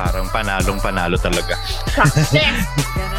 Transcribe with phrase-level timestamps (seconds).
[0.00, 1.60] Parang panalong panalo talaga.
[1.92, 2.64] Success!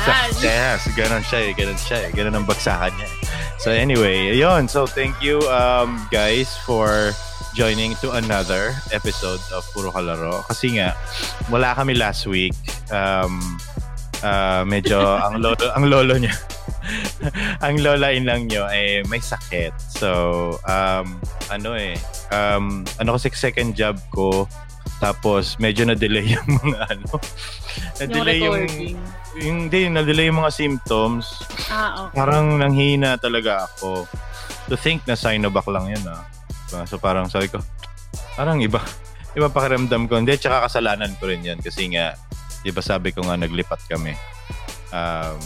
[0.10, 0.80] Success!
[0.98, 1.52] Ganon siya eh.
[1.54, 2.10] Ganon siya eh.
[2.10, 3.18] Ganon ang bagsakan niya eh.
[3.62, 4.66] So anyway, yun.
[4.66, 7.14] So thank you um, guys for
[7.54, 10.42] joining to another episode of Puro Kalaro.
[10.50, 10.98] Kasi nga,
[11.54, 12.58] wala kami last week.
[12.90, 13.62] Um,
[14.26, 14.98] uh, medyo
[15.30, 16.34] ang lolo, ang lolo niya
[17.66, 19.74] ang lola inang nyo ay may sakit.
[19.78, 20.10] So,
[20.66, 21.22] um,
[21.54, 21.94] ano eh,
[22.34, 24.50] um, ano kasi second job ko,
[25.02, 27.10] tapos medyo na-delay yung mga ano,
[27.98, 28.96] na-delay yung, recording.
[29.42, 31.42] yung, hindi, na-delay yung mga symptoms.
[31.74, 32.22] Ah, okay.
[32.22, 34.06] Parang nanghina talaga ako.
[34.70, 36.22] To think na Sinovac lang yun ah.
[36.70, 36.86] Diba?
[36.86, 37.58] So parang sabi ko,
[38.38, 38.78] parang iba.
[39.38, 40.20] Iba pakiramdam ko.
[40.20, 41.64] Hindi, tsaka kasalanan ko rin yan.
[41.64, 42.20] Kasi nga,
[42.62, 44.12] di ba sabi ko nga naglipat kami.
[44.92, 45.40] Um,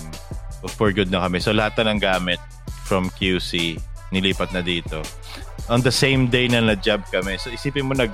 [0.74, 1.38] for good na kami.
[1.38, 2.42] So lahat na ng gamit
[2.90, 3.78] from QC,
[4.10, 5.06] nilipat na dito.
[5.70, 7.38] On the same day na na-job kami.
[7.38, 8.10] So isipin mo nag...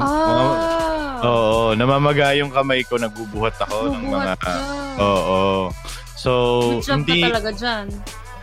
[0.00, 1.20] Ah!
[1.24, 4.36] Oo, namamaga yung kamay ko, nagbubuhat ako ng mga...
[4.36, 4.54] Bubuhat ka.
[5.00, 5.42] Oo.
[6.16, 6.30] So,
[6.80, 7.20] Good job hindi...
[7.20, 7.86] ka talaga dyan.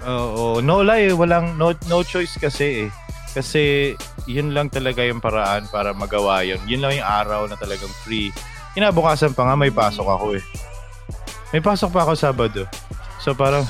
[0.01, 2.89] Oo, no lie, walang no no choice kasi eh.
[3.31, 3.93] Kasi
[4.25, 6.59] yun lang talaga yung paraan para magawa yun.
[6.65, 8.33] Yun lang yung araw na talagang free.
[8.73, 10.43] Kinabukasan pa nga may pasok ako eh.
[11.53, 12.63] May pasok pa ako Sabado.
[13.21, 13.63] So parang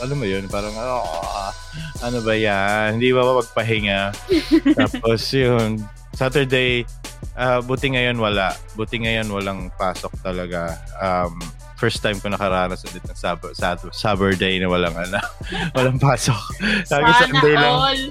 [0.00, 1.52] alam mo yun, parang oh,
[2.00, 2.96] ano ba yan?
[2.96, 4.00] Hindi ba magpahinga?
[4.80, 5.84] Tapos yun,
[6.20, 6.84] Saturday,
[7.32, 8.52] ah, buti ngayon wala.
[8.76, 10.76] Buti ngayon walang pasok talaga.
[11.00, 11.40] Um,
[11.80, 15.16] first time ko nakaranas ulit ng Sab- Sab- Saturday na walang ano,
[15.76, 16.36] walang pasok.
[16.84, 17.72] Sana Sunday lang.
[17.72, 18.02] all.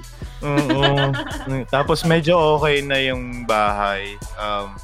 [0.42, 0.90] Oo.
[1.70, 4.18] Tapos medyo okay na yung bahay.
[4.34, 4.74] Um,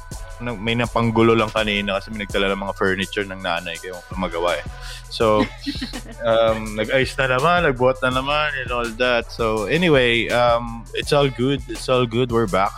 [0.63, 4.63] may napanggulo lang kanina kasi may nagdala ng mga furniture ng nanay kung magawa eh.
[5.09, 5.41] So,
[6.29, 9.33] um, nag-ice na naman, nagbuhat na naman and all that.
[9.33, 11.59] So, anyway, um, it's all good.
[11.67, 12.31] It's all good.
[12.31, 12.71] We're back.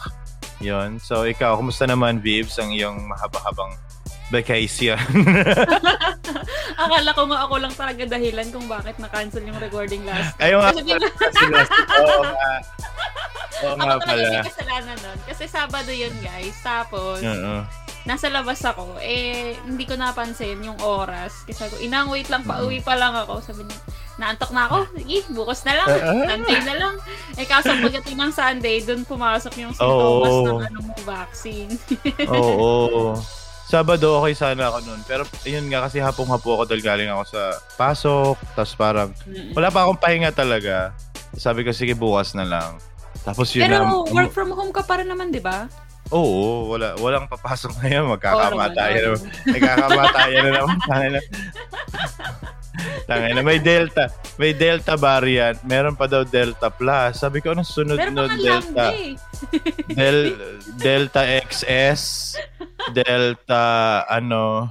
[0.59, 0.99] Yon.
[0.99, 3.71] So, ikaw, kumusta naman, Vibs, ang iyong mahaba-habang
[4.29, 4.99] vacation?
[6.79, 10.43] Akala ko nga ako lang talaga dahilan kung bakit na-cancel yung recording last time.
[10.45, 11.07] Ayaw nga Kasi bigla,
[11.97, 12.53] Oo nga.
[13.59, 14.47] Oo nga ako talaga pala.
[14.47, 15.19] kasalanan nun.
[15.25, 16.55] Kasi Sabado yun, guys.
[16.59, 17.55] Tapos, Oo.
[18.05, 18.99] nasa labas ako.
[18.99, 21.43] Eh, hindi ko napansin yung oras.
[21.43, 23.39] Kasi ako, inang wait lang, pauwi pa lang ako.
[23.41, 23.79] Sabi niya,
[24.19, 24.77] naantok na ako.
[24.99, 25.87] Sige, bukas na lang.
[25.87, 26.23] Ah.
[26.27, 26.95] Sunday na lang.
[27.39, 30.45] Eh, kaso pagdating ng Sunday, dun pumasok yung sintomas Oo.
[30.45, 31.71] ng ano mo, vaccine.
[32.35, 33.15] Oo.
[33.69, 35.01] Sabado, okay sana ako nun.
[35.07, 37.41] Pero, ayun nga, kasi hapong-hapo ako dahil galing ako sa
[37.79, 38.35] pasok.
[38.57, 39.09] Tapos parang,
[39.55, 40.91] wala pa akong pahinga talaga.
[41.37, 42.81] Sabi ko, sige, bukas na lang.
[43.23, 44.09] Tapos yun Pero na.
[44.09, 45.69] work from home ka pa rin naman, di ba?
[46.09, 48.09] Oo, wala, walang papasok ngayon.
[48.09, 49.53] Magkakamatayan naman, na.
[49.53, 51.09] Nagkakamatayan na naman.
[53.05, 53.43] Tangin na.
[53.43, 54.09] May Delta.
[54.37, 55.57] May Delta variant.
[55.65, 57.17] Meron pa daw Delta Plus.
[57.17, 58.15] Sabi ko, anong sunod nun?
[58.15, 58.85] mga Delta.
[58.93, 59.13] eh.
[59.91, 60.19] Del,
[60.77, 62.35] Delta XS.
[62.93, 63.63] Delta,
[64.05, 64.69] ano,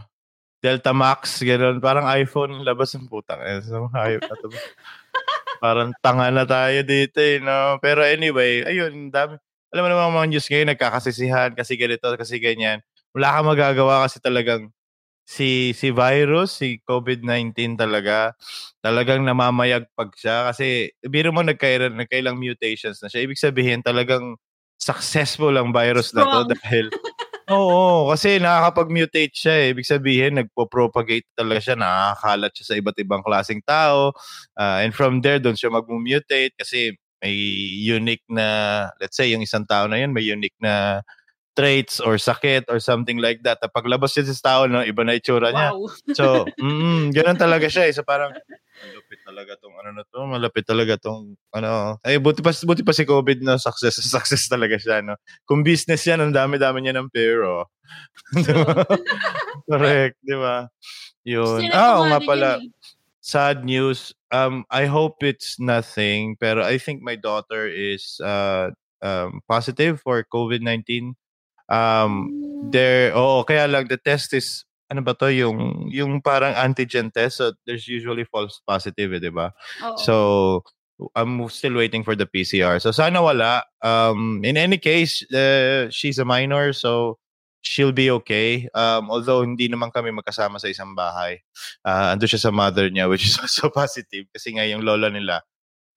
[0.58, 1.78] Delta Max, gano'n.
[1.78, 3.38] Parang iPhone, labas ng putang.
[3.42, 4.48] Eh, so, hayop na to.
[5.58, 7.78] Parang tanga na tayo dito, eh, no?
[7.82, 9.38] Pero anyway, ayun, dami.
[9.68, 12.80] Alam mo naman mga news ngayon, nagkakasisihan kasi ganito, kasi ganyan.
[13.12, 14.70] Wala kang magagawa kasi talagang
[15.28, 18.32] si si virus, si COVID-19 talaga,
[18.80, 23.28] talagang namamayagpag siya kasi biro mo nagkailan nagkailang mutations na siya.
[23.28, 24.40] Ibig sabihin talagang
[24.80, 26.50] successful ang virus na to Strong.
[26.56, 26.86] dahil
[27.48, 29.66] Oo, kasi nakakapag-mutate siya eh.
[29.72, 34.12] Ibig sabihin, nagpo-propagate talaga siya, nakakalat siya sa iba't ibang klaseng tao.
[34.52, 36.92] Ah, and from there, doon siya mag-mutate kasi
[37.24, 37.32] may
[37.88, 38.46] unique na,
[39.00, 41.00] let's say, yung isang tao na yun, may unique na
[41.58, 43.58] traits or sakit or something like that.
[43.58, 45.74] At paglabas siya sa tao, no, iba na itsura niya.
[45.74, 45.90] Wow.
[46.18, 47.92] So, mm, ganun talaga siya eh.
[47.92, 48.30] So parang,
[48.78, 51.98] malapit talaga tong ano na to, malapit talaga tong ano.
[52.06, 55.18] Ay, buti pa, buti pa si COVID na success, success talaga siya, no.
[55.42, 57.66] Kung business yan, ang dami-dami niya ng pero.
[59.68, 60.70] Correct, di ba?
[61.26, 61.68] Yun.
[61.74, 62.50] Ah, kumari nga pala.
[62.62, 62.70] eh.
[63.18, 64.14] Sad news.
[64.32, 68.72] Um, I hope it's nothing, pero I think my daughter is uh,
[69.02, 71.12] um, positive for COVID-19.
[71.68, 72.32] Um,
[72.72, 77.36] there, oo, kaya lang the test is, ano ba to, yung, yung parang antigen test,
[77.38, 79.52] so there's usually false positive, eh, di ba?
[80.00, 80.64] So,
[81.14, 82.80] I'm still waiting for the PCR.
[82.82, 83.62] So, sana wala.
[83.84, 87.18] Um, in any case, uh, she's a minor, so
[87.60, 88.66] she'll be okay.
[88.74, 91.38] Um, although, hindi naman kami magkasama sa isang bahay.
[91.84, 94.26] Uh, ando siya sa mother niya, which is also positive.
[94.34, 95.44] Kasi nga, yung lola nila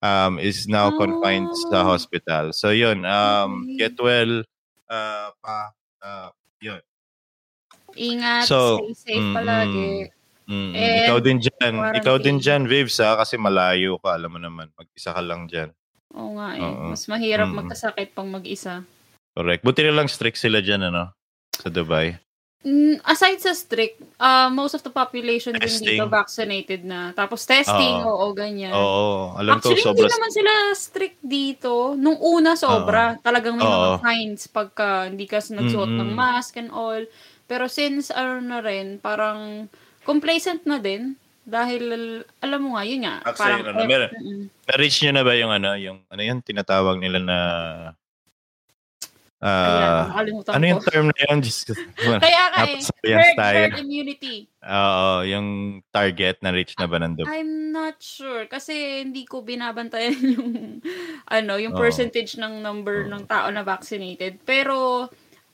[0.04, 1.96] um, is now confined sa Oh.
[1.96, 2.52] hospital.
[2.52, 3.02] So, yun.
[3.02, 4.44] Um, get well.
[4.92, 5.72] Uh, pa,
[6.04, 6.28] uh,
[6.60, 6.84] yun.
[7.96, 9.90] Ingat, So, stay safe mm, palagi.
[10.44, 11.72] Mm, And ikaw din dyan.
[11.96, 13.16] Ikaw din dyan, Vives, ha?
[13.16, 14.12] Kasi malayo ka.
[14.12, 14.68] Alam mo naman.
[14.76, 15.72] Mag-isa ka lang dyan.
[16.12, 16.60] Oo nga eh.
[16.60, 16.92] Oo.
[16.92, 17.56] Mas mahirap Mm.
[17.64, 18.84] magkasakit pang mag-isa.
[19.32, 19.64] Correct.
[19.64, 21.08] Buti na lang strict sila dyan, ano?
[21.56, 22.20] Sa Dubai.
[22.62, 25.98] Mm, aside sa strict, uh, most of the population din Testing.
[25.98, 27.10] dito vaccinated na.
[27.10, 28.70] Tapos testing, oo, ganyan.
[28.70, 30.14] Oo, alam Actually, ko hindi sobra.
[30.14, 31.98] naman sila strict dito.
[31.98, 33.18] Nung una, sobra.
[33.18, 33.74] Talagang may Oo.
[33.74, 36.22] mga fines pagka hindi ka nagsuot ng Mm-mm.
[36.22, 37.02] mask and all.
[37.50, 39.66] Pero since, ano na rin, parang
[40.06, 41.18] complacent na din.
[41.42, 41.82] Dahil,
[42.38, 43.26] alam mo nga, yun nga.
[43.26, 44.10] Actually, parang, ano na, meron.
[44.14, 44.42] Mm-mm.
[44.70, 47.38] Na-reach nyo na ba yung ano, yung ano yun, tinatawag nila na
[49.42, 50.66] Ayan, ah ano ko.
[50.70, 51.38] yung term na yun?
[51.42, 51.72] Ko.
[52.22, 52.78] Kaya ka eh,
[53.10, 53.56] herd, tayo.
[53.58, 54.46] herd immunity.
[54.62, 55.48] Oo, yung
[55.90, 57.26] target na reach na ba nandun?
[57.26, 60.78] I'm not sure kasi hindi ko binabantayan yung
[61.26, 61.82] ano, yung Oo.
[61.82, 63.10] percentage ng number Oo.
[63.10, 64.38] ng tao na vaccinated.
[64.46, 65.10] Pero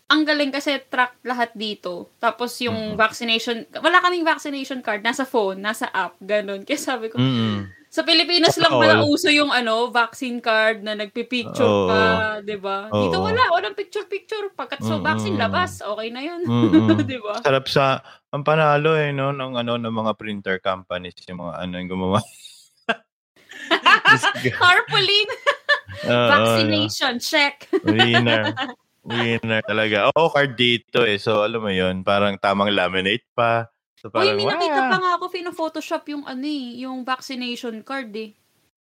[0.09, 2.13] ang galing kasi track lahat dito.
[2.21, 3.01] Tapos yung Mhm.
[3.01, 6.61] vaccination, wala kaming vaccination card, nasa phone, nasa app, ganun.
[6.69, 7.73] Kaya sabi ko, Mm.
[7.89, 11.89] Sa Pilipinas lang pala uso yung ano, vaccine card na nagpipicture Oo.
[11.89, 12.05] ka,
[12.45, 12.93] 'di ba?
[12.93, 13.01] Oo.
[13.01, 14.53] Dito wala, walang picture-picture.
[14.53, 15.05] Pagkat so Mm-mm.
[15.05, 16.41] vaccine labas, okay na 'yun.
[17.09, 17.41] 'Di ba?
[17.41, 21.75] Sarap sa ang panalo eh no ng ano ng mga printer companies yung mga ano
[21.81, 22.21] yung gumawa.
[24.61, 25.29] Tarpaulin,
[26.09, 27.69] Oo, vaccination, check.
[27.73, 27.93] no.
[27.93, 28.53] Winner.
[29.09, 30.13] Winner talaga.
[30.13, 31.17] Oo, card dito eh.
[31.17, 33.71] So, alam mo yun, parang tamang laminate pa.
[33.99, 38.15] So, Uy, parang, may nakita pa nga ako, pino-photoshop yung ano eh, yung vaccination card
[38.15, 38.31] eh.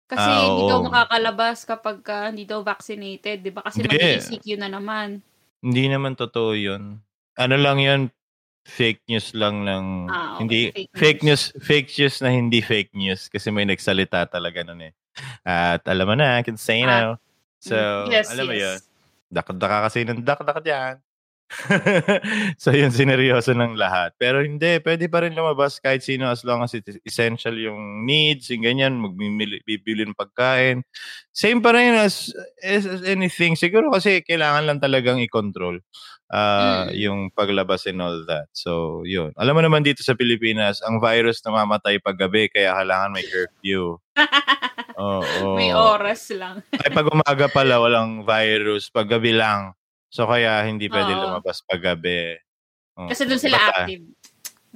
[0.07, 3.65] Kasi Ah, hindi daw makakalabas kapag ka hindi daw vaccinated, di ba?
[3.65, 5.19] Kasi mag-ECQ na naman.
[5.59, 7.01] Hindi naman totoo yun.
[7.35, 8.01] Ano lang yun,
[8.63, 10.39] fake news lang ng Ah, okay.
[10.39, 11.43] hindi Fake fake, news.
[11.51, 11.65] news.
[11.65, 14.93] fake news na hindi fake news kasi may nagsalita talaga nun eh.
[15.43, 17.19] At alam mo na, I can say now.
[17.59, 18.61] So, Mm, yes, alam mo yes.
[18.61, 18.79] yun.
[19.33, 20.95] Dak-daka kasi ng dak-dak dyan.
[22.63, 24.17] so yun, sineryoso ng lahat.
[24.17, 28.49] Pero hindi, pwede pa rin lumabas kahit sino as long as it essential yung needs,
[28.51, 30.83] yung ganyan, magbibili bibili ng pagkain.
[31.33, 32.33] Same pa rin as,
[32.65, 33.55] as, as anything.
[33.57, 35.81] Siguro kasi kailangan lang talagang i-control
[36.33, 36.97] ah, Mm.
[36.97, 38.49] yung paglabas and all that.
[38.57, 39.37] So, yun.
[39.37, 44.01] Alam mo naman dito sa Pilipinas, ang virus namamatay paggabi kaya kailangan may curfew.
[44.97, 45.57] Oo.
[45.61, 46.65] May oras lang.
[46.73, 48.89] Ay, pag umaga pala, walang virus.
[48.89, 49.77] Pag gabi lang.
[50.13, 51.21] So, kaya hindi pwede Oo.
[51.25, 52.37] lumabas pag gabi.
[53.01, 53.09] Oo.
[53.09, 54.05] Kasi doon sila Basta, active.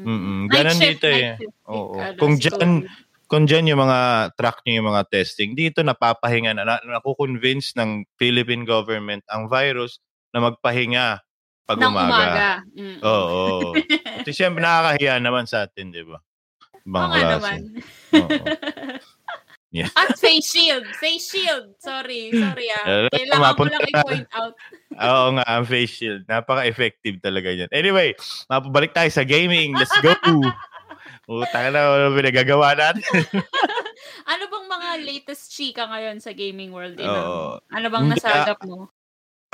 [0.00, 0.48] Mm-mm.
[0.48, 1.32] Night Ganon shift, dito night eh.
[1.36, 1.96] shift, Oo.
[2.00, 2.84] ano, Kung si dyan-.
[3.26, 8.06] Kung dyan yung mga track nyo yung mga testing, dito napapahinga na, na nakukonvince ng
[8.16, 9.98] Philippine government ang virus
[10.30, 11.18] na magpahinga
[11.66, 12.06] pag Nang umaga.
[12.06, 12.48] umaga.
[12.78, 12.98] Mm.
[13.02, 13.74] Oo.
[14.22, 16.22] Kasi siyempre nakakahiya naman sa atin, di ba?
[16.86, 17.34] Ibang Oo nga klase.
[17.34, 17.60] naman.
[18.14, 18.44] Oo.
[19.76, 19.92] Yeah.
[19.92, 20.88] At face shield.
[20.96, 21.76] Face shield.
[21.84, 22.32] Sorry.
[22.32, 22.84] Sorry ah.
[22.88, 24.56] Eh, Kailangan ko lang i-point out.
[25.04, 26.24] Oo nga, ang face shield.
[26.24, 27.68] Napaka-effective talaga yan.
[27.76, 28.16] Anyway,
[28.48, 29.76] mapabalik tayo sa gaming.
[29.76, 30.16] Let's go!
[31.28, 33.04] Utang na, ano pinagagawa natin?
[34.26, 36.98] Ano bang mga latest chika ngayon sa gaming world?
[36.98, 37.06] Ina?
[37.14, 37.62] Oo.
[37.70, 38.90] Ano bang Hindi, nasagap mo?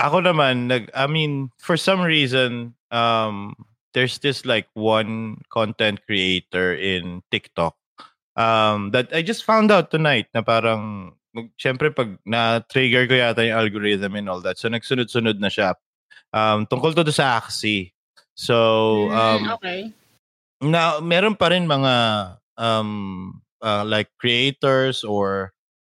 [0.00, 3.52] Ako naman, nag, I mean, for some reason, um,
[3.92, 7.76] there's this like one content creator in TikTok
[8.36, 11.14] um, that I just found out tonight na parang,
[11.56, 15.74] syempre pag na-trigger ko yata yung algorithm and all that, so nagsunod-sunod na siya.
[16.32, 17.92] Um, tungkol to, to sa Axie.
[18.32, 19.80] So, um, Mm, okay.
[20.62, 21.94] na meron pa rin mga
[22.56, 25.50] um uh, like creators or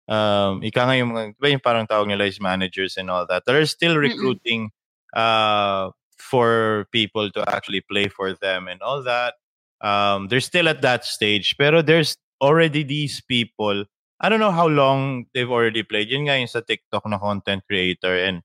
[0.08, 3.25] um ika nga yung mga, di ba yung parang tawag nila is managers and all
[3.25, 3.43] that.
[3.50, 4.08] They're still Mm-mm.
[4.13, 4.69] recruiting
[5.17, 5.89] uh
[6.22, 9.36] for people to actually play for them and all that.
[9.81, 13.86] Um they're still at that stage pero there's already these people
[14.19, 16.12] I don't know how long they've already played.
[16.12, 18.43] Yun nga yung sa TikTok na content creator and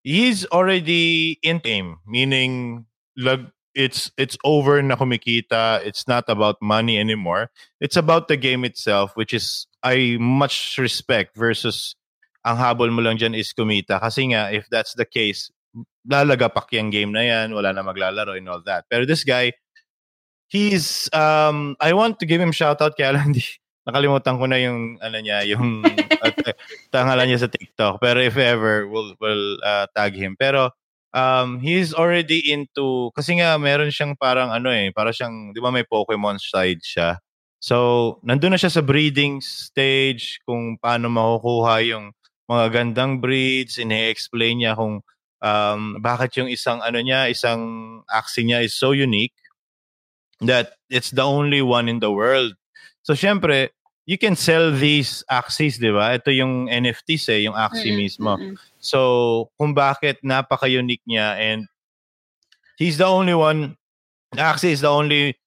[0.00, 2.86] he's already in game meaning
[3.16, 5.84] lag it's it's over na kumikita.
[5.84, 7.50] It's not about money anymore.
[7.80, 11.96] It's about the game itself, which is I much respect versus
[12.44, 14.00] ang habol mo lang dyan is kumita.
[14.00, 15.50] Kasi nga, if that's the case,
[16.04, 18.84] lalagapak yung game na yan, wala na maglalaro and all that.
[18.90, 19.52] Pero this guy,
[20.52, 23.40] he's, um, I want to give him shoutout kaya lang di,
[23.88, 25.80] nakalimutan ko na yung, ano niya, yung
[26.22, 26.32] uh,
[26.92, 27.98] tangalan niya sa TikTok.
[27.98, 30.36] Pero if ever, we'll, we'll uh, tag him.
[30.36, 30.70] Pero,
[31.16, 35.72] um, he's already into, kasi nga meron siyang parang ano eh, para siyang, di ba
[35.72, 37.16] may Pokemon side siya.
[37.62, 42.12] So, nandun na siya sa breeding stage, kung paano makukuha yung
[42.50, 45.00] mga gandang breeds, ini-explain niya kung
[45.40, 47.62] um, bakit yung isang ano niya, isang
[48.10, 49.32] axie niya is so unique
[50.46, 52.54] that it's the only one in the world.
[53.02, 53.70] So, syempre,
[54.06, 56.14] you can sell these axies, di ba?
[56.18, 58.34] Ito yung NFTs eh, yung axie Mm-mm, mismo.
[58.38, 58.58] mm-mm.
[58.82, 61.70] So, kung bakit napaka-unique niya and
[62.78, 63.78] he's the only one,
[64.34, 65.38] actually is the only,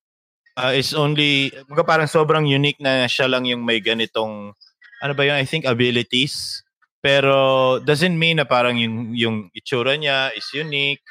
[0.56, 4.56] uh, is only, mga parang sobrang unique na siya lang yung may ganitong,
[5.04, 6.64] ano ba yun, I think abilities.
[7.04, 11.04] Pero doesn't mean na parang yung, yung itsura niya is unique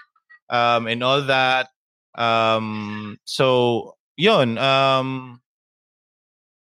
[0.48, 1.70] um, and all that.
[2.14, 4.58] Um, so, yun.
[4.58, 5.40] Um,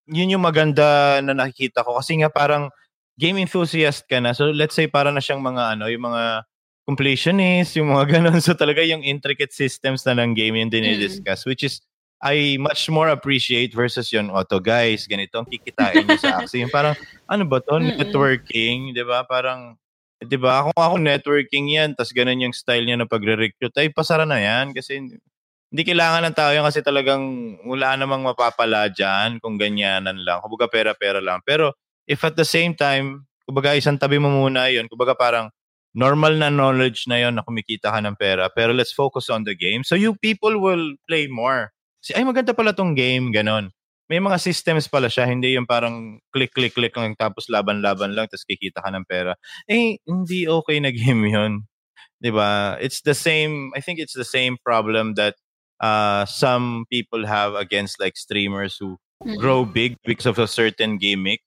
[0.09, 1.99] yun yung maganda na nakikita ko.
[2.01, 2.73] Kasi nga parang
[3.19, 4.33] game enthusiast ka na.
[4.33, 6.43] So, let's say para na siyang mga ano, yung mga
[6.89, 8.41] completionist, yung mga ganun.
[8.41, 11.47] So, talaga yung intricate systems na ng game yung dinidiscuss, mm.
[11.47, 11.83] which is
[12.19, 16.59] I much more appreciate versus yun, oh, to guys, ganito ang kikitain nyo sa Axie.
[16.59, 16.91] Yung parang,
[17.31, 17.79] ano ba to?
[17.79, 19.23] Networking, di ba?
[19.23, 19.79] Parang,
[20.19, 20.67] di ba?
[20.67, 24.75] Kung ako networking yan, tas ganun yung style niya na pagre-recruit, ay pasara na yan.
[24.75, 24.99] Kasi
[25.69, 27.21] hindi kailangan ng tao yan kasi talagang
[27.65, 30.41] wala namang mapapala dyan kung ganyanan lang.
[30.41, 31.45] Kumbaga pera-pera lang.
[31.45, 31.77] Pero
[32.09, 35.53] if at the same time, kumbaga isang tabi mo muna yun, kumbaga parang
[35.93, 39.53] normal na knowledge na yon na kumikita ka ng pera, pero let's focus on the
[39.53, 39.85] game.
[39.85, 43.71] So you people will play more si ay maganda pala tong game, ganon.
[44.09, 48.25] May mga systems pala siya, hindi yung parang click, click, click lang tapos laban-laban lang
[48.25, 49.37] tapos kikita ka ng pera.
[49.69, 51.53] Eh, hindi okay na game yun.
[52.17, 52.75] 'Di ba?
[52.81, 55.37] It's the same, I think it's the same problem that
[55.79, 59.35] uh, some people have against like streamers who mm-hmm.
[59.39, 61.41] grow big because of a certain gimmick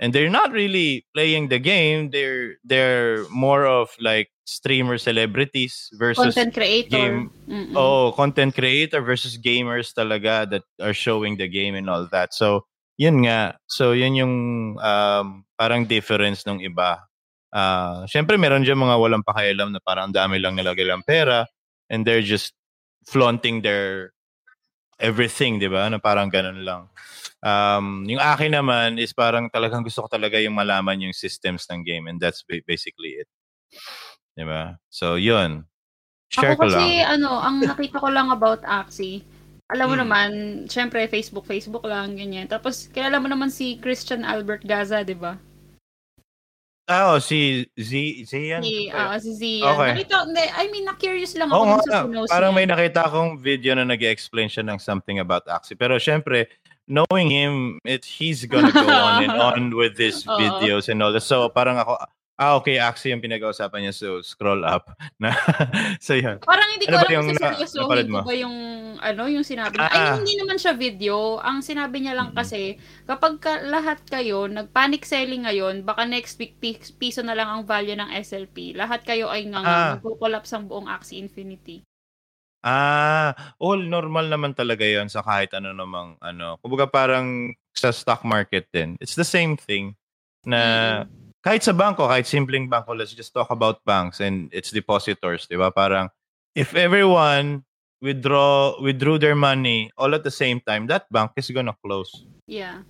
[0.00, 2.10] and they're not really playing the game.
[2.10, 6.92] They're they're more of like streamer celebrities versus content creator.
[6.92, 7.72] game Mm-mm.
[7.72, 12.34] oh content creator versus gamers talaga that are showing the game and all that.
[12.34, 12.66] So
[12.98, 13.56] yun nga.
[13.66, 14.34] So yun yung
[14.82, 17.00] um, parang difference ng iba.
[17.54, 21.46] Uh, syempre meron diyan mga walang pakialam na parang dami lang nilagay lang pera
[21.86, 22.50] and they're just
[23.06, 24.12] flaunting their
[24.98, 25.88] everything, di ba?
[25.90, 26.82] Na parang ganun lang.
[27.44, 31.84] Um, yung akin naman is parang talagang gusto ko talaga yung malaman yung systems ng
[31.84, 33.28] game and that's basically it.
[34.32, 34.80] Di ba?
[34.88, 35.68] So, yun.
[36.32, 37.20] Share Ako ko kasi, lang.
[37.20, 39.22] ano, ang nakita ko lang about Axie,
[39.70, 40.02] alam mo hmm.
[40.04, 40.30] naman,
[40.68, 42.48] syempre, Facebook, Facebook lang, ganyan.
[42.48, 45.38] Tapos, kilala mo naman si Christian Albert Gaza, di ba?
[46.84, 47.92] Ah, oh, si Z,
[48.28, 48.60] Zian?
[48.60, 49.72] Si, uh, si Zian.
[49.72, 50.04] Okay.
[50.04, 50.28] Nakita,
[50.60, 54.52] I mean, na-curious lang ako oh, sa Sunos Parang may nakita akong video na nag-explain
[54.52, 55.80] siya ng something about Axie.
[55.80, 56.44] Pero syempre,
[56.84, 61.24] knowing him, it, he's gonna go on and on with his videos and all that.
[61.24, 61.96] So parang ako,
[62.34, 62.82] Ah, okay.
[62.82, 63.94] Axie yung pinag-uusapan niya.
[63.94, 64.90] So, scroll up.
[65.22, 65.30] Na,
[66.02, 66.42] so, yun.
[66.42, 68.56] Parang hindi ko ano alam kung seryosohin ko ba yung,
[68.98, 69.86] ano, yung sinabi niya.
[69.86, 69.94] Ah.
[69.94, 71.38] Ay, hindi naman siya video.
[71.38, 76.58] Ang sinabi niya lang kasi, kapag ka, lahat kayo, nag-panic selling ngayon, baka next week
[76.98, 78.74] piso na lang ang value ng SLP.
[78.74, 79.90] Lahat kayo ay nga ah.
[79.94, 81.86] magkukolapse ang buong Axie Infinity.
[82.64, 86.56] Ah, all normal naman talaga 'yon sa kahit ano namang ano.
[86.64, 88.96] Kumbaga parang sa stock market din.
[89.04, 89.92] It's the same thing
[90.48, 94.72] na mm kahit sa bangko, kahit simpleng bangko, let's just talk about banks and its
[94.72, 95.68] depositors, di ba?
[95.68, 96.08] Parang,
[96.56, 97.68] if everyone
[98.00, 102.24] withdraw withdrew their money all at the same time, that bank is gonna close.
[102.48, 102.88] Yeah.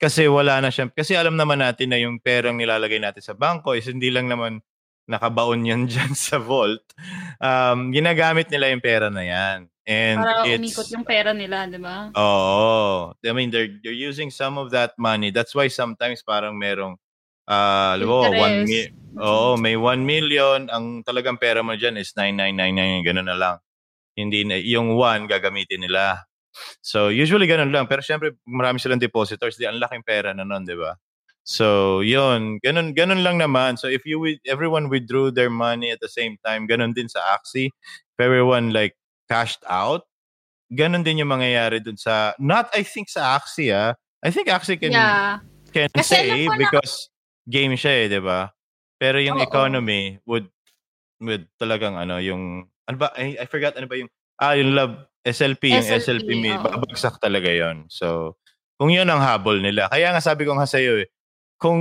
[0.00, 0.88] Kasi wala na siya.
[0.88, 4.64] Kasi alam naman natin na yung perang nilalagay natin sa bangko is hindi lang naman
[5.04, 6.80] nakabaon yan dyan sa vault.
[7.36, 9.68] Um, ginagamit nila yung pera na yan.
[9.84, 12.08] And Para umikot yung pera nila, di ba?
[12.16, 13.12] Oo.
[13.12, 15.28] I mean, they're, they're using some of that money.
[15.28, 16.96] That's why sometimes parang merong
[17.50, 23.08] uh, mo, 1 mi- Oo, may 1 million, ang talagang pera mo diyan is 9999
[23.10, 23.56] ganun na lang.
[24.14, 26.30] Hindi na yung 1 gagamitin nila.
[26.78, 27.90] So, usually ganun lang.
[27.90, 30.94] Pero syempre, marami silang depositors, di ang laking pera na nun, di ba?
[31.42, 32.62] So, yun.
[32.62, 33.74] Ganun, ganun lang naman.
[33.82, 37.74] So, if you everyone withdrew their money at the same time, ganun din sa Axie.
[38.14, 38.94] If everyone like
[39.26, 40.06] cashed out,
[40.70, 43.98] ganun din yung mangyayari dun sa, not I think sa Axie, ah.
[44.22, 45.42] I think Axie can, yeah.
[45.74, 47.09] can Kasi say because
[47.50, 48.54] game siya eh, 'di ba?
[48.96, 49.46] Pero yung Oo.
[49.46, 50.46] economy would
[51.20, 54.94] would talagang ano, yung ano ba I, I forgot ano ba yung ah yung love
[55.20, 57.90] SLP, yung SLP, may babagsak talaga 'yon.
[57.92, 58.38] So,
[58.80, 59.90] kung 'yun ang habol nila.
[59.92, 61.12] Kaya nga sabi ko nga sa iyo eh,
[61.60, 61.80] kung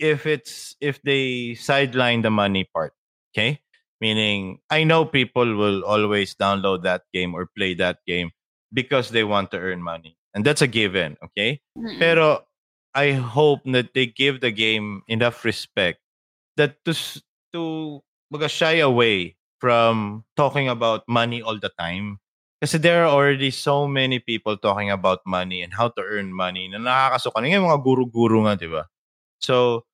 [0.00, 2.96] if it's if they sideline the money part,
[3.30, 3.60] okay?
[4.00, 8.32] Meaning, I know people will always download that game or play that game
[8.72, 10.18] because they want to earn money.
[10.34, 11.62] And that's a given, okay?
[11.78, 12.00] Mm-mm.
[12.00, 12.42] Pero
[12.94, 15.98] I hope that they give the game enough respect
[16.56, 16.94] that to
[17.52, 17.62] to
[18.30, 22.22] baga shy away from talking about money all the time.
[22.62, 26.70] Kasi there are already so many people talking about money and how to earn money
[26.70, 27.52] na nakakasuka na.
[27.52, 28.88] Yung mga guru-guru nga, di ba?
[29.36, 29.84] So,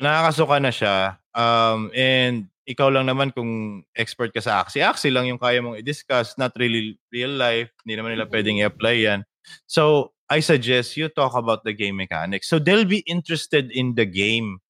[0.00, 0.96] nakakasuka na siya.
[1.36, 4.80] Um, and ikaw lang naman kung expert ka sa Axie.
[4.80, 7.68] Axie lang yung kaya mong i-discuss, not really real life.
[7.84, 9.20] Hindi naman nila pwedeng i-apply yan.
[9.68, 12.48] So, I suggest you talk about the game mechanics.
[12.48, 14.64] So they'll be interested in the game,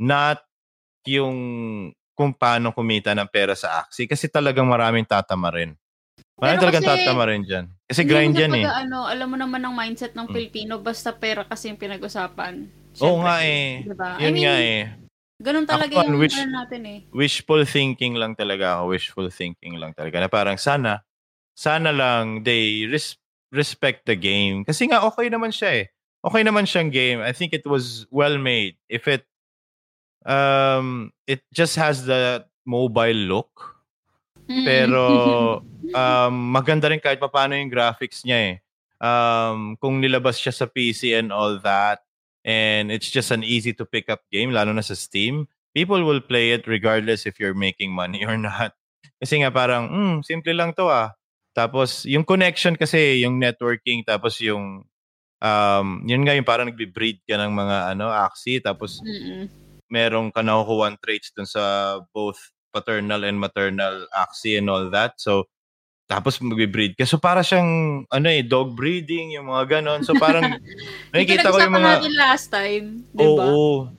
[0.00, 0.40] not
[1.04, 1.36] yung
[2.16, 4.08] kung paano kumita ng pera sa Axie.
[4.08, 5.76] Kasi talagang maraming tatama rin.
[6.40, 7.68] Maraming talagang tatama rin dyan.
[7.84, 8.64] Kasi grind yan eh.
[8.64, 10.32] Ano, alam mo naman ang mindset ng mm.
[10.32, 12.68] Pilipino, basta pera kasi yung pinag-usapan.
[13.04, 13.84] Oo nga eh.
[13.84, 14.16] Diba?
[14.16, 14.80] Yun I mean, nga eh.
[15.36, 16.98] Ganun talaga Ako, yung wish, ano natin eh.
[17.12, 18.96] Wishful thinking lang talaga ako.
[18.96, 20.16] Wishful thinking lang talaga.
[20.24, 21.04] Na parang sana,
[21.52, 23.20] sana lang they res-
[23.52, 24.64] respect the game.
[24.64, 25.86] Kasi nga okay naman siya eh.
[26.26, 27.18] Okay naman siyang game.
[27.22, 28.74] I think it was well made.
[28.90, 29.26] If it
[30.26, 33.78] um it just has the mobile look.
[34.66, 35.06] Pero
[35.98, 38.56] um maganda rin kahit paano yung graphics niya eh.
[38.98, 42.02] Um kung nilabas siya sa PC and all that,
[42.46, 46.22] and it's just an easy to pick up game lalo na sa Steam people will
[46.22, 48.72] play it regardless if you're making money or not
[49.18, 51.12] kasi nga parang hmm simple lang to ah
[51.56, 54.84] tapos yung connection kasi yung networking tapos yung
[55.40, 59.48] um yun nga yung parang nagbe-breed ka ng mga ano axi tapos Mm-mm.
[59.88, 65.48] merong ka nakukuha traits dun sa both paternal and maternal axi and all that so
[66.06, 67.02] tapos magbe-breed ka.
[67.02, 70.06] So para siyang ano eh dog breeding yung mga ganon.
[70.06, 70.46] So parang
[71.12, 73.50] nakikita ko yung mga natin last time, 'di ba?
[73.50, 73.90] Oo.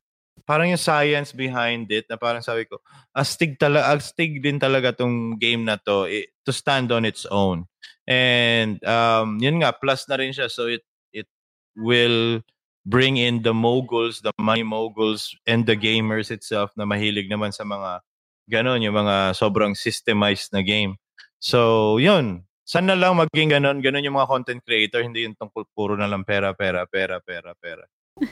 [0.47, 2.79] Parang yung science behind it na parang sabi ko,
[3.11, 7.67] astig talaga, astig din talaga tong game na to eh, to stand on its own.
[8.07, 11.27] And um yun nga plus na rin siya so it it
[11.75, 12.39] will
[12.87, 17.67] bring in the moguls, the money moguls and the gamers itself na mahilig naman sa
[17.67, 17.99] mga
[18.47, 20.95] ganon, yung mga sobrang systemized na game.
[21.43, 22.47] So, yun.
[22.67, 26.23] Sana lang maging ganun, ganun yung mga content creator, hindi yung tungkol puro na lang
[26.27, 27.83] pera, pera, pera, pera, pera.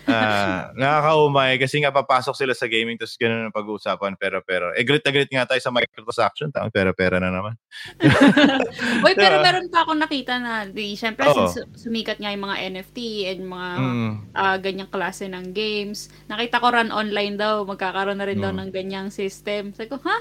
[0.09, 4.41] Ah, nakakaumay kasi nga papasok sila sa gaming tapos ganun ang pag-uusapan pera.
[4.73, 7.53] Eh great na great nga tayo sa microtransaction, tama pera na naman.
[9.05, 11.49] Uy, pero meron pa akong nakita na di syempre oh.
[11.49, 12.97] since sumikat nga yung mga NFT
[13.29, 14.13] and mga mm.
[14.33, 16.09] uh, ganyang klase ng games.
[16.29, 18.45] Nakita ko run online daw, magkakaroon na rin mm.
[18.45, 19.73] daw ng ganyang system.
[19.73, 20.17] Sabi ko, ha?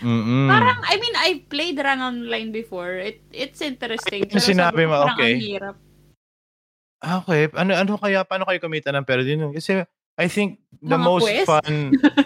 [0.00, 0.48] Mm-mm.
[0.48, 2.96] Parang, I mean, I played Run Online before.
[2.96, 4.32] It It's interesting.
[4.32, 5.36] Ay, sinabi mo, okay.
[5.36, 5.76] Ang hirap.
[7.00, 7.48] Ah, okay.
[7.56, 9.52] Ano, ano kaya, paano kayo kumita ng pera din?
[9.52, 9.84] Kasi,
[10.20, 11.48] I think the Mga most quest?
[11.48, 11.74] fun,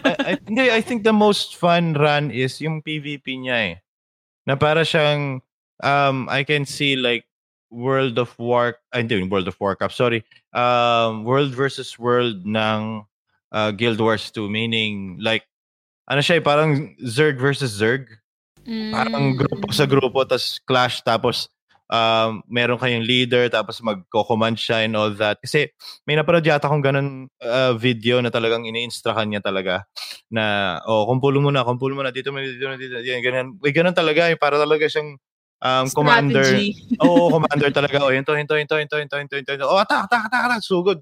[0.03, 3.75] I, I, I think the most fun run is yung PvP niya eh.
[4.45, 5.41] Na para siyang,
[5.81, 7.25] um, I can see like,
[7.75, 10.23] World of War, ay, hindi, World of Warcraft, sorry.
[10.55, 13.03] Um, World versus World ng
[13.51, 15.43] uh, Guild Wars 2, meaning like
[16.07, 18.07] ano siya, eh, parang Zerg versus Zerg.
[18.65, 18.93] Mm.
[18.93, 21.49] Parang grupo sa grupo, tapos clash, tapos
[21.90, 25.37] um, meron kayong leader, tapos magko-command siya and all that.
[25.40, 25.68] Kasi
[26.09, 29.85] may napanood yata akong ganun uh, video na talagang ini-instruct niya talaga
[30.33, 33.59] na, oh, kumpulo mo na, kumpulo mo na, dito dito dito, yan, ganun.
[33.61, 35.16] May ganun talaga, eh, para talaga siyang
[35.61, 36.44] um, commander.
[37.05, 38.01] Oo, oh, commander talaga.
[38.01, 39.66] Oh, hinto, hinto, hinto, hinto, hinto, hinto, hinto.
[39.68, 40.99] Oh, attack, attack, attack, attack, sugod.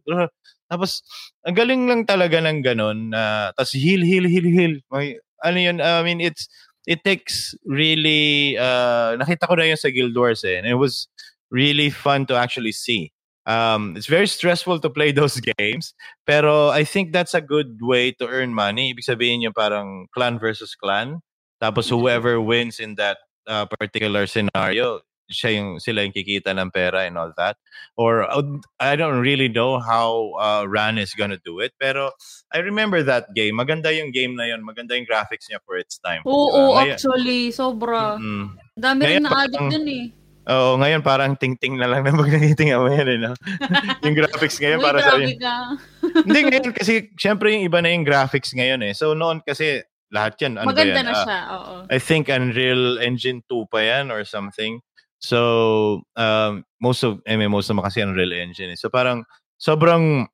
[0.72, 1.04] Tapos,
[1.44, 3.12] ang galing lang talaga ng ganun.
[3.12, 4.74] Uh, tapos, heal, heal, heal, heal.
[4.88, 6.48] May, ano yun, I mean, it's,
[6.86, 10.58] it takes really, uh, nakita ko na yun sa Guild Wars eh.
[10.58, 11.08] And it was
[11.50, 13.12] really fun to actually see.
[13.46, 15.94] Um, it's very stressful to play those games,
[16.26, 18.94] pero I think that's a good way to earn money.
[18.94, 21.20] Ibig sabihin yung parang clan versus clan.
[21.62, 25.00] Tapos whoever wins in that uh, particular scenario,
[25.32, 27.56] siya yung sila yung kikita ng pera and all that
[27.96, 28.44] or uh,
[28.78, 32.12] I don't really know how uh, Ran is gonna do it pero
[32.52, 35.96] I remember that game maganda yung game na yun maganda yung graphics niya for its
[35.98, 36.92] time oo diba?
[36.92, 38.60] actually sobra mm-hmm.
[38.76, 40.06] dami rin na addict dun eh
[40.42, 43.32] Oo, ngayon parang ting-ting na lang na pag nanitinga mo yan, eh, no?
[44.02, 45.38] yung graphics ngayon Uy, para sa yun.
[46.26, 48.90] Hindi, ngayon kasi, syempre yung iba na yung graphics ngayon eh.
[48.90, 51.06] So, noon kasi, lahat yan, ano Maganda yan?
[51.06, 51.74] na uh, siya, oo.
[51.86, 54.82] I think Unreal Engine 2 pa yan or something.
[55.22, 58.74] So, um, most of MMOs naman kasi Unreal Engine.
[58.74, 58.78] Eh.
[58.78, 59.22] So, parang
[59.54, 60.26] sobrang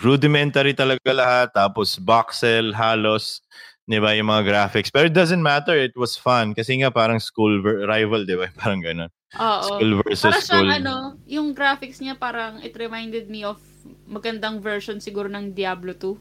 [0.00, 1.52] rudimentary talaga lahat.
[1.52, 3.44] Tapos, voxel, halos,
[3.84, 4.88] di ba, yung mga graphics.
[4.88, 5.76] Pero it doesn't matter.
[5.76, 6.56] It was fun.
[6.56, 8.48] Kasi nga parang school ver- rival, di ba?
[8.60, 9.12] Parang ganun.
[9.36, 9.62] Oo.
[9.68, 10.64] School versus Para school.
[10.72, 10.96] Siyang, ano,
[11.28, 13.60] yung graphics niya parang it reminded me of
[14.08, 16.16] magandang version siguro ng Diablo 2.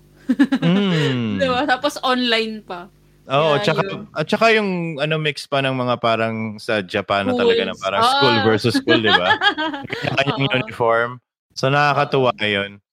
[0.60, 1.40] mm.
[1.40, 1.64] diba?
[1.64, 2.92] Tapos online pa.
[3.26, 3.82] Oo, yeah, tsaka,
[4.14, 8.02] at saka yung ano mix pa ng mga parang sa Japan na talaga na parang
[8.06, 8.10] oh.
[8.14, 9.34] school versus school, di ba?
[10.06, 11.18] Kanya-kanyang uniform.
[11.58, 12.84] So nakakatuwa yun.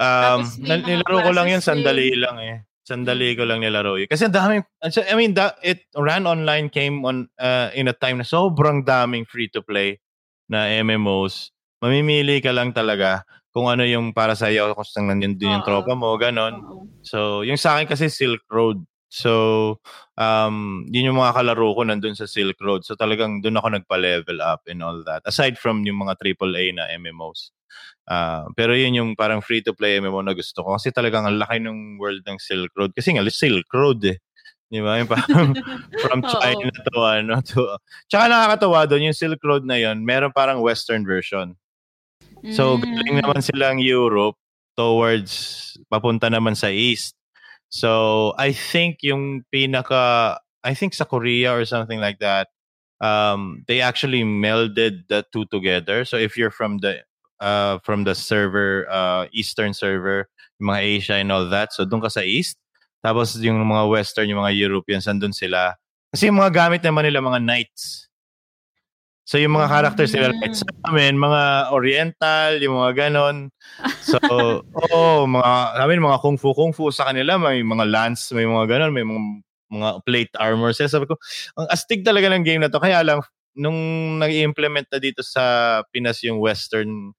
[0.00, 2.56] Um, nilaro ko lang yun, sandali lang eh.
[2.84, 4.08] Sandali ko lang nilaro yun.
[4.08, 8.20] Kasi ang daming, I mean, that, it ran online came on uh, in a time
[8.20, 10.00] na sobrang daming free-to-play
[10.48, 11.52] na MMOs.
[11.80, 15.66] Mamimili ka lang talaga kung ano yung para sa iyo, kung saan nandun din yung
[15.66, 16.62] tropa mo, ganon.
[17.02, 18.82] So, yung sa akin kasi Silk Road.
[19.10, 19.82] So,
[20.14, 22.86] um, yun yung mga kalaro ko nandun sa Silk Road.
[22.86, 25.26] So talagang doon ako nagpa-level up and all that.
[25.26, 27.50] Aside from yung mga AAA na MMOs.
[28.06, 30.78] Uh, pero yun yung parang free-to-play MMO na gusto ko.
[30.78, 32.94] Kasi talagang ang laki ng world ng Silk Road.
[32.94, 34.22] Kasi nga, Silk Road eh.
[34.70, 35.02] Di ba?
[35.02, 35.58] Yung parang
[36.06, 37.74] from China to ano to...
[38.06, 41.58] Tsaka nakakatawa doon, yung Silk Road na yun, meron parang western version.
[42.54, 42.86] So, mm.
[42.86, 44.38] galing naman silang Europe
[44.78, 47.18] towards papunta naman sa east.
[47.70, 52.48] So, I think yung pinaka, I think sa Korea or something like that,
[53.00, 56.04] um, they actually melded the two together.
[56.04, 57.02] So if you're from the
[57.40, 60.28] uh, from the server, uh, Eastern server,
[60.62, 62.60] mga Asia and all that, so doon ka sa East.
[63.00, 65.74] Tapos yung mga Western, yung mga Europeans, andun sila.
[66.12, 68.09] Kasi yung mga gamit naman nila, mga knights.
[69.30, 73.54] So yung mga characters nila, like sa amin, mga oriental, yung mga ganon.
[74.02, 74.18] So,
[74.90, 78.66] oh, mga, amin, mga kung fu, kung fu sa kanila, may mga lance, may mga
[78.66, 79.22] ganon, may mga,
[79.70, 80.74] mga plate armor.
[80.74, 81.14] Kaya sabi ko,
[81.54, 82.82] ang astig talaga ng game na to.
[82.82, 83.22] Kaya lang,
[83.54, 83.78] nung
[84.18, 87.14] nag-implement na dito sa Pinas yung western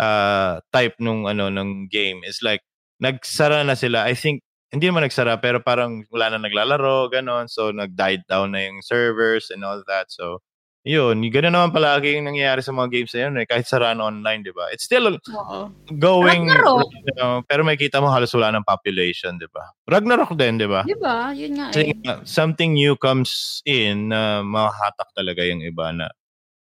[0.00, 2.64] uh, type nung ano ng game is like
[3.04, 4.08] nagsara na sila.
[4.08, 4.40] I think
[4.72, 9.52] hindi naman nagsara pero parang wala na naglalaro ganon so nag-died down na yung servers
[9.52, 10.08] and all that.
[10.08, 10.40] So
[10.80, 13.44] yun, gano'n naman palagi yung nangyayari sa mga games na yun eh.
[13.44, 14.72] Kahit saraan online, di ba?
[14.72, 15.58] It's still Oo.
[16.00, 19.76] going, you know, pero may kita mo halos wala ng population, di ba?
[19.84, 20.80] Ragnarok din, di ba?
[20.88, 21.36] Di ba?
[21.36, 21.92] Yun nga eh.
[22.24, 26.08] Something new comes in na uh, mahatak talaga yung iba na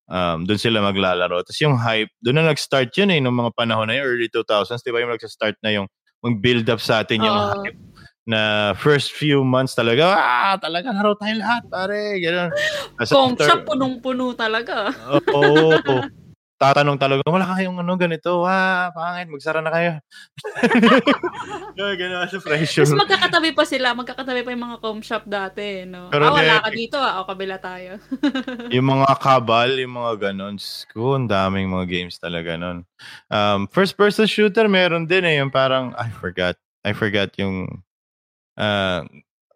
[0.06, 1.42] um, doon sila maglalaro.
[1.42, 4.86] Tapos yung hype, doon na nag-start yun eh, nung mga panahon na yun, early 2000s,
[4.86, 5.02] di ba?
[5.02, 5.90] Yung nag-start na yung
[6.22, 7.95] mag-build up sa atin yung uh, hype
[8.26, 12.18] na first few months talaga, ah, talaga laro tayo lahat, pare.
[12.18, 12.50] Ganun.
[13.06, 14.90] Kung siya punong-puno talaga.
[15.14, 15.78] Oo.
[15.78, 16.02] Oh,
[16.56, 19.92] tatanong talaga, wala kayong ano ganito, ah, pangit, magsara na kayo.
[22.00, 22.88] Ganun sa pressure.
[22.88, 26.08] Tapos magkakatabi pa sila, magkakatabi pa yung mga com shop dati, no?
[26.10, 28.00] Pero ah, wala ka dito, ah, o kabila tayo.
[28.76, 30.58] yung mga kabal, yung mga ganun,
[30.96, 32.88] ko, ang daming mga games talaga nun.
[33.28, 36.56] Um, first person shooter, meron din eh, yung parang, I forgot,
[36.88, 37.85] I forgot yung
[38.58, 39.04] uh,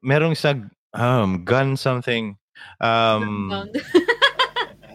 [0.03, 0.55] merong sa
[0.95, 2.35] um, gun something.
[2.79, 3.51] Um,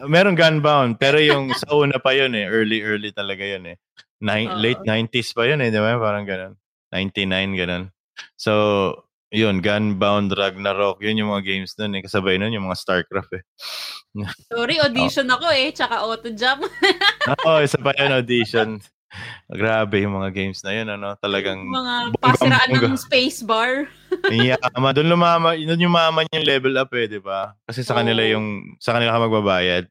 [0.07, 1.01] merong gunbound.
[1.01, 2.47] Pero yung sa una pa yun eh.
[2.49, 3.77] Early, early talaga yun eh.
[4.25, 5.69] Nine, uh, late 90s pa yun eh.
[5.73, 5.97] Di ba?
[6.01, 6.57] Parang ganun.
[6.93, 7.85] 99, ganun.
[8.39, 8.53] So,
[9.35, 12.03] yun, Gunbound, Ragnarok, yun yung mga games nun eh.
[12.07, 13.45] Kasabay nun yung mga StarCraft eh.
[14.47, 15.35] Sorry, audition oh.
[15.41, 15.75] ako eh.
[15.75, 16.63] Tsaka auto jump.
[17.43, 18.79] Oo, oh, isa pa yun audition.
[19.61, 21.15] Grabe yung mga games na yun, ano?
[21.19, 21.63] Talagang...
[21.63, 23.89] Mga pasiraan ng space bar.
[24.31, 27.55] yeah, doon lumama, doon yung mama yung level up eh, di ba?
[27.67, 29.85] Kasi sa kanila yung, sa kanila ka magbabayad.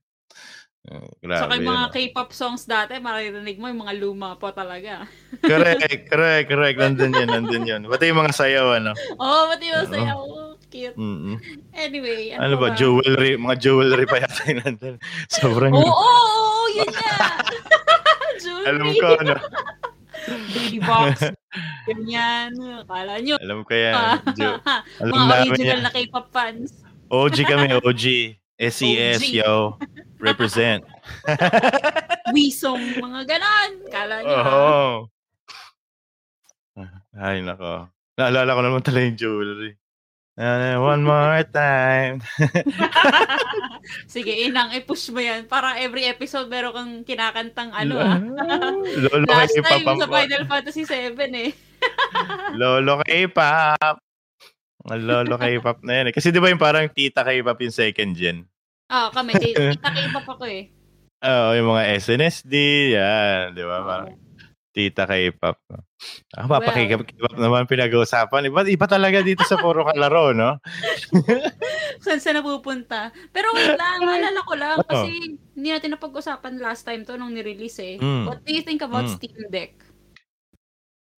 [0.83, 1.39] Uh, grabe.
[1.47, 5.07] Saka yung mga K-pop songs dati, maririnig mo yung mga luma po talaga.
[5.39, 5.79] correct,
[6.11, 6.75] correct, correct.
[6.75, 7.81] Nandun yun, nandun yun.
[7.87, 8.91] Pati yung mga sayaw, ano?
[9.15, 10.19] Oo, oh, pati yung mga sayaw.
[10.73, 10.97] Cute.
[10.97, 11.35] Mm-hmm.
[11.71, 12.73] Anyway, ano, ano ba?
[12.73, 12.75] ba?
[12.75, 14.95] Jewelry, mga jewelry pa yata yung nandun.
[15.31, 15.71] Sobrang...
[15.71, 15.93] Oo, yun nga.
[15.93, 16.42] jewelry.
[18.63, 19.35] Alam ko, ano?
[20.53, 21.33] Baby box.
[21.83, 22.51] Ganyan.
[22.79, 23.35] Akala nyo.
[23.39, 23.93] Alam ko yan.
[24.33, 24.61] Jo-
[25.03, 25.83] Alam mga original yan.
[25.83, 26.71] na K-pop fans.
[27.11, 28.03] OG kami, OG.
[28.55, 29.33] SES, OG.
[29.35, 29.75] yo.
[30.23, 30.81] Represent.
[32.33, 33.71] Wisong, mga ganon.
[33.91, 34.37] Kala nyo.
[34.39, 34.93] Oh.
[37.13, 37.91] Ay, nako.
[38.15, 39.71] Naalala ko naman talaga yung jewelry.
[40.33, 42.17] Uh, one more time.
[44.13, 45.45] Sige, inang, i-push mo yan.
[45.45, 48.17] Para every episode meron kang kinakantang ano ah.
[49.05, 51.53] Lolo Last time sa Final Fantasy 7 eh.
[52.59, 54.01] Lolo K-pop.
[54.89, 56.13] Lolo K-pop na yan eh.
[56.17, 58.49] Kasi di ba yung parang tita K-pop yung second gen?
[58.89, 59.37] Oo, oh, kami.
[59.37, 60.73] Tita K-pop ako eh.
[61.21, 62.53] Oo, oh, yung mga SNSD,
[62.97, 63.53] yan.
[63.53, 63.85] Di ba?
[63.85, 64.17] Parang,
[64.73, 65.61] Tita K-pop.
[66.33, 68.49] Ako, well, papakikip-kip naman pinag-uusapan.
[68.49, 70.57] Iba, iba talaga dito sa puro kalaro, no?
[72.03, 73.13] Saan sa napupunta?
[73.29, 74.87] Pero wait lang, naalala ko lang oh.
[74.89, 77.95] kasi hindi natin napag-usapan last time to nung ni-release eh.
[78.01, 78.25] Mm.
[78.25, 79.13] What do you think about mm.
[79.13, 79.77] Steam Deck?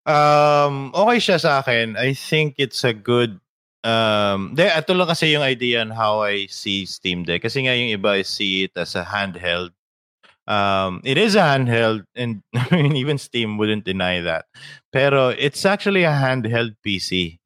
[0.04, 1.96] Um, okay siya sa akin.
[1.96, 3.40] I think it's a good
[3.88, 7.48] um, de, ito lang kasi yung idea on how I see Steam Deck.
[7.48, 9.72] Kasi nga yung iba I see it as a handheld
[10.48, 14.46] um, it is a handheld, and I mean, even Steam wouldn't deny that.
[14.92, 17.40] Pero it's actually a handheld PC.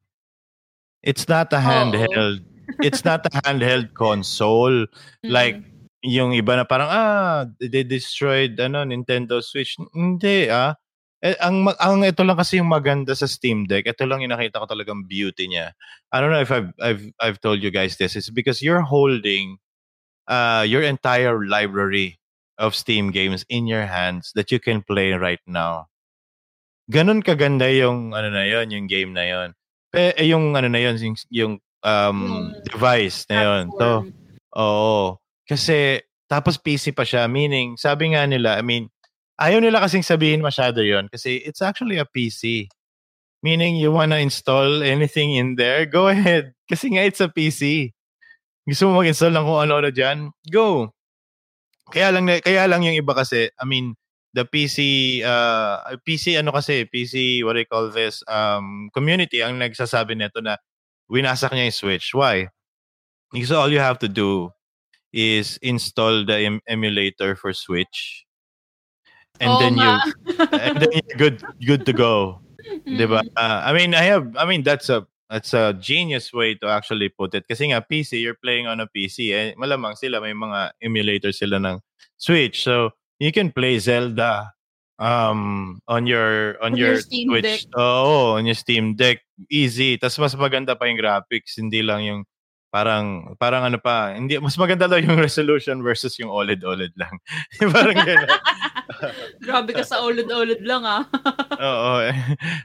[1.02, 2.44] It's not a handheld.
[2.78, 5.30] it's not a handheld console mm-hmm.
[5.30, 5.58] like
[6.06, 9.76] yung iba na parang ah they destroyed ano Nintendo Switch.
[9.92, 10.76] Hindi ah.
[11.20, 13.84] Eh, ang ang ito lang kasi yung maganda sa Steam Deck.
[13.84, 15.76] Ito lang yung nakita ko talagang beauty niya.
[16.08, 18.16] I don't know if I've I've I've told you guys this.
[18.16, 19.60] It's because you're holding
[20.24, 22.19] uh your entire library
[22.60, 25.88] of Steam games in your hands that you can play right now.
[26.92, 29.48] Ganun kaganda yung ano na yon, yung game na yon.
[29.96, 33.64] Eh, yung ano na yon, yung, yung um device na yon.
[33.74, 34.04] So,
[34.54, 35.16] oo.
[35.48, 38.92] Kasi tapos PC pa siya, meaning sabi nga nila, I mean,
[39.40, 42.68] ayaw nila kasing sabihin masyado yon kasi it's actually a PC.
[43.40, 46.52] Meaning you wanna install anything in there, go ahead.
[46.68, 47.96] Kasi nga it's a PC.
[48.68, 50.18] Gusto mo mag-install ng kung ano-ano dyan?
[50.52, 50.92] Go.
[51.90, 53.98] Kaya lang kaya lang yung iba kasi, I mean,
[54.32, 59.58] the PC uh PC ano kasi PC what do you call this um community ang
[59.58, 60.54] nagsasabi nito na
[61.10, 62.14] winasak niya yung Switch.
[62.14, 62.48] Why?
[63.34, 64.54] Because all you have to do
[65.12, 68.24] is install the em- emulator for Switch.
[69.42, 69.98] And oh, then ma.
[69.98, 72.38] you and then you're good good to go.
[72.62, 72.96] Mm-hmm.
[72.96, 73.20] 'Di ba?
[73.34, 77.08] Uh, I mean, I have I mean that's a that's a genius way to actually
[77.08, 77.46] put it.
[77.46, 81.62] Kasi nga PC, you're playing on a PC eh malamang sila may mga emulator sila
[81.62, 81.78] ng
[82.18, 82.66] Switch.
[82.66, 82.90] So
[83.22, 84.50] you can play Zelda
[85.00, 87.64] um on your on, on your, your Steam Switch.
[87.64, 87.78] Deck.
[87.78, 89.22] Oh, on your Steam Deck.
[89.48, 89.96] Easy.
[89.96, 92.20] Tapos mas maganda pa yung graphics, hindi lang yung
[92.70, 97.14] parang parang ano pa, hindi mas maganda daw yung resolution versus yung OLED OLED lang.
[97.74, 98.30] parang gano'n.
[99.44, 101.04] grabe ka sa OLED lang ah.
[101.70, 101.92] Oo.
[102.04, 102.16] Eh,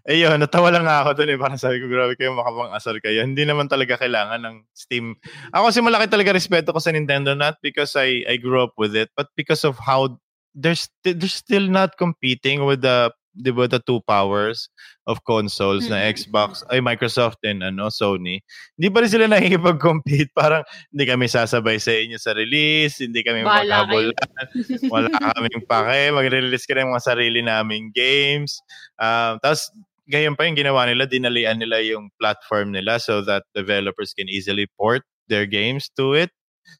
[0.09, 1.39] ayun, natawa lang ako doon eh.
[1.39, 3.23] Parang sabi ko, grabe kayo makapang-asar kayo.
[3.23, 5.15] Hindi naman talaga kailangan ng Steam.
[5.51, 8.95] Ako kasi malaki talaga respeto ko sa Nintendo not because I I grew up with
[8.95, 10.17] it, but because of how
[10.55, 14.71] there's they're still not competing with the di ba the two powers
[15.03, 15.99] of consoles mm-hmm.
[15.99, 18.39] na Xbox ay Microsoft and ano Sony
[18.79, 20.31] hindi pa rin sila nakikipag-compete.
[20.39, 24.15] Parang hindi kami sasabay sa inyo sa release hindi kami maghabulan
[24.93, 28.63] wala kaming pake magre-release ka ng mga sarili naming games.
[28.95, 29.69] Um, tapos
[30.07, 34.69] gayon pa yung ginawa nila dinalian nila yung platform nila so that developers can easily
[34.79, 36.31] port their games to it.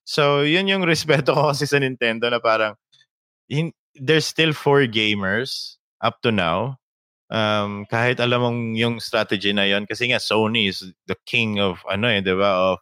[0.06, 2.78] So yun yung respeto ko kasi sa Nintendo na parang
[3.50, 6.78] in, there's still four gamers up to now.
[7.30, 11.82] Um, kahit alam mong yung strategy na yon kasi nga Sony is the king of
[11.90, 12.52] ano eh, 'di ba?
[12.74, 12.78] Of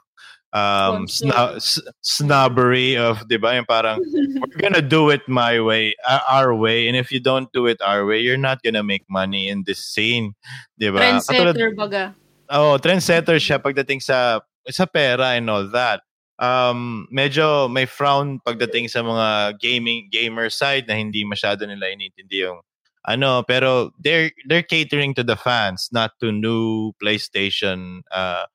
[0.54, 1.64] um snob,
[2.04, 3.56] snobbery of 'di ba?
[3.56, 5.96] Yung parang we're gonna do it my way,
[6.28, 9.48] our way and if you don't do it our way, you're not gonna make money
[9.48, 10.36] in this scene,
[10.76, 11.00] 'di ba?
[11.00, 12.12] Trendsetter baga.
[12.52, 16.04] Oh, trendsetter siya pagdating sa sa pera and all that
[16.44, 22.44] um, medyo may frown pagdating sa mga gaming gamer side na hindi masyado nila inintindi
[22.48, 22.60] yung
[23.08, 28.48] ano pero they're they're catering to the fans not to new PlayStation uh,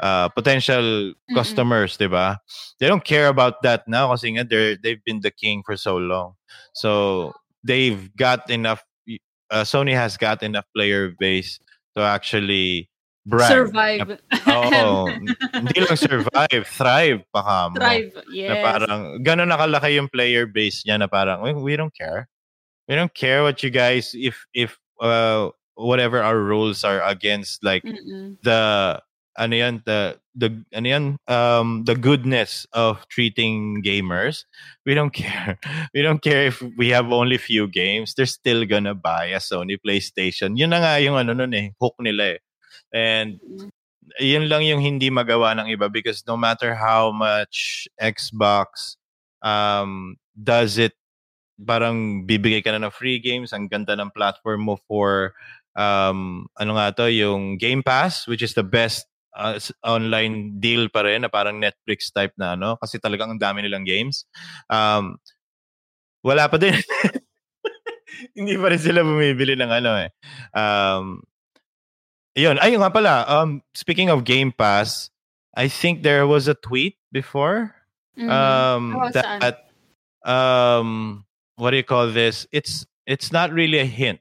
[0.00, 1.34] uh, potential Mm-mm.
[1.34, 2.38] customers, 'di ba?
[2.80, 5.96] They don't care about that now kasi nga they're they've been the king for so
[5.96, 6.36] long.
[6.76, 7.32] So
[7.64, 8.84] they've got enough
[9.50, 11.60] uh, Sony has got enough player base
[11.96, 12.90] to actually
[13.26, 13.50] brag.
[13.50, 14.08] Survive.
[14.48, 15.08] Oo.
[15.54, 17.76] hindi lang survive, thrive pa ka mo.
[17.80, 18.50] Thrive, yes.
[18.50, 22.28] Na parang, gano'n nakalaki yung player base niya na parang, we, we don't care.
[22.88, 27.82] We don't care what you guys, if, if, uh, whatever our rules are against, like,
[27.82, 28.36] Mm-mm.
[28.42, 29.00] the,
[29.36, 34.44] ano yan, the, the, ano yan, um, the goodness of treating gamers.
[34.86, 35.58] We don't care.
[35.94, 38.14] We don't care if we have only few games.
[38.14, 40.56] They're still gonna buy a Sony PlayStation.
[40.56, 42.38] Yun na nga yung ano nun eh, hook nila eh
[42.94, 43.42] And
[44.22, 48.94] yun lang yung hindi magawa ng iba because no matter how much Xbox
[49.42, 50.94] um, does it,
[51.60, 55.34] parang bibigay ka na ng free games, ang ganda ng platform mo for
[55.78, 59.06] um, ano nga to, yung Game Pass, which is the best
[59.38, 63.62] uh, online deal pa rin na parang Netflix type na ano kasi talagang ang dami
[63.62, 64.26] nilang games.
[64.70, 65.18] Um,
[66.24, 66.74] wala pa din.
[68.38, 70.10] hindi pa rin sila bumibili ng ano eh.
[70.54, 71.22] Um,
[72.34, 72.58] Yun.
[72.58, 73.22] Ayun nga pala.
[73.30, 75.10] Um, speaking of Game Pass,
[75.54, 77.74] I think there was a tweet before
[78.18, 78.26] mm-hmm.
[78.26, 79.70] um, oh, that
[80.26, 81.22] um,
[81.56, 82.46] what do you call this?
[82.52, 84.20] It's it's not really a hint,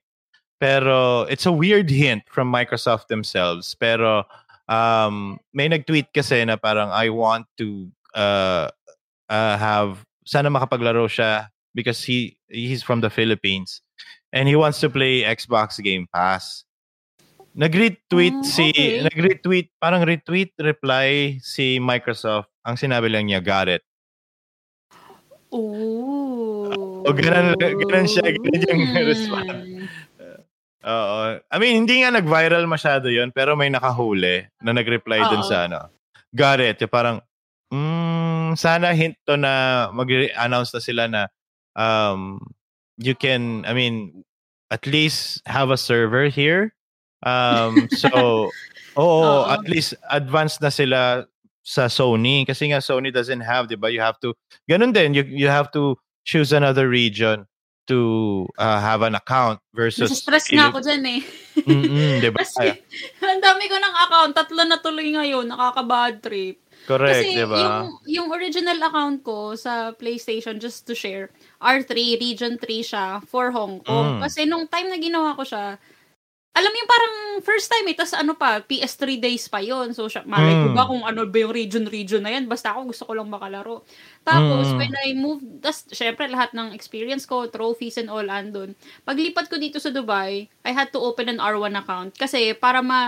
[0.59, 3.75] pero it's a weird hint from Microsoft themselves.
[3.75, 4.25] Pero
[4.67, 8.69] um, may nag-tweet kasi na parang I want to uh,
[9.29, 13.81] uh, have sana makapaglaro siya because he he's from the Philippines
[14.31, 16.65] and he wants to play Xbox Game Pass.
[17.53, 19.05] Nag-retweet oh, si okay.
[19.05, 22.49] nag-retweet, parang retweet reply si Microsoft.
[22.65, 23.85] Ang sinabi lang niya, got it.
[25.53, 27.05] Oh.
[27.05, 29.05] O ganun, ganun siya, ganun yung hmm.
[29.05, 29.53] response.
[30.83, 31.19] Oo.
[31.39, 35.31] I mean, hindi nga nag-viral masyado yon pero may nakahuli na nag-reply Uh-oh.
[35.31, 35.87] dun sa ano.
[36.33, 36.81] Got it.
[36.81, 37.17] Yung parang,
[37.71, 41.21] mm, sana hint to na mag-announce na sila na
[41.77, 42.41] um,
[42.97, 44.25] you can, I mean,
[44.73, 46.73] at least have a server here
[47.23, 48.51] Um, so,
[48.99, 51.25] oo, at least advanced na sila
[51.63, 52.45] sa Sony.
[52.45, 53.89] Kasi nga Sony doesn't have, di ba?
[53.89, 54.35] You have to,
[54.69, 55.95] ganun din, you, you have to
[56.27, 57.47] choose another region
[57.87, 60.07] to uh, have an account versus...
[60.07, 61.21] Nasa-stress nga ako dyan eh.
[61.67, 62.39] mm di ba?
[62.43, 62.71] Kasi,
[63.19, 64.31] ang dami ko ng account.
[64.35, 65.51] Tatlo na tuloy ngayon.
[65.51, 66.63] Nakaka-bad trip.
[66.83, 67.59] Correct, Kasi di ba?
[67.59, 73.51] Yung, yung original account ko sa PlayStation, just to share, R3, Region 3 siya for
[73.51, 74.19] Hong Kong.
[74.19, 74.21] Mm.
[74.23, 75.79] Kasi nung time na ginawa ko siya,
[76.53, 80.05] alam mo yung parang first time eh, tas ano pa, PS3 days pa yon So,
[80.05, 83.17] siya, malay ko ba kung ano ba yung region-region na yan, basta ako gusto ko
[83.17, 83.81] lang makalaro.
[84.21, 84.77] Tapos, mm.
[84.77, 88.77] when I moved, tas syempre lahat ng experience ko, trophies and all andun.
[89.01, 93.01] Paglipat ko dito sa Dubai, I had to open an R1 account kasi para ma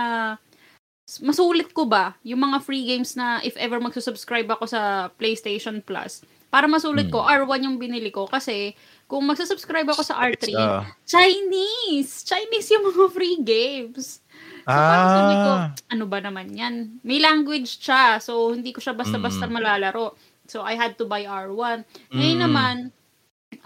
[1.22, 6.26] masulit ko ba yung mga free games na if ever magsusubscribe ako sa PlayStation Plus,
[6.50, 7.46] para masulit ko, hmm.
[7.46, 8.74] R1 yung binili ko kasi
[9.06, 12.26] kung magsusubscribe ako sa R3, uh, Chinese!
[12.26, 14.18] Chinese yung mga free games.
[14.66, 15.10] So, ah.
[15.14, 15.50] sabi ko,
[15.94, 16.98] ano ba naman yan?
[17.06, 19.52] May language siya, so hindi ko siya basta-basta mm.
[19.54, 20.18] malalaro.
[20.50, 21.86] So, I had to buy R1.
[22.10, 22.44] Ngayon mm.
[22.50, 22.76] naman,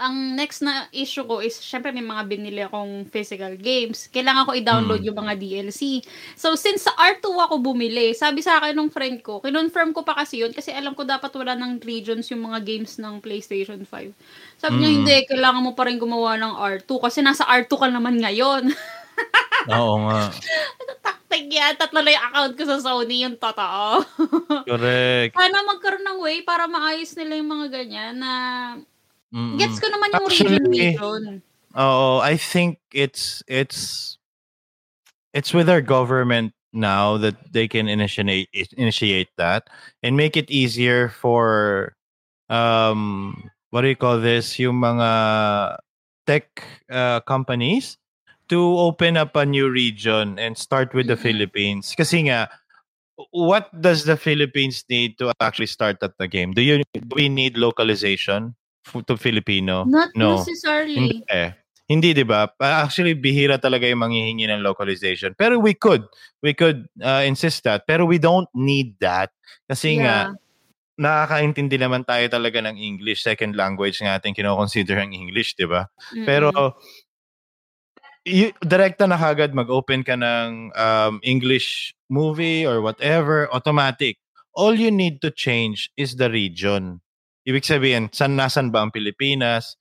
[0.01, 4.09] ang next na issue ko is, syempre may mga binili akong physical games.
[4.09, 5.07] Kailangan ko i-download mm.
[5.13, 6.01] yung mga DLC.
[6.41, 10.17] So, since sa R2 ako bumili, sabi sa akin ng friend ko, kinonfirm ko pa
[10.17, 14.57] kasi yun, kasi alam ko dapat wala ng regions yung mga games ng PlayStation 5.
[14.57, 14.81] Sabi mm.
[14.81, 18.73] niya, hindi, kailangan mo pa rin gumawa ng R2 kasi nasa R2 ka naman ngayon.
[19.69, 20.33] Oo nga.
[21.05, 21.77] Taktik yan.
[21.77, 24.01] Tatlo na yung account ko sa Sony, yung totoo.
[24.65, 25.37] Correct.
[25.37, 28.33] Sana magkaroon ng way para maayos nila yung mga ganyan na
[29.35, 29.59] Mm-mm.
[29.59, 31.43] Gets ko naman yung Actually, region
[31.75, 34.19] Oh, I think it's it's
[35.33, 39.71] it's with our government now that they can initiate initiate that
[40.03, 41.95] and make it easier for
[42.49, 45.79] um what do you call this yung mga
[46.27, 47.99] tech uh, companies
[48.51, 51.19] to open up a new region and start with the.
[51.19, 52.51] Philippines kasi nga
[53.31, 57.31] what does the Philippines need to actually start at the game do you do we
[57.31, 59.85] need localization to Filipino?
[59.85, 60.41] Not no.
[60.41, 60.95] necessarily.
[60.97, 61.51] Hindi eh.
[61.91, 62.47] Hindi, di ba?
[62.63, 65.35] Actually, bihira talaga yung manghihingi ng localization.
[65.35, 66.07] Pero we could.
[66.39, 67.83] We could uh, insist that.
[67.91, 69.35] Pero we don't need that.
[69.67, 70.31] Kasi yeah.
[70.31, 70.39] nga,
[71.03, 73.27] nakakaintindi naman tayo talaga ng English.
[73.27, 75.91] Second language nga ating kinoconsider ang English, di ba?
[76.15, 76.27] Mm-hmm.
[76.31, 76.79] Pero,
[78.23, 84.23] y- direkta na kagad mag-open ka ng um, English movie or whatever, automatic.
[84.55, 87.03] All you need to change is the region.
[87.49, 89.81] Ibig sabihin, san nasan ba ang Pilipinas?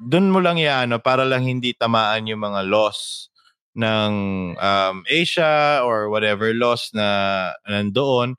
[0.00, 3.28] Doon mo lang iano para lang hindi tamaan yung mga laws
[3.76, 4.12] ng
[4.56, 8.38] um, Asia or whatever laws na nandoon.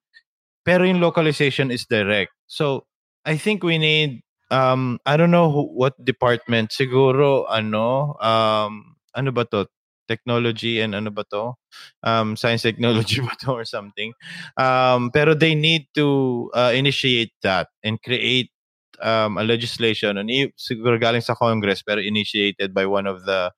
[0.65, 2.33] Pero yung localization is direct.
[2.49, 2.89] So,
[3.25, 4.21] I think we need
[4.53, 9.65] um I don't know who, what department siguro ano um ano ba to
[10.05, 11.57] technology and ano ba to
[12.05, 14.13] um science technology ba to or something
[14.61, 18.53] um pero they need to uh, initiate that and create
[19.01, 20.29] um, a legislation and
[20.59, 23.51] siguro galing sa Congress pero initiated by one of the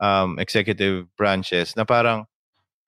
[0.00, 2.26] um, executive branches na parang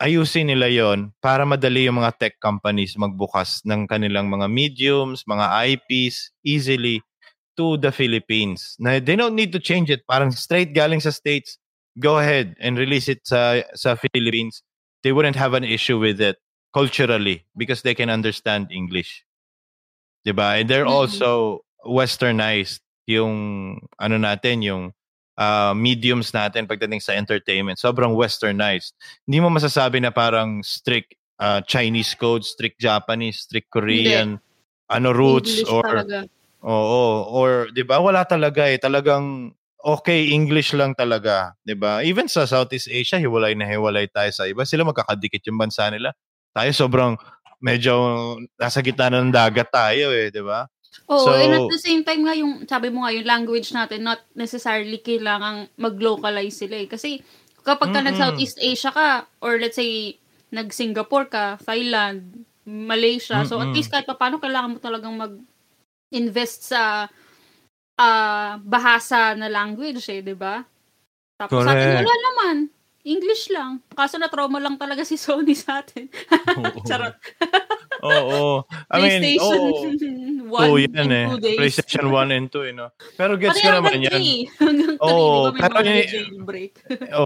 [0.02, 5.76] ayusin nila yon para madali yung mga tech companies magbukas ng kanilang mga mediums, mga
[5.76, 7.00] IPs easily
[7.56, 8.76] to the Philippines.
[8.76, 10.04] Na they don't need to change it.
[10.04, 11.56] Parang straight galing sa states,
[11.96, 14.60] go ahead and release it sa sa Philippines.
[15.00, 16.36] They wouldn't have an issue with it
[16.76, 19.24] culturally because they can understand English.
[20.26, 20.60] Diba?
[20.60, 21.08] And they're mm-hmm.
[21.08, 23.34] also westernized yung
[23.96, 24.82] ano natin, yung
[25.38, 27.78] uh, mediums natin pagdating sa entertainment.
[27.78, 28.98] Sobrang westernized.
[29.24, 34.90] Hindi mo masasabi na parang strict uh, Chinese code, strict Japanese, strict Korean, Hindi.
[34.90, 36.18] ano roots English or talaga.
[36.66, 38.02] Oo, or 'di ba?
[38.02, 38.80] Wala talaga eh.
[38.80, 42.02] Talagang okay, English lang talaga, 'di ba?
[42.02, 44.66] Even sa Southeast Asia, hiwalay na hiwalay tayo sa iba.
[44.66, 46.10] Sila magkakadikit yung bansa nila.
[46.50, 47.14] Tayo sobrang
[47.62, 47.94] medyo
[48.58, 50.66] nasa gitna ng dagat tayo eh, 'di ba?
[51.06, 54.02] Oo, so, and at the same time nga, yung, sabi mo nga, yung language natin,
[54.02, 56.88] not necessarily kailangang mag-localize sila eh.
[56.90, 57.22] Kasi,
[57.62, 58.08] kapag ka mm-hmm.
[58.10, 60.18] nag-Southeast Asia ka, or let's say,
[60.50, 63.50] nag-Singapore ka, Thailand, Malaysia, mm-hmm.
[63.50, 67.06] so at least kahit pa paano, kailangan mo talagang mag-invest sa
[67.96, 70.64] uh, bahasa na language eh, di ba?
[71.36, 71.70] Tapos Correct.
[71.70, 72.56] sa atin, wala naman.
[73.06, 73.78] English lang.
[73.94, 76.10] Kaso na trauma lang talaga si Sony sa atin.
[76.88, 77.14] Charot.
[78.04, 78.64] Oo.
[78.90, 81.26] I mean, oh, 1 oh, yan eh.
[81.56, 82.92] PlayStation 1 and 2, eh, no?
[83.16, 84.20] Pero gets ko naman yan.
[85.06, 85.50] Oo.
[85.50, 85.76] Oh, pero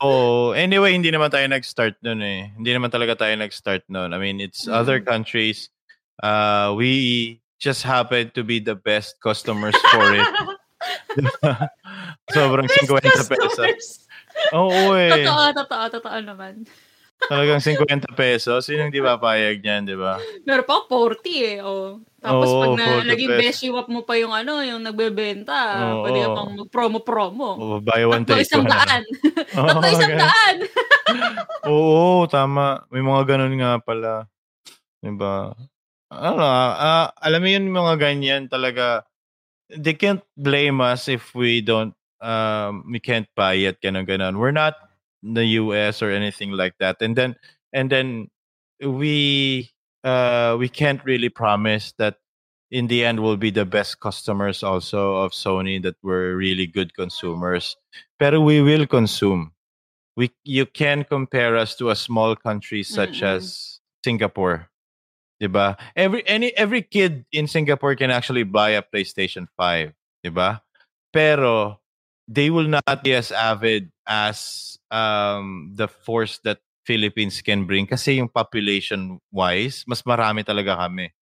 [0.02, 2.50] oh, anyway, hindi naman tayo nag-start nun eh.
[2.54, 4.14] Hindi naman talaga tayo nag-start nun.
[4.14, 4.74] I mean, it's mm.
[4.74, 5.70] other countries.
[6.22, 10.28] Uh, we just happen to be the best customers for it.
[12.34, 14.08] Sobrang 50 pesos.
[14.56, 15.26] Oo eh.
[15.26, 16.64] Totoo, totoo, totoo naman.
[17.28, 18.64] Talagang 50 pesos.
[18.64, 20.16] Sino hindi papayag niyan, di ba?
[20.48, 21.58] Meron pa 40 eh.
[21.60, 22.00] Oh.
[22.20, 26.18] Tapos oh, pag na, naging best up mo pa yung ano, yung nagbebenta, oh, pwede
[26.20, 27.48] ka pang mag-promo-promo.
[27.56, 29.04] Oh, buy one, take isang daan.
[29.56, 30.56] Tatlo isang daan.
[31.72, 32.84] Oo, tama.
[32.92, 34.28] May mga ganun nga pala.
[35.00, 35.52] Di ba?
[36.12, 39.04] Ano, uh, alam mo yun, mga ganyan talaga,
[39.72, 44.36] they can't blame us if we don't um, we can't buy it, ganun, ganun.
[44.36, 44.76] We're not
[45.22, 47.00] the US or anything like that.
[47.00, 47.36] And then
[47.72, 48.28] and then
[48.82, 49.70] we
[50.04, 52.16] uh we can't really promise that
[52.70, 56.94] in the end we'll be the best customers also of Sony that were really good
[56.94, 57.76] consumers.
[58.18, 59.52] But we will consume.
[60.16, 63.36] We you can compare us to a small country such mm-hmm.
[63.36, 64.68] as Singapore.
[65.40, 65.76] Diba?
[65.96, 69.92] Every any every kid in Singapore can actually buy a PlayStation 5,
[70.24, 70.60] diba?
[71.12, 71.80] Pero
[72.28, 78.18] they will not be as avid as um, the force that Philippines can bring kasi
[78.18, 81.14] yung population wise, mas marami talaga kami.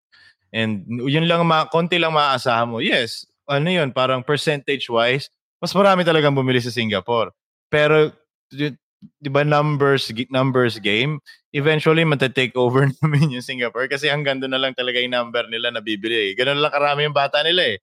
[0.56, 2.80] And yun lang, ma- konti lang maaasahan mo.
[2.80, 5.28] Yes, ano yun, parang percentage-wise,
[5.60, 7.36] mas marami talagang bumili sa Singapore.
[7.68, 8.16] Pero,
[8.48, 11.20] di ba numbers, numbers game,
[11.52, 15.76] eventually mata-take over namin yung Singapore kasi hanggang doon na lang talaga yung number nila
[15.76, 16.32] na bibili.
[16.32, 16.36] Eh.
[16.38, 17.78] Ganun lang karami yung bata nila eh.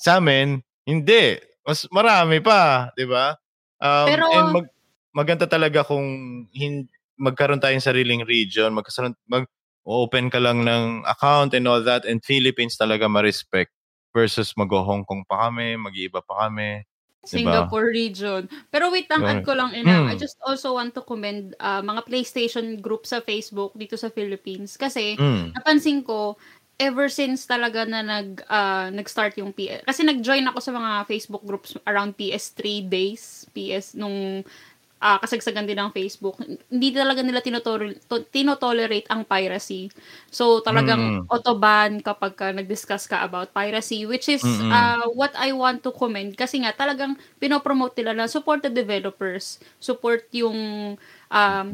[0.00, 1.36] Sa amin, hindi.
[1.66, 3.36] Mas marami pa, di ba?
[3.78, 4.66] Um, Pero, and mag,
[5.14, 6.06] maganda talaga kung
[6.50, 9.46] hin, magkaroon tayong sariling region, magkaroon, mag,
[9.88, 13.72] open ka lang ng account and all that and Philippines talaga ma-respect
[14.12, 16.84] versus mag-Hong Kong pa kami, mag-iiba pa kami.
[17.28, 17.98] Singapore diba?
[17.98, 18.42] region.
[18.72, 20.06] Pero wait lang, add ko lang ina.
[20.06, 20.08] Hmm.
[20.08, 24.80] I just also want to commend uh, mga PlayStation group sa Facebook dito sa Philippines
[24.80, 25.52] kasi hmm.
[25.52, 26.40] napansin ko
[26.78, 31.42] ever since talaga na nag uh, nag-start yung PS kasi nag-join ako sa mga Facebook
[31.42, 34.46] groups around PS3 days, PS nung
[35.02, 36.38] uh, kasagsagan din ng Facebook,
[36.70, 39.90] hindi talaga nila tinotolerate, tinotolerate ang piracy.
[40.30, 41.30] So, talagang mm.
[41.30, 46.34] autoban kapag ka nag-discuss ka about piracy, which is uh, what I want to commend.
[46.34, 50.94] Kasi nga, talagang pinopromote nila na support the developers, support yung
[51.30, 51.66] um,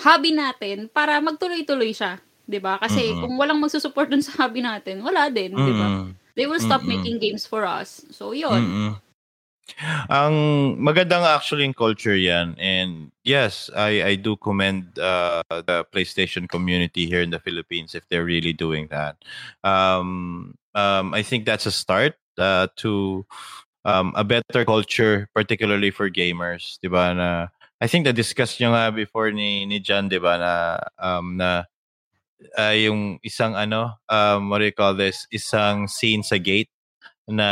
[0.00, 2.22] hobby natin para magtuloy-tuloy siya.
[2.50, 2.82] 'Di ba?
[2.82, 3.22] Kasi mm-hmm.
[3.22, 5.66] kung walang magsusupport dun sa hobby natin, wala din, mm-hmm.
[5.66, 5.88] 'di ba?
[6.34, 6.98] They will stop mm-hmm.
[6.98, 8.02] making games for us.
[8.10, 8.58] So, 'yun.
[8.58, 8.92] Mm-hmm.
[10.10, 10.34] Ang
[10.82, 12.58] magandang actually in culture yan.
[12.58, 18.02] And yes, I, I do commend uh, the PlayStation community here in the Philippines if
[18.08, 19.16] they're really doing that.
[19.62, 23.24] Um, um, I think that's a start uh, to
[23.84, 26.78] um, a better culture, particularly for gamers.
[26.82, 27.14] Diba?
[27.16, 27.48] Na,
[27.80, 31.64] I think na-discuss nyo nga before ni, ni John, diba, na, um, na
[32.58, 36.70] uh, yung isang ano, um, what do you call this, isang scene sa gate
[37.30, 37.48] na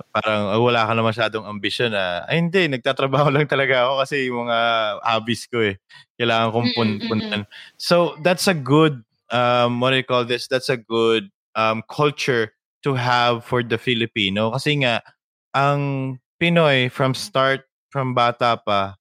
[0.00, 0.16] mm.
[0.16, 4.16] parang oh, wala ka na masyadong ambisyon na, ay hindi, nagtatrabaho lang talaga ako kasi
[4.30, 4.58] yung mga
[5.04, 5.76] hobbies ko eh.
[6.16, 7.42] Kailangan kong pun- puntan.
[7.76, 10.48] So, that's a good, um, what do you call this?
[10.48, 12.52] That's a good um, culture
[12.82, 14.50] to have for the Filipino.
[14.56, 15.04] Kasi nga,
[15.52, 18.96] ang Pinoy from start, from bata pa,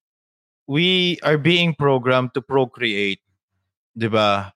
[0.68, 3.24] we are being programmed to procreate.
[4.00, 4.56] 'di ba?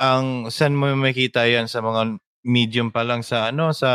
[0.00, 3.92] Ang saan mo makita 'yan sa mga medium pa lang sa ano sa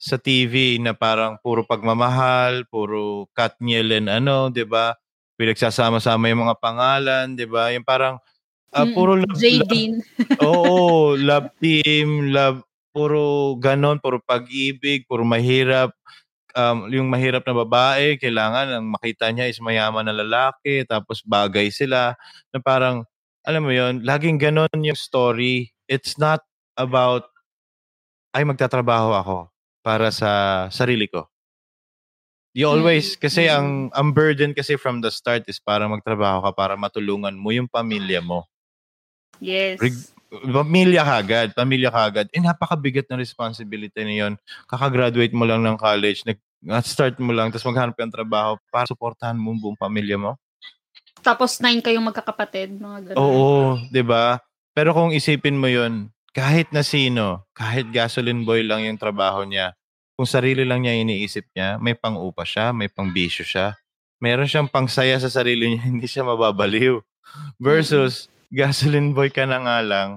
[0.00, 4.96] sa TV na parang puro pagmamahal, puro Katniel and ano, 'di ba?
[5.36, 7.74] Pinagsasama-sama yung mga pangalan, 'di ba?
[7.74, 8.16] Yung parang
[8.74, 10.00] uh, puro love, Jadine.
[10.00, 12.62] Love, oo, love team, love
[12.94, 15.94] puro ganon, puro pag-ibig, puro mahirap.
[16.50, 21.70] Um, yung mahirap na babae, kailangan ang makita niya is mayaman na lalaki, tapos bagay
[21.70, 22.18] sila
[22.50, 23.06] na parang
[23.44, 25.72] alam mo yon laging ganon yung story.
[25.90, 26.44] It's not
[26.76, 27.26] about
[28.30, 29.36] ay magtatrabaho ako
[29.82, 31.26] para sa sarili ko.
[32.50, 33.18] You always, mm.
[33.22, 33.94] kasi ang, mm.
[33.94, 38.18] ang burden kasi from the start is para magtrabaho ka para matulungan mo yung pamilya
[38.18, 38.46] mo.
[39.38, 39.78] Yes.
[39.78, 42.26] Rig- pamilya ka agad, pamilya ka agad.
[42.34, 44.32] Eh, napakabigat na responsibility na yun.
[44.66, 49.38] Kakagraduate mo lang ng college, nag-start mo lang, tapos maghanap ka ng trabaho para suportahan
[49.38, 50.34] mo buong pamilya mo.
[51.20, 53.18] Tapos nine kayong magkakapatid, mga ganun.
[53.20, 54.40] Oo, di ba?
[54.72, 59.74] Pero kung isipin mo yun, kahit na sino, kahit gasoline boy lang yung trabaho niya,
[60.14, 63.76] kung sarili lang niya iniisip niya, may pang-upa siya, may pang-bisyo siya,
[64.20, 67.00] meron siyang pangsaya sa sarili niya, hindi siya mababaliw.
[67.62, 70.08] Versus, gasoline boy ka na nga lang,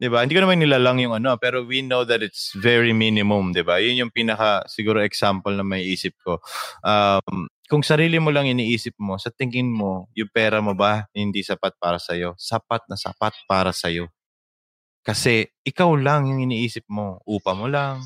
[0.00, 0.24] 'di ba?
[0.24, 3.78] Hindi ko naman nilalang yung ano, pero we know that it's very minimum, 'di ba?
[3.78, 6.40] Yun yung pinaka siguro example na may isip ko.
[6.80, 11.46] Um, kung sarili mo lang iniisip mo, sa tingin mo, yung pera mo ba hindi
[11.46, 12.34] sapat para sa iyo?
[12.34, 14.10] Sapat na sapat para sa iyo.
[15.06, 18.02] Kasi ikaw lang yung iniisip mo, upa mo lang,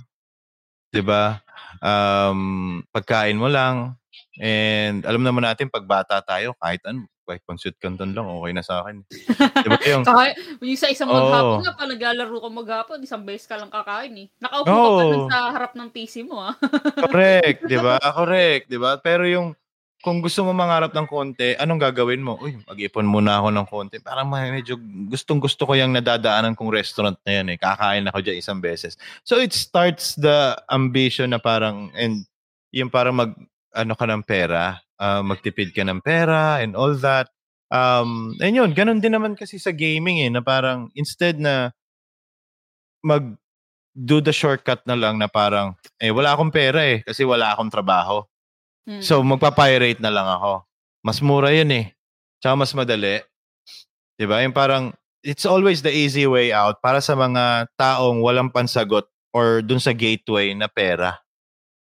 [0.94, 1.42] 'di ba?
[1.82, 3.98] Um, pagkain mo lang.
[4.38, 8.62] And alam naman natin pag bata tayo, kahit ano, kahit pansut canton lang, okay na
[8.62, 9.02] sa akin.
[9.02, 11.62] 'Di ba yung kahit yung sa isang maghapon oh.
[11.66, 14.26] nga pa naglalaro ka maghapon, isang beses ka lang kakain eh.
[14.38, 14.94] Nakaupo oh.
[14.94, 16.54] ka pa sa harap ng PC mo ah.
[17.10, 17.98] Correct, 'di ba?
[18.22, 19.02] Correct, 'di ba?
[19.02, 19.58] Pero yung
[20.04, 22.36] kung gusto mo mangarap ng konti, anong gagawin mo?
[22.36, 23.96] Uy, mag-ipon muna ako ng konti.
[24.04, 24.76] Parang medyo
[25.08, 27.58] gustong gusto ko yung nadadaanan kong restaurant na yan eh.
[27.58, 29.00] Kakain ako dyan isang beses.
[29.24, 32.28] So it starts the ambition na parang, and
[32.68, 33.32] yung parang mag,
[33.72, 37.32] ano ka ng pera, uh, magtipid ka ng pera and all that.
[37.72, 41.72] Um, and yun, ganun din naman kasi sa gaming eh, na parang instead na
[43.00, 43.40] mag
[43.96, 47.72] do the shortcut na lang na parang, eh, wala akong pera eh, kasi wala akong
[47.72, 48.20] trabaho.
[48.84, 49.00] Hmm.
[49.00, 50.64] So, magpa-pirate na lang ako.
[51.04, 51.86] Mas mura yun eh.
[52.40, 53.24] Tsaka mas madali.
[54.20, 54.44] Diba?
[54.44, 54.92] Yung parang,
[55.24, 59.96] it's always the easy way out para sa mga taong walang pansagot or dun sa
[59.96, 61.24] gateway na pera.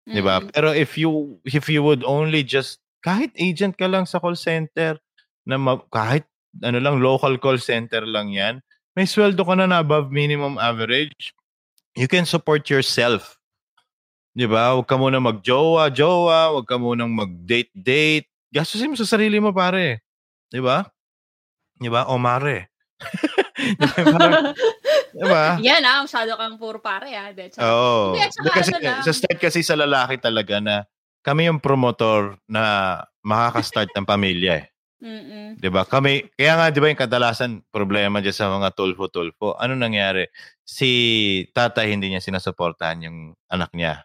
[0.05, 0.13] Mm.
[0.15, 0.37] 'Di ba?
[0.39, 0.49] Mm.
[0.53, 5.01] Pero if you if you would only just kahit agent ka lang sa call center
[5.49, 6.29] na ma- kahit
[6.63, 8.61] ano lang local call center lang 'yan,
[8.95, 11.35] may sweldo ka na na above minimum average.
[11.97, 13.41] You can support yourself.
[14.35, 14.75] 'Di ba?
[14.75, 18.27] Huwag ka muna mag-jowa, jowa, huwag ka muna mag-date date.
[18.51, 20.03] Gastusin mo sa sarili mo pare.
[20.51, 20.83] 'Di ba?
[21.79, 22.11] 'Di ba?
[22.11, 22.75] O mare.
[23.79, 24.55] diba?
[25.15, 25.45] diba?
[25.67, 27.31] Yan ah, masyado kang puro pare ah.
[27.63, 28.15] Oo.
[28.15, 28.19] Oh.
[28.51, 30.83] Kasi, ano sa start kasi sa lalaki talaga na
[31.23, 34.67] kami yung promotor na makaka-start ng pamilya eh.
[35.05, 35.61] Mm-mm.
[35.61, 35.85] 'Di ba?
[35.85, 39.55] Kami kaya nga 'di ba yung kadalasan problema diyan sa mga tulfo-tulfo.
[39.61, 40.27] Ano nangyari?
[40.65, 40.91] Si
[41.53, 43.19] tatay hindi niya sinasuportahan yung
[43.53, 44.03] anak niya.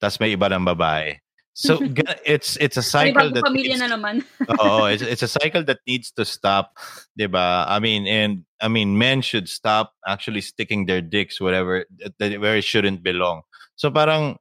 [0.00, 1.20] Tapos may iba ng babae.
[1.52, 1.78] So
[2.24, 4.24] it's it's a cycle that needs, na naman.
[4.58, 6.72] oh, it's it's a cycle that needs to stop,
[7.18, 7.68] 'di ba?
[7.68, 11.84] I mean, and I mean, men should stop actually sticking their dicks wherever
[12.18, 13.42] where it shouldn't belong.
[13.76, 14.40] So parang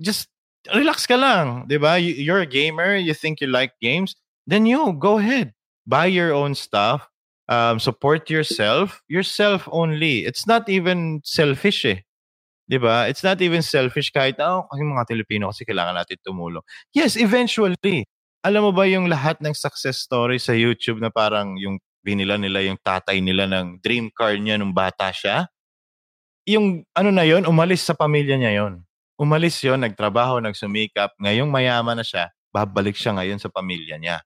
[0.00, 0.26] just
[0.74, 2.00] relax ka lang, 'di ba?
[2.00, 4.16] You're a gamer, you think you like games,
[4.50, 5.52] then you go ahead.
[5.86, 7.06] Buy your own stuff.
[7.46, 10.26] Um, support yourself, yourself only.
[10.26, 12.02] It's not even selfish eh.
[12.66, 13.06] 'Di ba?
[13.10, 16.62] It's not even selfish kahit oh, kasi mga Pilipino kasi kailangan natin tumulong.
[16.94, 18.06] Yes, eventually.
[18.46, 22.62] Alam mo ba yung lahat ng success story sa YouTube na parang yung binila nila
[22.62, 25.50] yung tatay nila ng dream car niya nung bata siya?
[26.46, 28.82] Yung ano na yon, umalis sa pamilya niya yon.
[29.18, 31.14] Umalis yon, nagtrabaho, nagsumikap.
[31.18, 34.22] Ngayong mayaman na siya, babalik siya ngayon sa pamilya niya.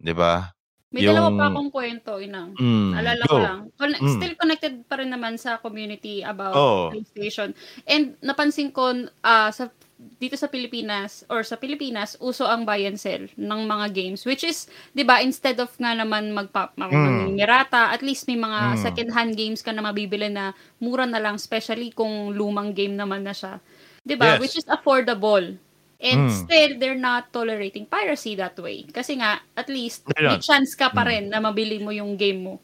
[0.00, 0.53] 'Di ba?
[0.94, 2.54] May yung, dalawa pa akong kwento, inang.
[2.54, 3.34] Mm, Alala go.
[3.34, 3.60] ko lang.
[3.74, 4.14] Con- mm.
[4.14, 6.94] Still connected pa rin naman sa community about oh.
[6.94, 7.50] PlayStation.
[7.82, 9.74] And napansin ko uh, sa
[10.22, 14.44] dito sa Pilipinas or sa Pilipinas uso ang buy and sell ng mga games which
[14.44, 17.38] is 'di ba instead of nga naman magpa mm.
[17.40, 18.78] at least may mga mm.
[18.84, 23.24] second hand games ka na mabibili na mura na lang especially kung lumang game naman
[23.24, 23.62] na siya
[24.04, 24.40] 'di ba yes.
[24.42, 25.56] which is affordable
[26.04, 26.36] And mm.
[26.44, 28.84] still, they're not tolerating piracy that way.
[28.84, 31.08] Kasi nga, at least, may chance ka pa hmm.
[31.08, 31.32] rin mm.
[31.32, 32.60] na mabili mo yung game mo.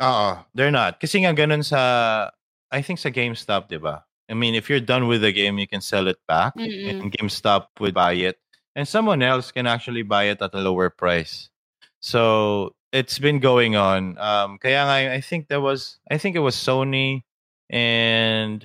[0.00, 0.96] Oo, they're not.
[0.96, 2.32] Kasi nga ganun sa,
[2.72, 4.08] I think sa GameStop, di ba?
[4.28, 6.56] I mean, if you're done with the game, you can sell it back.
[6.56, 6.88] Mm-mm.
[6.88, 8.40] And GameStop would buy it.
[8.74, 11.52] And someone else can actually buy it at a lower price.
[12.00, 14.16] So, it's been going on.
[14.16, 17.28] Um, kaya nga, I think there was, I think it was Sony
[17.68, 18.64] and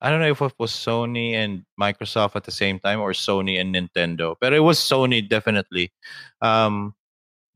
[0.00, 3.60] I don't know if it was Sony and Microsoft at the same time or Sony
[3.60, 4.36] and Nintendo.
[4.40, 5.92] But it was Sony definitely.
[6.40, 6.94] Um,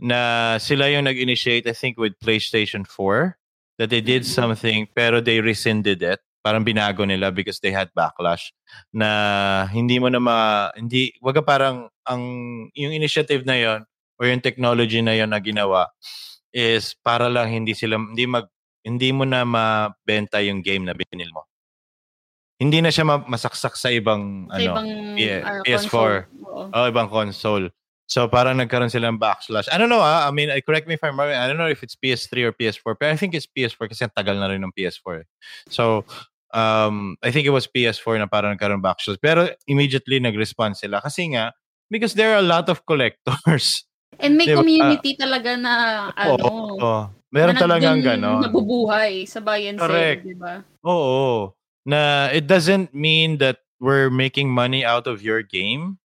[0.00, 3.36] na sila yung nag-initiate, I think, with PlayStation 4
[3.76, 4.32] that they did mm-hmm.
[4.32, 6.20] something pero they rescinded it.
[6.40, 8.56] Parang binago nila because they had backlash
[8.96, 10.72] na hindi mo na ma...
[10.72, 12.22] Hindi, waga parang ang
[12.72, 13.80] yung initiative na yon
[14.16, 15.92] or yung technology na yon na ginawa
[16.50, 18.48] is para lang hindi sila hindi mag
[18.82, 21.49] hindi mo na mabenta yung game na binil mo
[22.60, 24.86] hindi na siya masaksak sa ibang sa ano ibang,
[25.16, 27.72] yeah, PS4 oh ibang console.
[28.04, 31.00] So parang nagkaroon sila ng backslash I don't know ah I mean I correct me
[31.00, 33.48] if I'm wrong I don't know if it's PS3 or PS4 but I think it's
[33.48, 35.26] PS4 kasi ang tagal na rin ng PS4 eh.
[35.72, 36.04] so
[36.52, 41.32] um I think it was PS4 na parang nagkaroon backslash pero immediately nag-respond sila kasi
[41.32, 41.54] nga
[41.88, 43.86] because there are a lot of collectors.
[44.22, 44.60] And may diba?
[44.60, 45.72] community talaga na
[46.12, 47.02] ano oh, oh.
[47.30, 48.42] meron na talagang gano'n.
[48.42, 50.60] nabubuhay sa buy and sell di ba?
[50.84, 55.98] Oo na it doesn't mean that we're making money out of your game.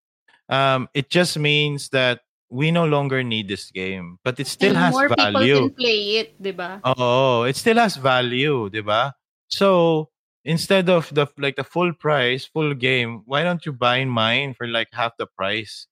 [0.49, 4.77] Um, it just means that we no longer need this game, but it still and
[4.77, 5.33] has more value.
[5.33, 6.79] More people can play it, diba?
[6.83, 9.13] Oh, it still has value, diba?
[9.47, 10.09] So
[10.45, 14.67] instead of the like the full price, full game, why don't you buy mine for
[14.67, 15.87] like half the price?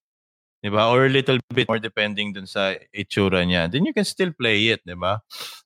[0.64, 0.92] Diba?
[0.92, 3.70] Or a little bit more depending dun sa itsura niya.
[3.70, 5.20] Then you can still play it, diba?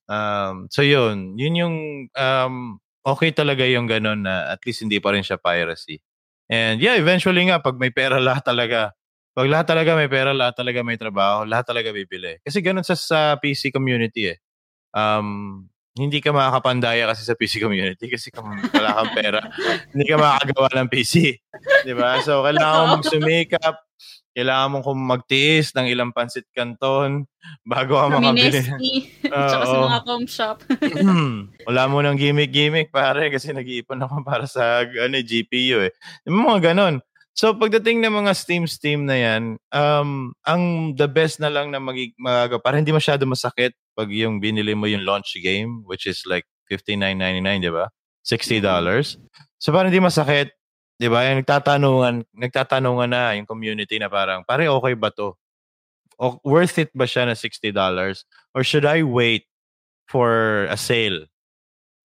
[0.10, 1.76] Um, so yun, yun yung
[2.16, 6.04] um, okay talaga yung ganun na at least hindi pa rin siya piracy.
[6.52, 8.92] And yeah, eventually nga, pag may pera lahat talaga,
[9.32, 12.36] pag lahat talaga may pera, lahat talaga may trabaho, lahat talaga bibili.
[12.44, 14.38] Kasi ganun sa, sa PC community eh.
[14.92, 19.40] Um, hindi ka makakapandaya kasi sa PC community kasi kung wala kang pera,
[19.96, 21.16] hindi ka makakagawa ng PC.
[21.88, 22.20] Di ba?
[22.22, 23.76] So, kailangan mong sumikap,
[24.38, 27.26] kailangan mong kung magtiis ng ilang pansit canton
[27.66, 28.62] bago ka makabili.
[29.34, 30.58] uh, Tsaka sa mga com shop.
[31.68, 35.92] Wala mo ng gimmick-gimmick, pare, kasi nag-iipon ako para sa ano, GPU eh.
[36.30, 37.02] Yung mga ganon.
[37.34, 41.78] So pagdating ng mga Steam Steam na yan, um, ang the best na lang na
[41.78, 46.26] magig magaga para hindi masyado masakit pag yung binili mo yung launch game which is
[46.26, 47.94] like $59.99, di ba?
[48.26, 49.22] $60.
[49.62, 50.57] So para hindi masakit,
[51.00, 51.26] di ba?
[51.30, 55.34] Yung nagtatanungan, nagtatanungan na yung community na parang, pare okay ba to?
[56.22, 57.74] O, worth it ba siya na $60?
[58.58, 59.46] Or should I wait
[60.10, 61.28] for a sale?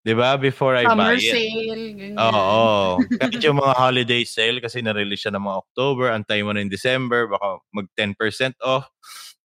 [0.04, 0.34] 'Di ba?
[0.40, 1.30] Before I Summer buy it.
[1.34, 1.62] sale,
[1.94, 2.18] ganyan.
[2.18, 2.98] Oo.
[3.22, 6.70] Kahit yung mga holiday sale kasi na-release siya ng mga October, antay mo na in
[6.72, 8.90] December, baka mag 10% off.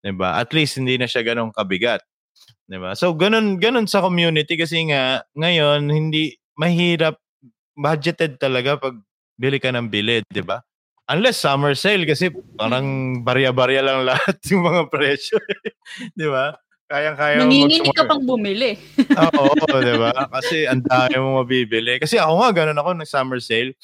[0.04, 0.40] 'Di ba?
[0.42, 2.02] At least hindi na siya ganong kabigat.
[2.70, 2.94] 'Di ba?
[2.98, 7.18] So ganun ganun sa community kasi nga ngayon hindi mahirap
[7.78, 8.98] budgeted talaga pag
[9.38, 10.60] bili ka ng bili, 'di ba?
[11.08, 12.28] Unless summer sale kasi
[12.60, 15.40] parang barya-barya lang lahat yung mga presyo.
[16.18, 16.58] 'Di ba?
[16.88, 18.80] Kayang-kaya Nanginginig ka pang bumili.
[19.20, 20.12] Oo, di ba?
[20.32, 22.00] Kasi ang dami mo mabibili.
[22.00, 23.76] Kasi ako nga, ganun ako ng summer sale.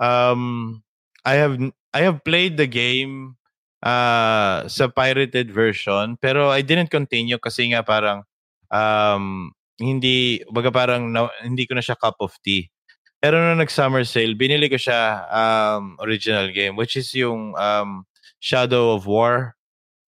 [0.00, 0.80] Um,
[1.20, 1.60] I have
[1.92, 3.36] I have played the game
[3.84, 8.24] uh, sa pirated version, pero I didn't continue kasi nga parang
[8.72, 12.72] um, hindi, baga parang na, hindi ko na siya cup of tea.
[13.20, 18.04] Pero nung nag-summer sale, binili ko siya um, original game, which is yung um,
[18.38, 19.56] Shadow of War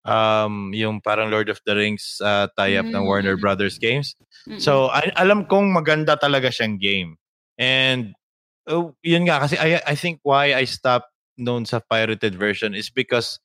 [0.09, 3.41] um, yung parang Lord of the Rings uh, tie-up ng Warner Mm.
[3.41, 4.15] Brothers games.
[4.47, 4.61] Mm-mm.
[4.61, 7.21] So, I, alam kong maganda talaga siyang game.
[7.59, 8.15] And,
[8.65, 12.89] oh, yun nga, kasi I, I think why I stopped noon sa pirated version is
[12.89, 13.39] because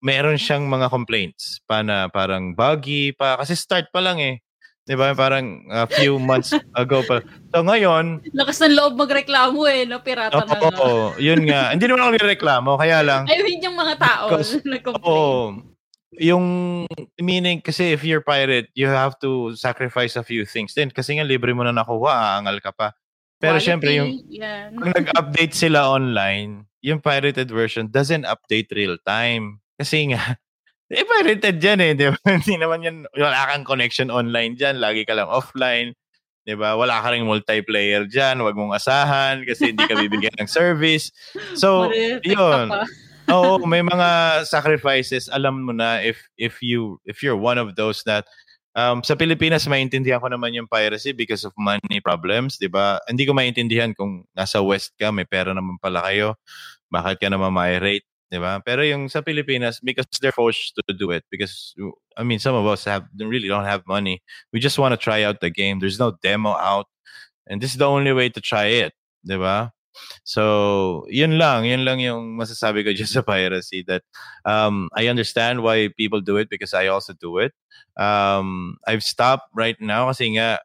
[0.00, 3.36] meron siyang mga complaints pa na parang buggy pa.
[3.40, 4.40] Kasi start pa lang eh.
[4.88, 7.20] 'Di ba Parang a few months ago pa.
[7.52, 10.00] So ngayon, Lakas ng loob magreklamo eh, no?
[10.00, 10.72] Pirata na nga.
[10.80, 11.76] oo, yun nga.
[11.76, 14.40] Hindi naman ako nireklamo, kaya lang, Ay, yun yung mga tao na
[14.80, 15.04] nag-complain.
[15.04, 15.60] Oo.
[16.18, 16.46] Yung
[17.20, 21.28] meaning kasi if you're pirate, you have to sacrifice a few things din kasi nga
[21.28, 22.96] libre mo na nakuha, aangal ka pa.
[23.38, 24.72] Pero Quality, syempre yung Yan.
[24.72, 29.60] pag nag-update sila online, yung pirated version doesn't update real time.
[29.78, 30.40] Kasi nga
[30.88, 32.16] eh pirated yan eh, di ba?
[32.40, 35.92] Hindi naman yan, wala kang connection online dyan, lagi ka lang offline.
[36.48, 36.80] Di ba?
[36.80, 41.12] Wala ka ring multiplayer dyan, wag mong asahan kasi hindi ka bibigyan ng service.
[41.52, 41.92] So,
[42.24, 42.72] yun.
[43.28, 48.00] Oo, may mga sacrifices alam mo na if if you if you're one of those
[48.08, 48.24] that
[48.72, 52.96] um sa Pilipinas maintindihan ko naman yung piracy because of money problems, 'di ba?
[53.04, 56.40] Hindi ko maintindihan kung nasa west ka, may pera naman pala kayo.
[56.88, 57.52] Bakit ka naman
[57.84, 58.60] rate, 'di ba?
[58.64, 61.74] Pero yung sa Pilipinas because they're forced to do it because
[62.16, 64.22] I mean some of us have really don't have money.
[64.52, 65.80] We just want to try out the game.
[65.80, 66.86] There's no demo out
[67.48, 68.92] and this is the only way to try it,
[69.24, 69.72] 'di ba?
[70.22, 74.02] So, yun lang, yun lang yung masasabi ko just sa piracy that
[74.44, 77.52] um, I understand why people do it because I also do it.
[77.98, 80.62] Um, I've stopped right now kasi nga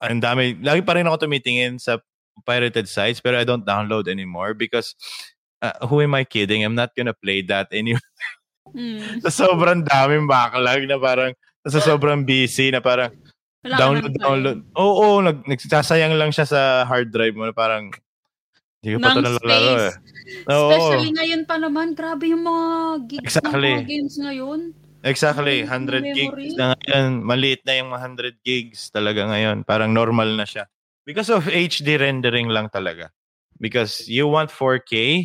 [0.00, 1.98] ang dami, lagi pa rin ako tumitingin sa
[2.46, 4.94] pirated sites pero I don't download anymore because
[5.60, 6.62] uh, who am I kidding?
[6.64, 8.02] I'm not gonna play that anymore.
[8.68, 9.24] Mm.
[9.24, 11.32] sa sobrang daming backlog na parang
[11.64, 13.08] sa sobrang busy na parang
[13.64, 14.58] Wala download, download.
[14.76, 17.88] Oo, oo nag, nagsasayang lang siya sa hard drive mo na parang
[18.84, 19.94] hindi ko pa ito nalalaro eh.
[20.52, 20.68] Oo.
[20.68, 22.66] Especially ngayon pa naman, grabe yung mga
[23.08, 23.72] gigs Exactly.
[23.72, 24.60] ng mga games ngayon.
[25.00, 26.12] Exactly, Yung 100 memory.
[26.12, 27.10] gigs na ngayon.
[27.24, 29.64] Maliit na yung 100 gigs talaga ngayon.
[29.64, 30.68] Parang normal na siya.
[31.08, 33.08] Because of HD rendering lang talaga.
[33.56, 35.24] Because you want 4K,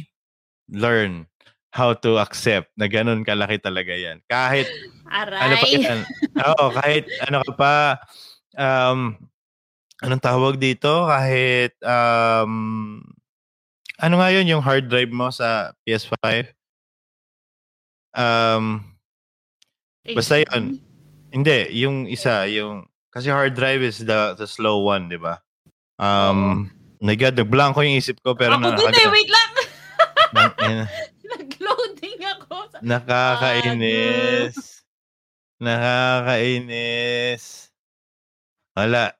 [0.69, 1.27] learn
[1.73, 4.21] how to accept na ganun kalaki talaga yan.
[4.29, 4.69] Kahit
[5.09, 5.81] ano pa Aray.
[5.81, 5.99] yan.
[6.53, 7.73] Oo, kahit ano ka pa,
[8.53, 9.17] um,
[10.05, 11.09] anong tawag dito?
[11.09, 13.01] Kahit, um,
[13.97, 16.53] ano nga yun, yung hard drive mo sa PS5?
[18.13, 18.85] Um,
[20.13, 20.77] Basta yun.
[21.33, 25.37] Hindi, yung isa, yung kasi hard drive is the the slow one, 'di ba?
[26.01, 29.52] Um, my God, yung isip ko pero Ako din eh, wait lang.
[30.33, 30.89] Na- na-
[31.23, 32.55] Nag-loading ako.
[32.69, 32.77] Sa...
[32.83, 34.83] nakakainis.
[35.63, 37.71] Nakakainis.
[38.75, 39.13] Wala.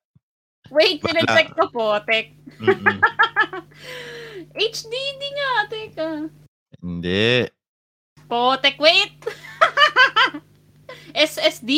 [0.73, 1.05] Wait, Wala.
[1.05, 2.33] pinacheck ko po, tek.
[2.59, 2.97] Mm-mm.
[4.57, 6.09] HD, hindi nga, teka.
[6.81, 7.45] Hindi.
[8.29, 9.13] Po, tek, wait.
[11.13, 11.69] SSD?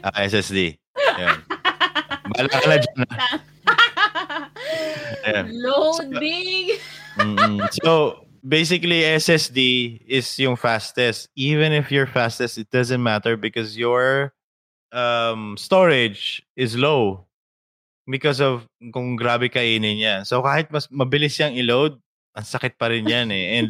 [0.00, 0.80] Ah, SSD.
[0.96, 1.44] Yan.
[2.32, 2.98] Bala ka na dyan.
[5.28, 5.44] Ayan.
[5.60, 6.80] Loading.
[7.20, 7.60] Mm-mm.
[7.84, 11.28] So basically, SSD is yung fastest.
[11.34, 14.32] Even if you're fastest, it doesn't matter because your
[14.92, 17.26] um, storage is low
[18.06, 20.26] because of kung grabe kainin niya.
[20.26, 21.98] So kahit mas mabilis siyang i-load,
[22.36, 23.58] ang sakit pa rin yan eh.
[23.58, 23.68] And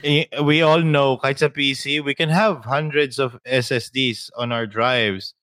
[0.46, 5.35] we all know, kahit sa PC, we can have hundreds of SSDs on our drives.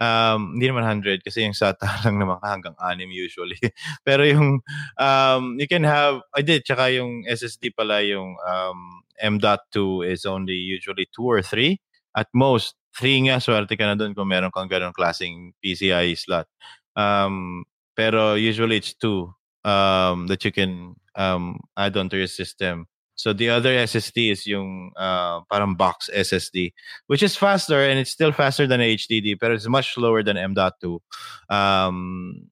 [0.00, 3.58] Um, hindi naman 100 kasi yung SATA lang naman hanggang 6 usually.
[4.06, 4.60] Pero yung,
[4.98, 10.56] um, you can have, I did, tsaka yung SSD pala yung um, M.2 is only
[10.56, 11.76] usually 2 or 3.
[12.16, 16.50] At most, 3 nga, swerte ka na doon kung meron kang ganong klaseng PCI slot.
[16.98, 17.62] Um,
[17.94, 19.30] pero usually it's 2
[19.64, 22.86] um, that you can um, add onto your system.
[23.20, 26.72] So the other SSD is yung uh, parang box SSD,
[27.04, 31.04] which is faster and it's still faster than HDD, but it's much slower than M.2.
[31.52, 32.48] Um,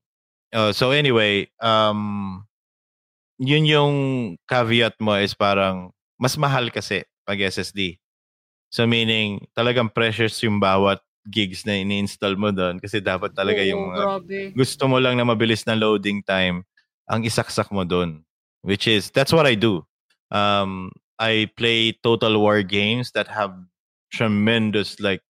[0.52, 2.44] uh, so anyway, um,
[3.40, 3.94] yun yung
[4.44, 5.88] caveat mo is parang
[6.20, 7.96] mas mahal kasi pag SSD.
[8.68, 13.70] So meaning talagang precious yung bawat gigs na ini-install mo doon kasi dapat talaga Oo,
[13.72, 14.20] yung uh,
[14.52, 16.60] gusto mo lang na mabilis na loading time
[17.08, 18.20] ang isaksak mo doon.
[18.60, 19.87] Which is, that's what I do.
[20.30, 23.54] Um, I play Total War games that have
[24.12, 25.22] tremendous like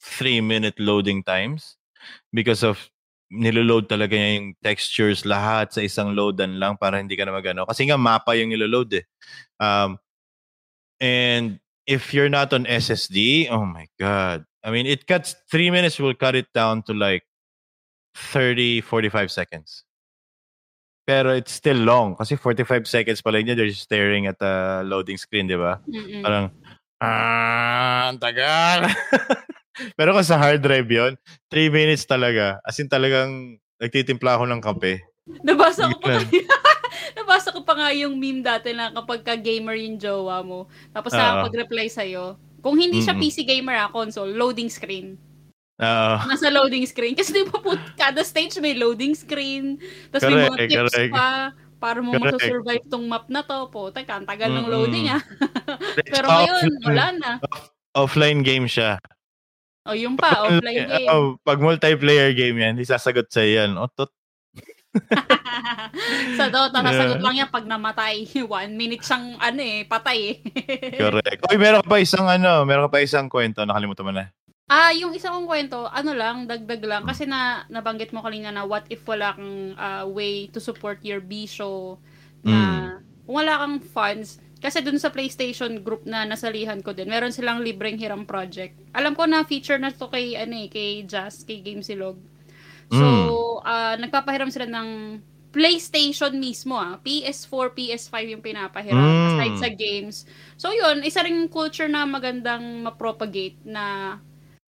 [0.00, 1.76] three minute loading times
[2.32, 2.90] because of
[3.32, 7.66] niloload talaga niya yung textures lahat sa isang loadan lang para hindi ka na magano.
[7.66, 9.04] Kasi nga mapa yung niloload eh.
[9.58, 9.98] Um,
[11.00, 14.44] and if you're not on SSD, oh my God.
[14.62, 17.24] I mean, it cuts, three minutes will cut it down to like
[18.14, 19.84] 30, 45 seconds.
[21.04, 25.20] Pero it's still long kasi 45 seconds pa lang niya they're staring at the loading
[25.20, 25.76] screen, di ba?
[25.84, 26.24] Mm-mm.
[26.24, 26.48] Parang,
[27.04, 28.88] ah, tagal.
[29.98, 31.12] Pero kung sa hard drive yon
[31.52, 32.62] 3 minutes talaga.
[32.64, 35.04] As in talagang nagtitimpla ako ng kape.
[35.44, 36.20] Nabasa ko pa
[37.18, 41.12] Nabasa ko pa nga yung meme dati na kapag ka gamer yung jowa mo, tapos
[41.12, 43.32] uh, pag-reply sa'yo, kung hindi siya mm-hmm.
[43.34, 45.20] PC gamer ah, console, loading screen.
[45.82, 46.14] Oo.
[46.30, 47.18] Nasa loading screen.
[47.18, 49.82] Kasi di ba po, kada stage may loading screen.
[50.14, 51.12] Tapos may mga tips correct.
[51.14, 51.50] pa
[51.82, 52.38] para mo correct.
[52.38, 53.66] masasurvive tong map na to.
[53.74, 55.22] Po, teka, ang tagal ng loading ah.
[56.14, 57.30] Pero ngayon, wala na.
[57.98, 59.02] offline game siya.
[59.84, 61.08] O, oh, yung pa, offline game.
[61.10, 63.74] Oh, pag multiplayer game yan, hindi sasagot sa yan.
[63.74, 64.14] O, tot.
[66.38, 68.30] sa Dota, nasagot lang yan pag namatay.
[68.46, 70.36] One minute siyang, ano eh, patay eh.
[71.02, 71.50] Correct.
[71.50, 74.30] Uy, meron ka pa isang, ano, meron ka pa isang kwento, nakalimutan mo na.
[74.64, 77.04] Ah, yung isa kong kwento, ano lang, dagdag lang.
[77.04, 81.20] Kasi na, nabanggit mo kanina na what if wala kang uh, way to support your
[81.20, 82.00] B show
[82.40, 83.28] na mm.
[83.28, 84.40] wala kang funds.
[84.64, 88.72] Kasi dun sa PlayStation group na nasalihan ko din, meron silang libreng hiram project.
[88.96, 92.16] Alam ko na feature na to kay, ano eh, kay Jazz, kay Gamesilog.
[92.88, 93.28] So, mm.
[93.68, 95.20] uh, nagpapahiram sila ng
[95.52, 96.96] PlayStation mismo ah.
[97.04, 99.28] PS4, PS5 yung pinapahiram mm.
[99.28, 100.24] aside sa games.
[100.56, 104.16] So yun, isa ring culture na magandang ma-propagate na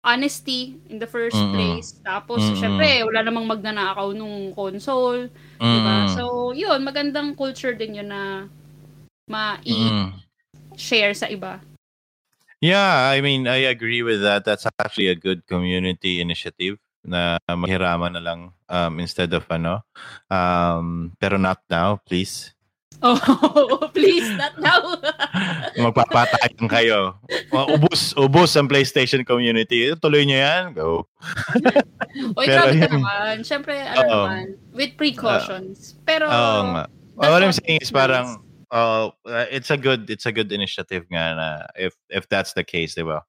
[0.07, 1.59] honesty in the first mm-hmm.
[1.59, 1.99] place.
[2.07, 2.63] Tapos, mm-hmm.
[2.63, 5.27] syempre, wala namang magnanakaw nung console.
[5.59, 5.67] Mm-hmm.
[5.67, 5.97] Diba?
[6.15, 8.47] So, yun, magandang culture din yun na
[9.27, 11.19] ma-share mm-hmm.
[11.19, 11.59] sa iba.
[12.63, 14.47] Yeah, I mean, I agree with that.
[14.47, 18.41] That's actually a good community initiative na maghiraman na lang
[18.73, 19.85] um, instead of ano.
[20.33, 22.56] Um, pero not now, please.
[23.03, 24.97] Oh, please, not now.
[25.85, 27.21] Magpapatayan kayo.
[27.53, 29.93] Ubus, ubus ang PlayStation community.
[30.01, 30.65] Tuloy niyo yan.
[30.73, 31.05] Go.
[32.39, 33.45] Oy, grabe ka naman.
[33.45, 35.97] Siyempre, ano uh, naman, with precautions.
[36.09, 36.85] Pero, Oo nga.
[37.17, 38.41] Well, what I'm saying is parang,
[38.71, 39.11] uh,
[39.53, 43.05] it's a good it's a good initiative nga na if if that's the case, di
[43.05, 43.25] ba?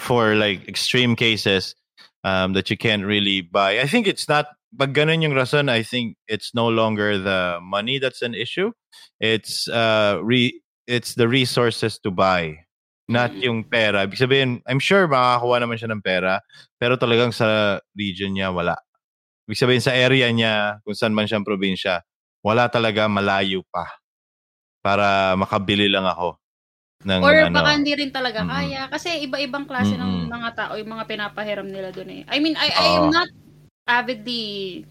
[0.00, 1.76] For like extreme cases
[2.24, 3.80] um, that you can't really buy.
[3.80, 7.96] I think it's not pag ganun yung rason, I think it's no longer the money
[7.96, 8.72] that's an issue.
[9.20, 10.52] It's uh re
[10.84, 12.64] it's the resources to buy.
[13.08, 13.40] Not mm.
[13.48, 14.04] yung pera.
[14.04, 16.44] Ibig sabihin, I'm sure makakakuha naman siya ng pera,
[16.76, 18.76] pero talagang sa region niya wala.
[19.48, 22.04] Ibig sabihin sa area niya, kung saan man siyang probinsya,
[22.44, 23.88] wala talaga malayo pa
[24.84, 26.36] para makabili lang ako.
[27.08, 28.56] Ng, Or ano, baka hindi rin talaga mm-hmm.
[28.58, 28.82] kaya.
[28.92, 30.28] Kasi iba-ibang klase mm-hmm.
[30.28, 32.22] ng mga tao, yung mga pinapahiram nila doon eh.
[32.28, 33.30] I mean, I, I am not
[33.88, 34.84] avidly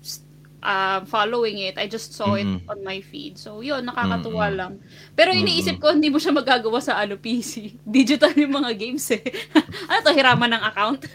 [0.64, 1.78] uh, following it.
[1.78, 2.66] I just saw mm-hmm.
[2.66, 3.38] it on my feed.
[3.38, 4.60] So, yun, nakakatuwa mm-hmm.
[4.60, 4.74] lang.
[5.14, 7.78] Pero iniisip ko, hindi mo siya magagawa sa ano, PC.
[7.86, 9.24] Digital yung mga games eh.
[9.90, 11.02] ano to, hiraman ng account?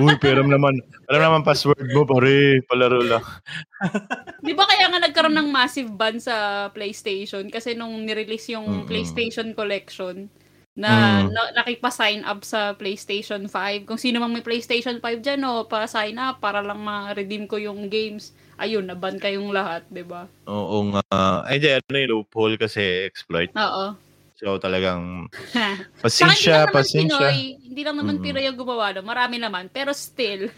[0.00, 0.72] Uy, pero naman,
[1.12, 3.20] alam naman password mo, pare, palaro lang.
[4.40, 7.44] Di ba kaya nga nagkaroon ng massive ban sa PlayStation?
[7.52, 8.88] Kasi nung nirelease yung mm-hmm.
[8.88, 10.32] PlayStation Collection,
[10.80, 11.28] na, mm.
[11.28, 13.84] na nakipa-sign up sa PlayStation 5.
[13.84, 17.92] Kung sino mang may PlayStation 5 dyan, no, pa-sign up para lang ma-redeem ko yung
[17.92, 18.32] games.
[18.56, 20.24] Ayun, naban kayong lahat, di ba?
[20.48, 21.04] Oo nga.
[21.44, 23.52] Ay, di, ano yung loophole kasi exploit.
[23.52, 23.92] Oo.
[24.40, 25.28] So, talagang
[26.04, 27.28] pasensya, Saka, pasensya.
[27.28, 28.24] Pinoy, hindi lang naman mm.
[28.24, 29.04] Pinoy yung gumawa no?
[29.04, 29.68] Marami naman.
[29.68, 30.48] Pero still,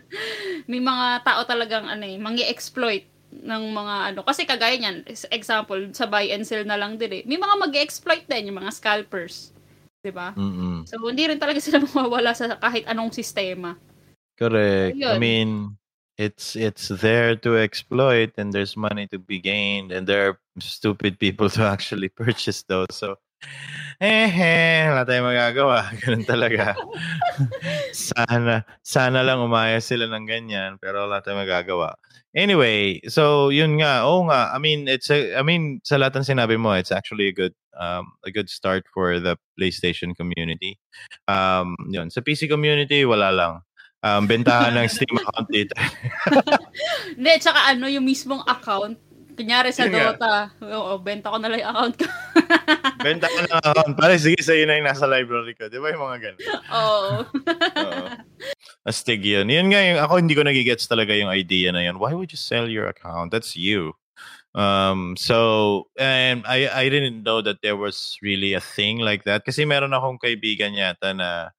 [0.70, 4.20] may mga tao talagang ano eh, mangi-exploit ng mga ano.
[4.26, 7.22] Kasi kagaya niyan, example, sa buy and sell na lang din eh.
[7.22, 9.51] May mga mag exploit din, yung mga scalpers.
[10.02, 10.34] 'Di ba?
[10.34, 10.90] Mm-hmm.
[10.90, 13.78] So, hindi rin talaga sila mawawala sa kahit anong sistema.
[14.34, 14.98] Correct.
[14.98, 15.78] So, I mean,
[16.18, 21.22] it's it's there to exploit and there's money to be gained and there are stupid
[21.22, 22.90] people to actually purchase those.
[22.90, 23.22] So,
[24.02, 25.86] eh, eh, wala tayong magagawa.
[26.02, 26.74] Ganun talaga.
[27.94, 31.94] sana, sana lang umayos sila ng ganyan, pero wala tayong magagawa.
[32.32, 36.28] Anyway, so yun nga, oh nga, I mean, it's a, I mean, sa lahat ng
[36.32, 40.80] sinabi mo, it's actually a good, um, a good start for the PlayStation community.
[41.28, 43.60] Um, yun, sa PC community, wala lang.
[44.00, 45.76] Um, bentahan ng Steam account dito.
[47.20, 48.96] Hindi, tsaka ano, yung mismong account,
[49.32, 52.06] Kunyari sa Dota, oo, benta ko na lang yung account ko.
[53.06, 53.92] benta ko na account.
[53.96, 55.72] Pare, sige, sa'yo na yung nasa library ko.
[55.72, 56.40] Di ba yung mga ganun?
[56.68, 57.04] Oo.
[57.80, 58.06] Oo.
[58.82, 59.46] Astig yun.
[59.46, 62.02] Yun nga, yung, ako hindi ko nagigets talaga yung idea na yun.
[62.02, 63.30] Why would you sell your account?
[63.30, 63.94] That's you.
[64.54, 69.44] Um, so, and I, I didn't know that there was really a thing like that.
[69.46, 71.50] Kasi meron akong kaibigan yata na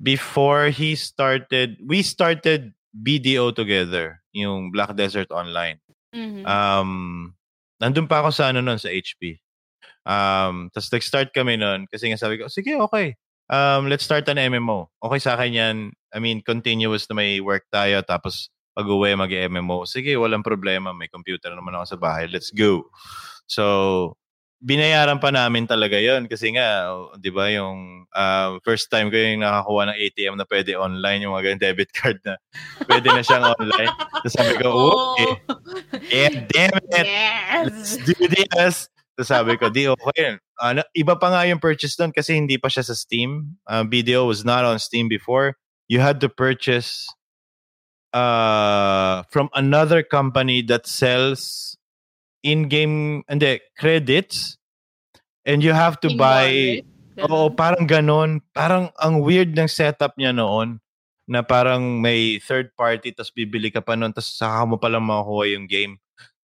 [0.00, 5.80] before he started, we started BDO together, yung Black Desert Online.
[6.14, 6.46] Mm-hmm.
[6.46, 7.34] Um,
[7.82, 9.40] nandun pa ako sa ano nun, sa HP.
[10.04, 13.16] Um, tapos nag-start kami nun kasi nga sabi ko, sige, okay.
[13.50, 14.86] Um, let's start an MMO.
[15.02, 15.76] Okay sa akin yan.
[16.14, 18.46] I mean, continuous na may work tayo tapos
[18.78, 19.90] pag-uwi mag-MMO.
[19.90, 20.94] Sige, walang problema.
[20.94, 22.30] May computer naman ako sa bahay.
[22.30, 22.86] Let's go.
[23.50, 24.14] So,
[24.60, 29.40] binayaran pa namin talaga yon kasi nga, 'di ba, yung uh, first time ko yung
[29.40, 32.36] nakakuha ng ATM na pwede online, yung mga debit card na
[32.86, 33.92] pwede na siyang online.
[34.20, 35.16] Tapos sabi ko, oh.
[35.16, 35.32] okay.
[36.12, 37.06] Yeah, damn it.
[37.08, 37.64] Yes.
[37.66, 38.76] Let's do this.
[39.16, 40.36] Tapos sabi ko, di okay.
[40.60, 43.56] Uh, iba pa nga yung purchase doon kasi hindi pa siya sa Steam.
[43.64, 45.56] Uh, video was not on Steam before.
[45.88, 47.08] You had to purchase
[48.12, 51.74] uh, from another company that sells
[52.44, 54.60] in-game, hindi, credits.
[55.48, 56.84] And you have to in buy,
[57.16, 58.44] oo, parang ganon.
[58.52, 60.84] Parang ang weird ng setup niya noon
[61.30, 65.06] na parang may third party tapos bibili ka pa noon tapos saka mo pa lang
[65.06, 65.96] makukuha yung game.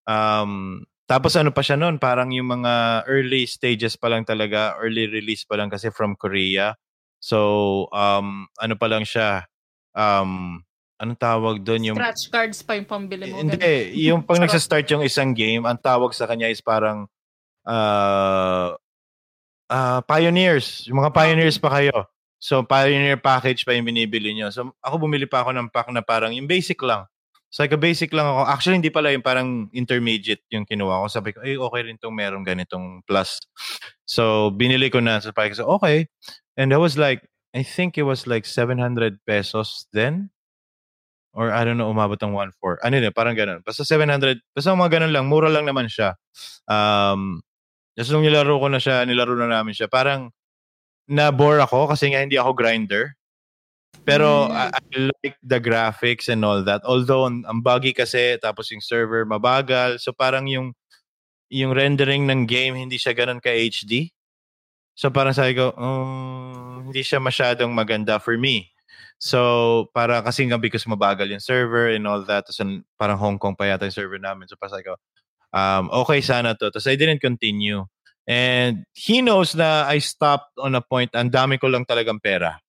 [0.06, 5.06] Um, tapos ano pa siya noon, parang yung mga early stages pa lang talaga, early
[5.06, 6.74] release pa lang kasi from Korea.
[7.22, 9.46] So, um, ano pa lang siya,
[9.94, 10.60] um,
[10.98, 11.94] anong tawag doon?
[11.94, 13.38] Yung, Scratch cards pa yung pambili mo.
[13.38, 14.02] Hindi, ganun.
[14.10, 17.06] yung pag nagsa-start yung isang game, ang tawag sa kanya is parang
[17.62, 18.74] uh,
[19.70, 20.90] uh, pioneers.
[20.90, 22.10] Yung mga pioneers pa kayo.
[22.42, 24.52] So, pioneer package pa yung binibili nyo.
[24.52, 27.08] So, ako bumili pa ako ng pack na parang yung basic lang.
[27.56, 28.52] So, like basic lang ako.
[28.52, 31.06] Actually, hindi pala yung parang intermediate yung kinuha ko.
[31.08, 33.40] Sabi ko, ay, okay rin tong meron ganitong plus.
[34.04, 35.24] So, binili ko na.
[35.24, 36.04] So, parang okay.
[36.60, 37.24] And that was like,
[37.56, 40.28] I think it was like 700 pesos then
[41.32, 42.84] or I don't know, umabot ng 1.4.
[42.84, 43.64] Ano yun, parang ganun.
[43.64, 46.12] Basta 700, basta mga ganun lang, mura lang naman siya.
[46.68, 47.40] Um,
[47.96, 50.28] just nung nilaro ko na siya, nilaro na namin siya, parang
[51.08, 53.15] na-bore ako kasi nga hindi ako grinder.
[54.04, 54.52] Pero mm.
[54.52, 56.82] I, I like the graphics and all that.
[56.84, 60.02] Although ang, buggy kasi, tapos yung server mabagal.
[60.02, 60.74] So parang yung
[61.46, 64.10] yung rendering ng game hindi siya ganun ka HD.
[64.98, 68.70] So parang sabi ko, um, hindi siya masyadong maganda for me.
[69.16, 73.56] So, para kasi nga because mabagal yung server and all that, tapos parang Hong Kong
[73.56, 74.44] pa yata yung server namin.
[74.44, 74.94] So, parang ko,
[75.56, 76.68] um, okay sana to.
[76.68, 77.88] Tapos I didn't continue.
[78.28, 82.60] And he knows na I stopped on a point, ang dami ko lang talagang pera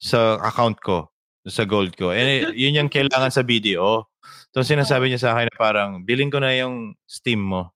[0.00, 1.12] sa account ko,
[1.44, 2.10] sa gold ko.
[2.10, 4.08] And yun yung kailangan sa video.
[4.50, 7.70] So, sinasabi niya sa akin na parang, bilhin ko na yung Steam mo.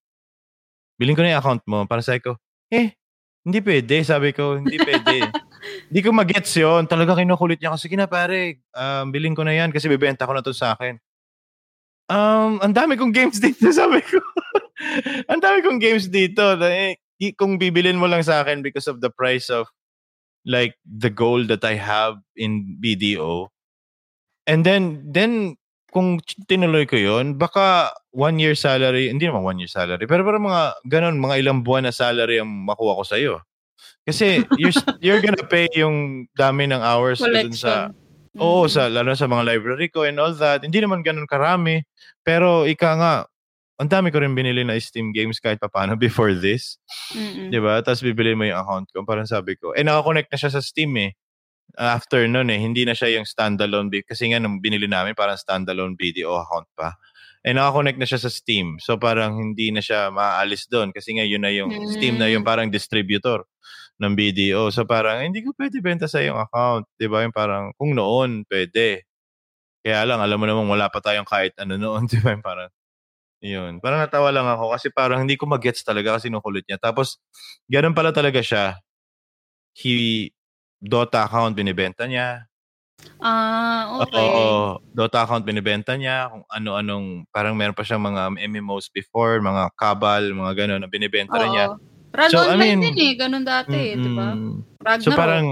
[0.97, 1.85] Bilhin ko na yung account mo.
[1.85, 2.41] Para sa ko,
[2.73, 2.97] eh,
[3.45, 4.01] hindi pwede.
[4.03, 5.17] Sabi ko, hindi pwede.
[5.65, 6.85] Hindi ko magets yun.
[6.85, 7.79] Talaga kinukulit niya ako.
[7.81, 11.01] Sige na pare, um, bilhin ko na yan kasi bibenta ko na to sa akin.
[12.05, 14.21] Um, ang dami kong games dito, sabi ko.
[15.33, 16.61] ang dami kong games dito.
[16.69, 17.01] Eh,
[17.41, 19.65] kung bibilin mo lang sa akin because of the price of
[20.45, 23.49] like the gold that I have in BDO.
[24.47, 25.57] And then, then,
[25.95, 26.21] kung
[26.51, 30.63] tinuloy ko yon baka one year salary, hindi naman one year salary, pero parang mga
[30.91, 33.35] ganun, mga ilang buwan na salary ang makuha ko sa'yo.
[34.03, 37.95] Kasi you're, you're gonna pay yung dami ng hours dun sa
[38.35, 40.67] Oo, sa lalo sa mga library ko and all that.
[40.67, 41.87] Hindi naman ganun karami.
[42.27, 43.15] Pero ika nga,
[43.81, 46.79] ang dami ko rin binili na Steam games kahit paano before this.
[47.15, 47.51] Mm-mm.
[47.51, 47.83] 'Di ba?
[47.83, 49.75] Tapos bibili mo yung account ko, parang sabi ko.
[49.75, 51.13] Eh naka-connect na siya sa Steam eh.
[51.75, 55.99] After noon eh, hindi na siya yung standalone kasi nga nung binili namin parang standalone
[55.99, 56.95] video account pa.
[57.43, 58.79] Eh naka-connect na siya sa Steam.
[58.79, 61.91] So parang hindi na siya maaalis doon kasi nga yun na yung mm-hmm.
[61.91, 63.43] Steam na yung parang distributor
[63.99, 64.75] ng BDO.
[64.75, 66.89] So parang, hindi ko pwede benta sa yung account.
[66.99, 67.23] Di ba?
[67.23, 69.07] Yung parang, kung noon, pwede.
[69.85, 72.07] Kaya lang, alam mo naman, wala pa tayong kahit ano noon.
[72.11, 72.35] Di ba?
[72.35, 72.71] Yung parang,
[73.45, 73.77] yun.
[73.85, 76.81] Parang natawa lang ako kasi parang hindi ko mag-gets talaga kasi nukulit niya.
[76.81, 77.21] Tapos,
[77.69, 78.81] ganun pala talaga siya.
[79.77, 80.33] He
[80.81, 82.49] Dota account binibenta niya.
[83.21, 84.17] Ah, okay.
[84.21, 89.73] Oo, Dota account binibenta niya, kung ano-anong, parang meron pa siyang mga MMOs before, mga
[89.77, 91.67] Kabal, mga gano'n, na binibenta rin niya.
[92.15, 94.29] Run so, online I mean, din eh, ganun dati mm, eh, di ba?
[94.87, 95.05] Ragnarok.
[95.05, 95.47] So parang,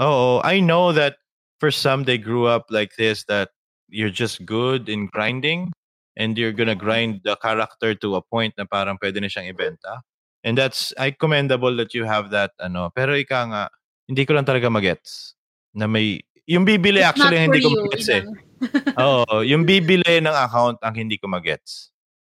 [0.00, 1.20] oo, I know that
[1.60, 3.52] for some they grew up like this, that
[3.92, 5.76] you're just good in grinding,
[6.16, 10.02] and you're gonna grind the character to a point na parang pwede na siyang ibenta.
[10.42, 13.62] And that's, I commendable that you have that, ano, pero ika nga,
[14.08, 15.34] hindi ko lang talaga magets
[15.74, 18.22] na may yung bibili It's actually hindi ko magets eh.
[19.02, 21.90] Oo, yung bibili ng account ang hindi ko magets.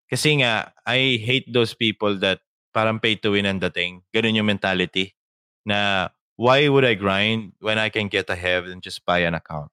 [0.10, 2.42] Kasi nga, I hate those people that
[2.74, 4.02] parang pay to win ang dating.
[4.10, 5.14] Ganun yung mentality.
[5.64, 9.70] Na, why would I grind when I can get ahead and just buy an account?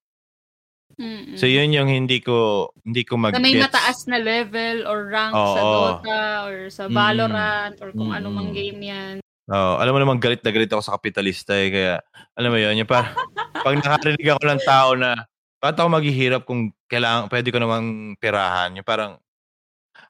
[0.96, 1.36] Mm-mm.
[1.36, 5.36] So yun yung hindi ko hindi ko mag Na may mataas na level or rank
[5.36, 9.14] oh, sa Dota or sa Valorant mm, or kung mm, anumang game yan.
[9.46, 11.94] Oh, alam mo naman galit na galit ako sa kapitalista eh kaya
[12.32, 13.12] alam mo yun, yung par
[13.64, 15.28] pag nakarinig ako ng tao na
[15.60, 19.20] bakit ako maghihirap kung kailangan pwede ko namang pirahan, yung parang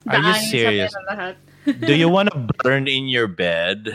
[0.07, 0.93] Are you serious?
[1.67, 3.91] Do you want to burn in your bed?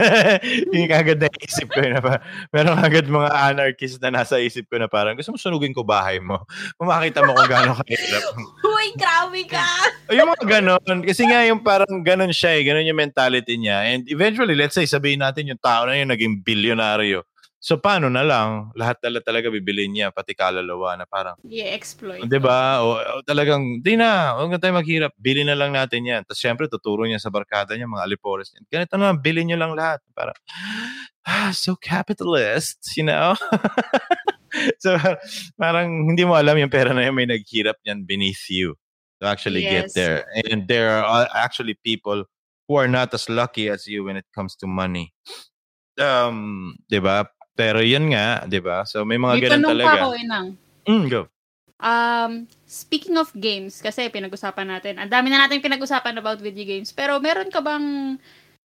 [0.74, 2.24] yung kagad na isip ko na pa.
[2.48, 6.16] Meron agad mga anarchist na nasa isip ko na parang gusto mo sunugin ko bahay
[6.16, 6.48] mo.
[6.80, 8.24] Pumakita mo kung gaano kahirap.
[8.72, 9.68] Uy, grabe ka!
[10.16, 11.00] yung mga ganon.
[11.04, 12.64] Kasi nga yung parang ganon siya eh.
[12.64, 13.84] Ganon yung mentality niya.
[13.84, 17.20] And eventually, let's say, sabihin natin yung tao na yung naging bilyonaryo
[17.64, 21.32] So paano na lang, lahat tala talaga bibilin niya, pati kalalawa na parang...
[21.48, 22.28] I-exploit.
[22.28, 22.84] Di ba?
[22.84, 26.20] O, o, talagang, di na, huwag na tayo maghirap, bilhin na lang natin yan.
[26.28, 28.68] Tapos syempre, tuturo niya sa barkada niya, mga alipores niya.
[28.68, 30.04] Ganito na, bilhin niyo lang lahat.
[30.12, 30.36] Para,
[31.24, 33.32] ah, so capitalist, you know?
[34.84, 35.00] so
[35.56, 38.76] parang hindi mo alam yung pera na yun, may naghirap niyan beneath you
[39.16, 39.72] to actually yes.
[39.72, 40.18] get there.
[40.52, 42.28] And there are actually people
[42.68, 45.16] who are not as lucky as you when it comes to money.
[45.94, 47.30] Um, 'di ba?
[47.54, 48.82] Pero yun nga, di ba?
[48.82, 49.70] So may mga ganun talaga.
[49.70, 50.46] May tanong pa ako, Inang.
[50.84, 51.22] Mm, go.
[51.84, 52.32] Um,
[52.66, 57.18] speaking of games, kasi pinag-usapan natin, ang dami na natin pinag-usapan about video games, pero
[57.22, 58.18] meron ka bang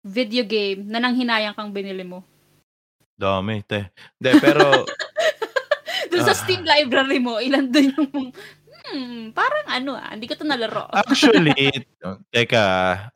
[0.04, 2.24] video game na nang hinayang kang binili mo?
[3.18, 3.92] Dami, te.
[4.16, 4.86] De, pero...
[6.14, 8.10] doon sa Steam library mo, ilan doon yung...
[8.88, 10.88] Hmm, parang ano ah, hindi ko to nalaro.
[10.88, 11.52] Actually,
[12.32, 12.64] teka,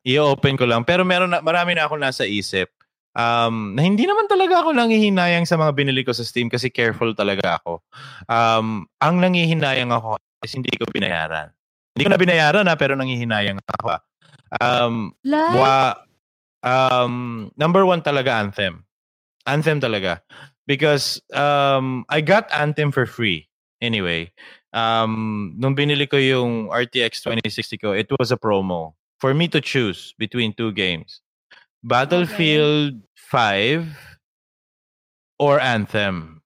[0.04, 0.84] i-open ko lang.
[0.84, 2.68] Pero meron na, marami na ako nasa isip
[3.16, 7.12] um, na hindi naman talaga ako nangihinayang sa mga binili ko sa Steam kasi careful
[7.12, 7.84] talaga ako.
[8.28, 11.52] Um, ang nangihinayang ako is hindi ko binayaran.
[11.92, 14.00] Hindi ko na binayaran na pero nangihinayang ako.
[14.60, 15.56] Um, like?
[15.56, 15.76] wa,
[16.64, 18.84] um, number one talaga Anthem.
[19.46, 20.20] Anthem talaga.
[20.66, 23.48] Because um, I got Anthem for free.
[23.82, 24.30] Anyway,
[24.72, 29.60] um, nung binili ko yung RTX 2060 ko, it was a promo for me to
[29.60, 31.20] choose between two games.
[31.82, 33.86] Battlefield okay.
[33.86, 34.18] 5
[35.38, 36.42] or Anthem.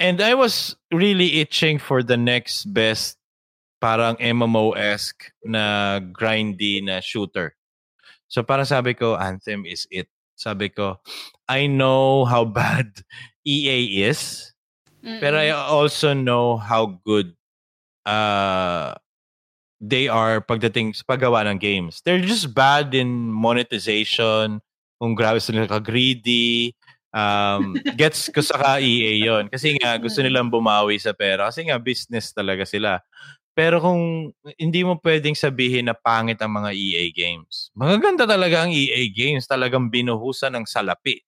[0.00, 3.18] And I was really itching for the next best
[3.80, 7.54] parang MMO-esque na grindy na shooter.
[8.26, 10.10] So parang sabi ko, Anthem is it.
[10.38, 11.02] Sabi ko,
[11.48, 13.02] I know how bad
[13.46, 14.52] EA is,
[15.02, 15.18] Mm-mm.
[15.18, 17.34] but I also know how good
[18.06, 18.94] uh,
[19.80, 22.02] they are pagdating sa paggawa ng games.
[22.02, 24.58] They're just bad in monetization,
[24.98, 26.74] kung grabe sila ka-greedy.
[27.14, 31.48] Um, gets ko sa ka-EA yon Kasi nga, gusto nilang bumawi sa pera.
[31.48, 32.98] Kasi nga, business talaga sila.
[33.54, 37.74] Pero kung hindi mo pwedeng sabihin na pangit ang mga EA games.
[37.74, 39.46] Magaganda talaga ang EA games.
[39.50, 41.18] Talagang binuhusan ng salapi.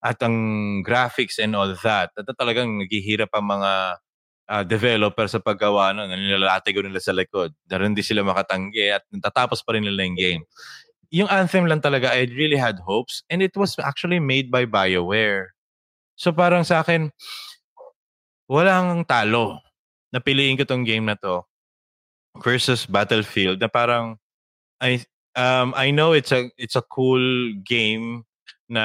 [0.00, 0.36] At ang
[0.84, 2.12] graphics and all that.
[2.16, 4.00] At talagang naghihirap ang mga
[4.48, 7.52] uh, developer sa paggawa nun, nilalatigo nila sa likod.
[7.66, 10.42] Daron di sila makatanggi at natatapos pa rin nila yung game.
[11.14, 15.54] Yung Anthem lang talaga, I really had hopes and it was actually made by BioWare.
[16.18, 17.12] So parang sa akin,
[18.50, 19.62] walang talo.
[20.14, 21.44] Napiliin ko tong game na to
[22.42, 24.16] versus Battlefield na parang
[24.80, 25.04] I
[25.36, 28.24] um I know it's a it's a cool game
[28.68, 28.84] na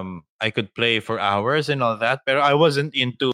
[0.00, 3.32] um, I could play for hours and all that pero I wasn't into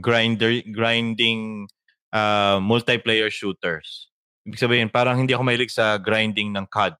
[0.00, 1.68] grinder grinding
[2.12, 4.08] uh, multiplayer shooters.
[4.44, 6.94] Ibig sabihin, parang hindi ako mahilig sa grinding ng COD.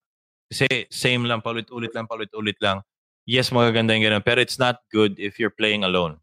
[0.49, 2.81] Kasi same lang, paulit-ulit lang, paulit-ulit lang.
[3.25, 4.25] Yes, magaganda yung ganun.
[4.25, 6.21] Pero it's not good if you're playing alone.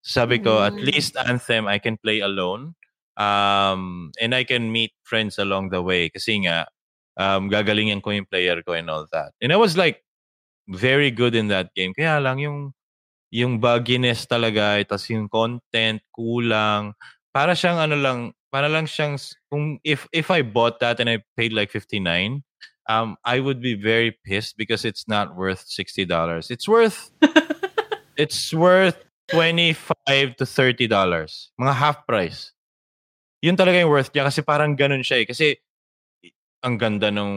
[0.00, 0.66] Sabi ko, mm.
[0.68, 2.72] at least Anthem, I can play alone.
[3.18, 6.08] Um, and I can meet friends along the way.
[6.08, 6.68] Kasi nga,
[7.18, 9.32] um, gagalingin ko yung player ko and all that.
[9.42, 10.04] And I was like,
[10.68, 11.92] very good in that game.
[11.96, 12.76] Kaya lang yung
[13.28, 16.96] yung bugginess talaga, tapos yung content kulang.
[17.32, 18.18] Para siyang ano lang,
[18.48, 19.20] para lang siyang
[19.52, 22.40] kung if if I bought that and I paid like 59,
[22.88, 26.08] um I would be very pissed because it's not worth $60.
[26.48, 27.12] It's worth
[28.16, 28.96] it's worth
[29.28, 31.52] 25 to 30 dollars.
[31.60, 32.56] Mga half price.
[33.44, 35.26] Yun talaga yung worth niya kasi parang ganun siya eh.
[35.28, 35.46] Kasi
[36.62, 37.36] ang ganda nung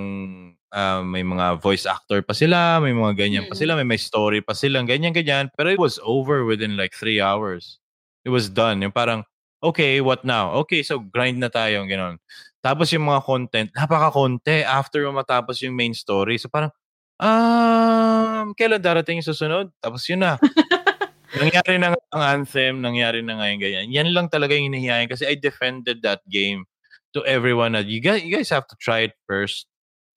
[0.74, 3.50] uh, may mga voice actor pa sila, may mga ganyan mm.
[3.54, 5.54] pa sila, may may story pa sila, ganyan ganyan.
[5.54, 7.78] Pero it was over within like three hours.
[8.26, 8.82] It was done.
[8.82, 9.26] Yung parang,
[9.62, 10.54] okay, what now?
[10.66, 12.18] Okay, so grind na tayo, gano'n.
[12.62, 16.38] Tapos yung mga content, napaka-konti after matapos yung main story.
[16.38, 16.70] So parang,
[17.18, 19.74] um, kailan darating yung susunod?
[19.82, 20.38] Tapos yun na.
[21.42, 23.88] nangyari na nga ang anthem, nangyari na nga yung ganyan.
[23.90, 26.70] Yan lang talaga yung hinihiyain kasi I defended that game
[27.14, 29.68] to everyone na you guys, you guys have to try it first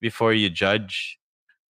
[0.01, 1.19] before you judge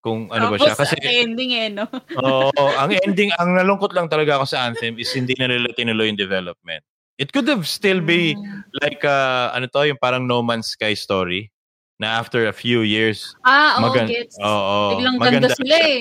[0.04, 0.76] kung ano ba siya.
[0.76, 1.88] Kasi, ending eh, no?
[2.20, 5.72] Oo, oh, ang ending, ang nalungkot lang talaga ako sa Anthem is hindi na nila
[5.72, 6.84] tinuloy yung development.
[7.16, 8.68] It could have still be mm.
[8.84, 11.48] like, uh, ano to, yung parang No Man's Sky story
[11.96, 13.32] na after a few years.
[13.48, 14.36] Ah, oh, magan- gets.
[14.36, 16.00] Oo, oh, Biglang maganda ganda sila eh.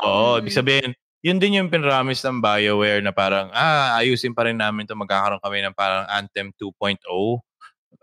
[0.00, 0.40] Oo, mm.
[0.40, 0.90] ibig sabihin,
[1.20, 5.42] yun din yung pinramis ng BioWare na parang, ah, ayusin pa rin namin to magkakaroon
[5.44, 6.96] kami ng parang Anthem 2.0.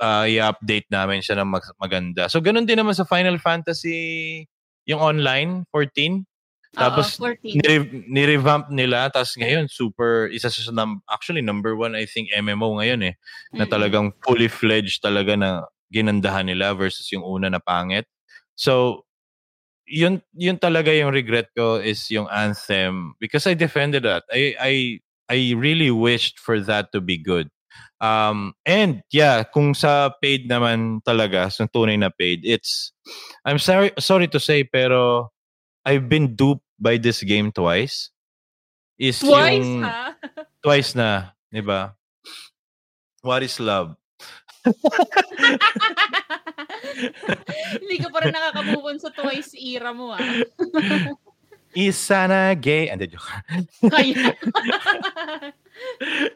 [0.01, 2.25] Uh, i-update namin siya ng mag- maganda.
[2.25, 4.49] So, ganun din naman sa Final Fantasy,
[4.89, 6.25] yung online, 14.
[6.73, 7.61] Tapos, Oo, 14.
[7.61, 9.13] Nire- nirevamp nila.
[9.13, 13.15] Tapos ngayon, super, isa sa, num- actually, number one, I think, MMO ngayon eh.
[13.53, 15.49] Na talagang fully fledged talaga na
[15.93, 18.09] ginandahan nila versus yung una na pangit.
[18.57, 19.05] So,
[19.91, 24.23] yun yun talaga yung regret ko is yung anthem because I defended that.
[24.31, 24.73] I I
[25.27, 27.51] I really wished for that to be good.
[28.01, 32.89] Um and yeah, kung sa paid naman talaga, sa tunay na paid, it's
[33.45, 35.29] I'm sorry sorry to say pero
[35.85, 38.09] I've been duped by this game twice.
[39.01, 40.13] Is twice, yung ha?
[40.61, 41.97] twice na, 'di ba?
[43.21, 43.93] What is love?
[47.81, 50.21] Hindi ka pa rin nakaka-move sa twice era mo, ah.
[51.71, 52.91] Isa na gay.
[52.91, 53.31] Ande, joke.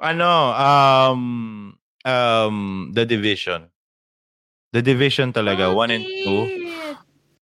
[0.00, 3.68] ano, um, um, The Division.
[4.72, 5.74] The Division talaga, okay.
[5.74, 6.70] one and two.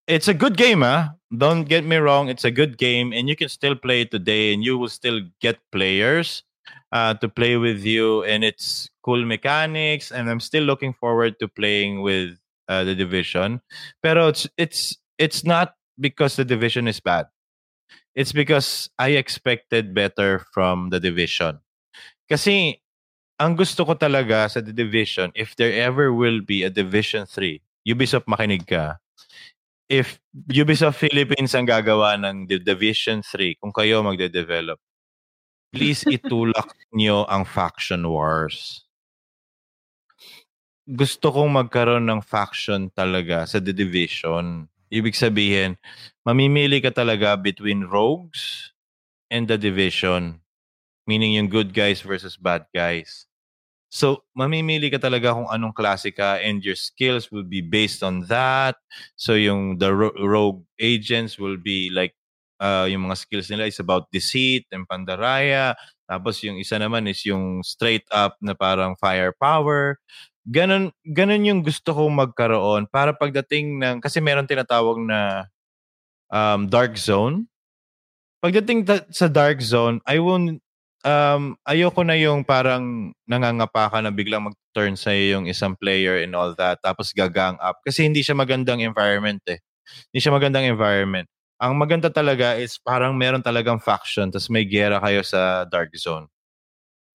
[0.07, 1.15] It's a good game, ah.
[1.33, 2.29] Don't get me wrong.
[2.29, 5.21] It's a good game, and you can still play it today, and you will still
[5.41, 6.43] get players
[6.93, 10.13] uh, to play with you, and it's cool mechanics.
[10.13, 12.37] And I'm still looking forward to playing with
[12.69, 13.63] uh, the division.
[14.03, 17.27] Pero it's it's it's not because the division is bad.
[18.15, 21.61] It's because I expected better from the division.
[22.31, 22.79] Kasi
[23.41, 27.59] ang gusto ko talaga sa the division, if there ever will be a division 3,
[27.89, 29.03] Ubisoft makinig ka.
[29.91, 34.79] If Ubisoft Philippines ang gagawa ng the division 3, kung kayo magde-develop,
[35.75, 38.83] please itulak nyo ang faction wars
[40.87, 44.67] gusto kong magkaroon ng faction talaga sa The Division.
[44.91, 45.79] Ibig sabihin,
[46.27, 48.75] mamimili ka talaga between rogues
[49.31, 50.42] and The Division.
[51.13, 53.29] Meaning yung good guys versus bad guys.
[53.93, 58.25] So, mamimili ka talaga kung anong klase ka and your skills will be based on
[58.33, 58.81] that.
[59.21, 62.17] So, yung the ro- rogue agents will be like,
[62.57, 65.77] uh, yung mga skills nila is about deceit and pandaraya.
[66.09, 70.01] Tapos yung isa naman is yung straight up na parang firepower.
[70.49, 75.53] Ganun, ganun yung gusto kong magkaroon para pagdating ng, kasi meron tinatawag na
[76.33, 77.45] um, dark zone.
[78.41, 80.62] Pagdating ta- sa dark zone, I won't,
[81.05, 86.35] um, ayoko na yung parang nangangapa ka na biglang mag-turn sa yung isang player and
[86.35, 87.79] all that, tapos gagang up.
[87.87, 89.59] Kasi hindi siya magandang environment eh.
[90.11, 91.29] Hindi siya magandang environment.
[91.63, 96.27] Ang maganda talaga is parang meron talagang faction, tapos may gera kayo sa dark zone.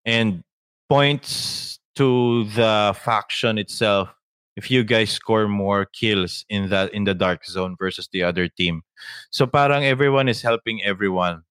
[0.07, 0.43] And
[0.87, 4.07] points to the faction itself
[4.55, 8.47] if you guys score more kills in that in the dark zone versus the other
[8.47, 8.81] team.
[9.29, 11.43] So parang everyone is helping everyone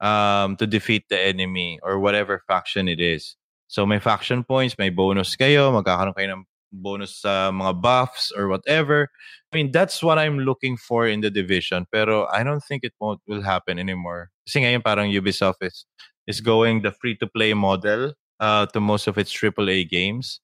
[0.00, 3.36] um, to defeat the enemy or whatever faction it is.
[3.68, 8.48] So may faction points, may bonus kayo, magkakaroon kayo ng bonus sa mga buffs or
[8.48, 9.08] whatever.
[9.52, 11.86] I mean, that's what I'm looking for in the division.
[11.92, 14.30] Pero I don't think it won't will happen anymore.
[14.46, 15.86] Kasi ngayon parang Ubisoft is,
[16.26, 20.40] is going the free-to-play model uh, to most of its AAA games.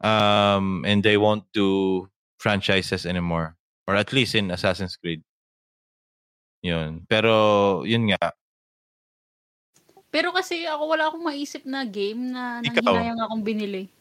[0.00, 3.56] Um, and they won't do franchises anymore.
[3.88, 5.24] Or at least in Assassin's Creed.
[6.62, 7.06] Yun.
[7.08, 8.32] Pero, yun nga.
[10.08, 13.92] Pero kasi ako wala akong maisip na game na nanghinayang akong binili.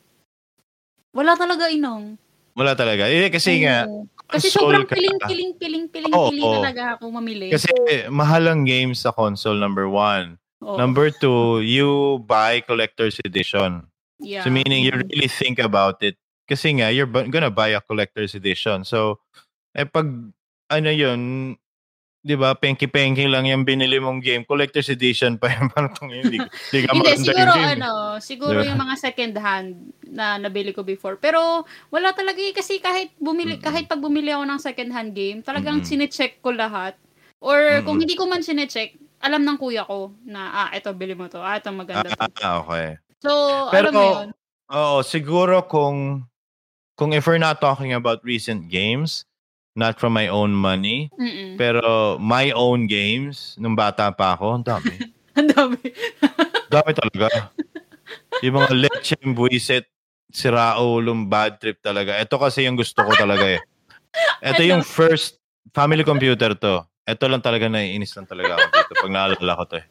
[1.12, 2.16] Wala talaga inong.
[2.58, 3.06] Wala talaga.
[3.06, 3.86] Eh, kasi nga,
[4.26, 6.58] kasi sobrang piling, piling, piling, piling, oh, piling oh.
[6.58, 7.54] talaga ako mamili.
[7.54, 7.70] Kasi
[8.10, 10.42] mahal ang games sa console, number one.
[10.60, 10.74] Oh.
[10.74, 13.86] Number two, you buy collector's edition.
[14.18, 14.42] Yeah.
[14.42, 16.18] So meaning you really think about it.
[16.50, 18.82] Kasi nga, you're gonna buy a collector's edition.
[18.88, 19.22] So,
[19.78, 20.10] eh pag,
[20.74, 21.54] ano yun,
[22.28, 24.44] di ba, penki-penki lang yung binili mong game.
[24.44, 27.72] Collector's edition pa yung parang tong hindi, hindi ka Hindi, siguro game.
[27.80, 28.68] ano, siguro diba?
[28.68, 31.16] yung mga second hand na nabili ko before.
[31.16, 33.64] Pero wala talaga eh, kasi kahit bumili, mm-hmm.
[33.64, 36.12] kahit pag bumili ako ng second hand game, talagang mm-hmm.
[36.12, 37.00] sinecheck ko lahat.
[37.40, 37.86] Or mm-hmm.
[37.88, 41.40] kung hindi ko man sinecheck, alam ng kuya ko na, ah, ito, bili mo to.
[41.40, 42.20] Ah, ito, maganda to.
[42.44, 43.00] Ah, okay.
[43.24, 43.32] So,
[43.72, 44.30] Pero, alam mo yun.
[44.68, 46.28] Oo, siguro kung,
[47.00, 49.27] kung if we're not talking about recent games,
[49.78, 51.14] not from my own money.
[51.14, 51.54] Mm-mm.
[51.62, 54.94] Pero my own games, nung bata pa ako, ang dami.
[55.38, 55.78] ang dami.
[56.74, 57.54] dami talaga.
[58.42, 59.86] Yung mga lecheng buisit,
[60.34, 62.18] siraulong bad trip talaga.
[62.18, 63.62] Ito kasi yung gusto ko talaga eh.
[64.42, 65.38] Ito yung first
[65.78, 66.82] family computer to.
[67.08, 69.88] Ito lang talaga naiinis lang talaga ako dito pag naalala ko to eh.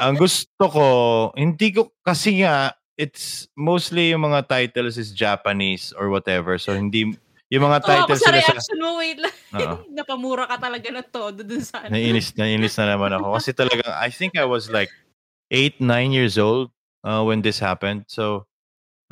[0.00, 0.86] Ang gusto ko,
[1.36, 6.56] hindi ko, kasi nga, it's mostly yung mga titles is Japanese or whatever.
[6.56, 7.18] So hindi
[7.52, 8.56] yung mga titles oh, sila sa...
[8.56, 9.36] reaction mo, wait lang.
[10.00, 11.92] Napamura ka talaga na todo dun sa ano.
[11.92, 13.36] Naiinis, naiinis na naman ako.
[13.36, 14.88] Kasi talaga, I think I was like
[15.52, 16.72] 8, 9 years old
[17.04, 18.08] uh, when this happened.
[18.08, 18.48] So,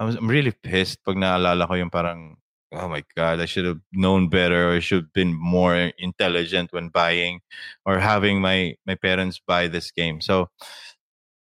[0.00, 2.40] I was, I'm really pissed pag naalala ko yung parang,
[2.72, 6.88] oh my God, I should have known better or should have been more intelligent when
[6.88, 7.44] buying
[7.84, 10.24] or having my, my parents buy this game.
[10.24, 10.48] So,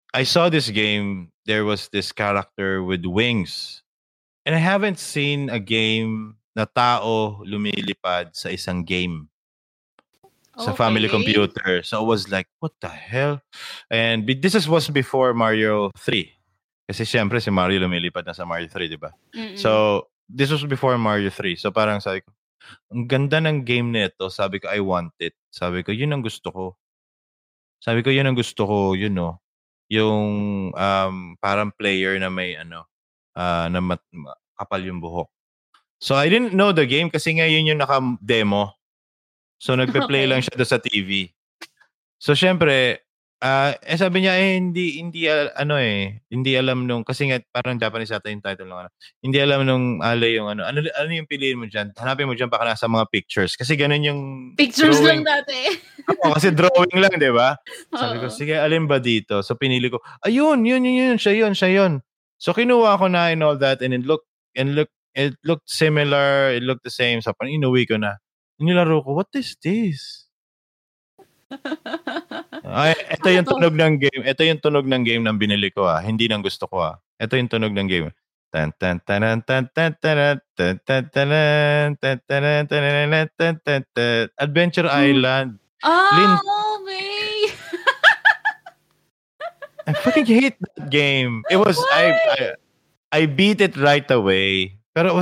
[0.09, 1.29] I saw this game.
[1.45, 3.85] There was this character with wings.
[4.49, 9.29] And I haven't seen a game na tao lumilipad sa isang game
[10.59, 10.79] sa okay.
[10.79, 11.79] family computer.
[11.87, 13.39] So I was like, what the hell?
[13.87, 16.27] And this is, was before Mario 3.
[16.89, 19.15] Kasi syempre si Mario lumilipad na sa Mario 3, di ba?
[19.55, 21.55] So this was before Mario 3.
[21.55, 22.35] So parang sabi ko,
[22.91, 24.27] ang ganda ng game nito.
[24.27, 25.33] Sabi ko, I want it.
[25.49, 26.65] Sabi ko, yun ang gusto ko.
[27.79, 29.39] Sabi ko, yun ang gusto ko, yun no.
[29.89, 30.27] Yung
[30.75, 32.85] um, parang player na may ano,
[33.33, 34.03] uh, na mat,
[34.59, 35.31] kapal yung buhok.
[35.99, 38.71] So I didn't know the game kasi nga yun yung naka-demo.
[39.59, 40.31] So nagpe-play okay.
[40.31, 41.27] lang siya sa TV.
[42.19, 43.03] So syempre,
[43.39, 47.39] uh, eh sabi niya eh hindi hindi uh, ano eh, hindi alam nung kasi nga
[47.51, 48.89] parang Japanese ata yung title ng ano.
[49.23, 50.67] Hindi alam nung Ale yung ano.
[50.67, 51.95] Ano ano yung piliin mo diyan?
[51.95, 54.21] Hanapin mo diyan baka nasa mga pictures kasi ganun yung
[54.55, 55.23] Pictures drawing.
[55.23, 55.59] lang dati.
[56.23, 57.55] Oo, kasi drawing lang, 'di ba?
[57.95, 59.39] Sabi ko, sige, alin ba dito?
[59.43, 62.03] So pinili ko, ayun, yun, yun, yun, siya yun, siya yun.
[62.39, 64.23] So kinuha ko na and all that and it look
[64.55, 67.21] and look it looked similar, it looked the same.
[67.21, 68.17] So, parang inuwi ko na.
[68.59, 70.29] Nilaro ko, what is this?
[72.69, 74.21] Ay, ito yung tunog ng game.
[74.21, 76.03] Ito yung tunog ng game ng binili ko ah.
[76.03, 76.95] Hindi nang gusto ko ah.
[77.17, 78.13] Ito yung tunog ng game.
[78.49, 80.41] Tan tan tan tan tan tan
[80.81, 81.29] tan tan tan
[82.65, 85.61] tan tan tan Adventure Island.
[85.85, 86.41] Ah, Lin-
[86.81, 87.53] okay.
[89.89, 91.45] I fucking hate that game.
[91.49, 92.39] It was I, I
[93.13, 94.78] I beat it right away.
[94.99, 95.15] Pero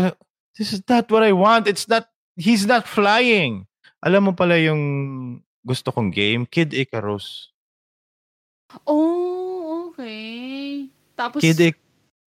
[0.57, 1.69] this is not what I want.
[1.69, 3.69] It's not, he's not flying.
[4.01, 4.81] Alam mo pala yung
[5.61, 7.53] gusto kong game, Kid Icarus.
[8.89, 10.89] Oh, okay.
[11.13, 11.81] Tapos, Kid, I-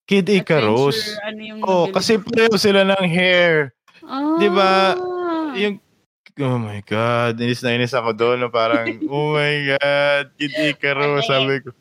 [0.07, 1.19] Kid Icarus.
[1.27, 3.75] Ano yung oh, kasi pareho sila ng hair.
[4.07, 4.39] Oh.
[4.39, 4.95] Di ba?
[4.95, 5.51] Ah.
[5.59, 5.83] Yung,
[6.39, 8.47] oh my God, inis na inis ako doon.
[8.55, 11.27] Parang, oh my God, Kid Icarus.
[11.27, 11.75] Sabi ko,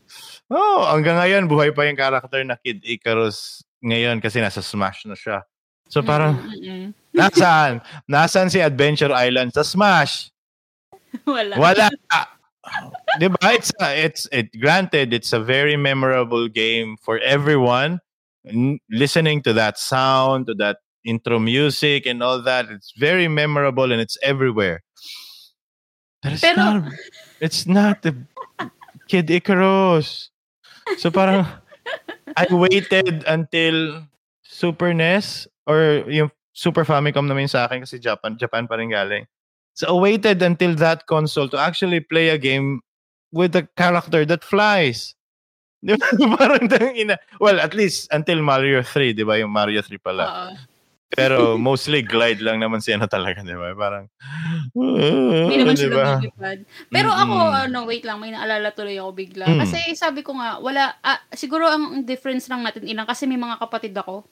[0.49, 5.13] oh, hanggang ngayon, buhay pa yung character na Kid Icarus ngayon kasi nasa Smash na
[5.13, 5.45] siya.
[5.89, 6.93] So parang, Mm-mm.
[7.17, 7.81] nasaan?
[8.05, 10.29] Nasaan si Adventure Island sa Smash?
[11.25, 11.57] Wala.
[11.57, 11.89] Wala.
[13.17, 13.57] Di ba?
[13.57, 17.99] It's, uh, it's, it, granted, it's a very memorable game for everyone.
[18.45, 23.91] N- listening to that sound, to that intro music and all that, it's very memorable
[23.91, 24.85] and it's everywhere.
[26.21, 26.93] But it's Pero, not,
[27.41, 28.13] it's not the
[29.07, 30.29] Kid Icarus.
[30.97, 31.47] So parang,
[32.37, 34.05] I waited until
[34.43, 39.29] Super NES or yung Super Famicom naman sa akin kasi Japan, Japan pa rin galing.
[39.77, 42.81] So I waited until that console to actually play a game
[43.29, 45.13] with a character that flies.
[45.85, 46.11] Di ba?
[46.35, 47.15] Parang ina.
[47.39, 49.39] Well, at least until Mario 3, di ba?
[49.39, 50.25] Yung Mario 3 pala.
[50.27, 50.51] Uh-oh.
[51.09, 53.71] Pero mostly glide lang naman siya na talaga, di ba?
[53.73, 54.11] Parang,
[54.75, 56.19] Hindi naman siya diba?
[56.19, 56.59] lumilipad.
[56.91, 57.23] Pero mm-hmm.
[57.23, 57.35] ako,
[57.71, 59.47] ano, wait lang, may naalala tuloy ako bigla.
[59.47, 59.59] Mm.
[59.63, 63.57] Kasi sabi ko nga, wala, ah, siguro ang difference lang natin ilang, kasi may mga
[63.57, 64.27] kapatid ako.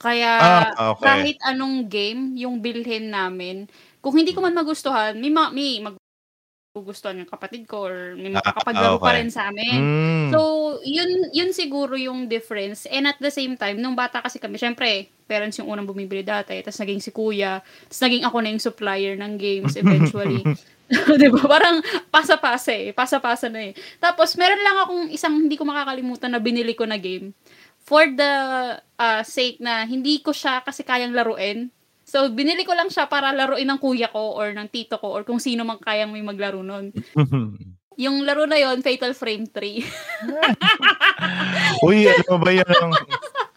[0.00, 1.04] Kaya ah, okay.
[1.04, 3.68] kahit anong game yung bilhin namin,
[4.00, 8.96] kung hindi ko man magustuhan, may, ma- may magugustuhan yung kapatid ko or may makakapaglaro
[8.96, 9.04] ah, okay.
[9.04, 9.76] pa rin sa amin.
[9.76, 10.28] Mm.
[10.32, 10.40] So,
[10.88, 12.88] yun yun siguro yung difference.
[12.88, 16.64] And at the same time, nung bata kasi kami, syempre, parents yung unang bumibili dati,
[16.64, 20.40] tapos naging si kuya, tapos naging ako na yung supplier ng games eventually.
[20.90, 21.46] 'Di ba?
[21.46, 21.78] Parang
[22.10, 22.90] pasa-pasa eh.
[22.90, 23.72] Pasa-pasa na eh.
[24.02, 27.30] Tapos meron lang akong isang hindi ko makakalimutan na binili ko na game
[27.90, 28.32] for the
[28.78, 31.74] uh, sake na hindi ko siya kasi kayang laruin
[32.10, 35.22] So, binili ko lang siya para laruin ng kuya ko or ng tito ko or
[35.22, 36.90] kung sino man kayang may maglaro nun.
[38.02, 39.78] yung laro na yon Fatal Frame 3.
[41.86, 42.90] Uy, ano ba yung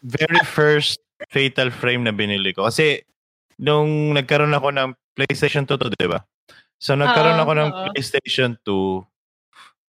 [0.06, 1.02] very first
[1.34, 2.70] Fatal Frame na binili ko?
[2.70, 3.02] Kasi,
[3.58, 6.22] nung nagkaroon ako ng PlayStation 2 to, di ba?
[6.78, 9.02] So, nagkaroon uh, ako ng uh, PlayStation 2.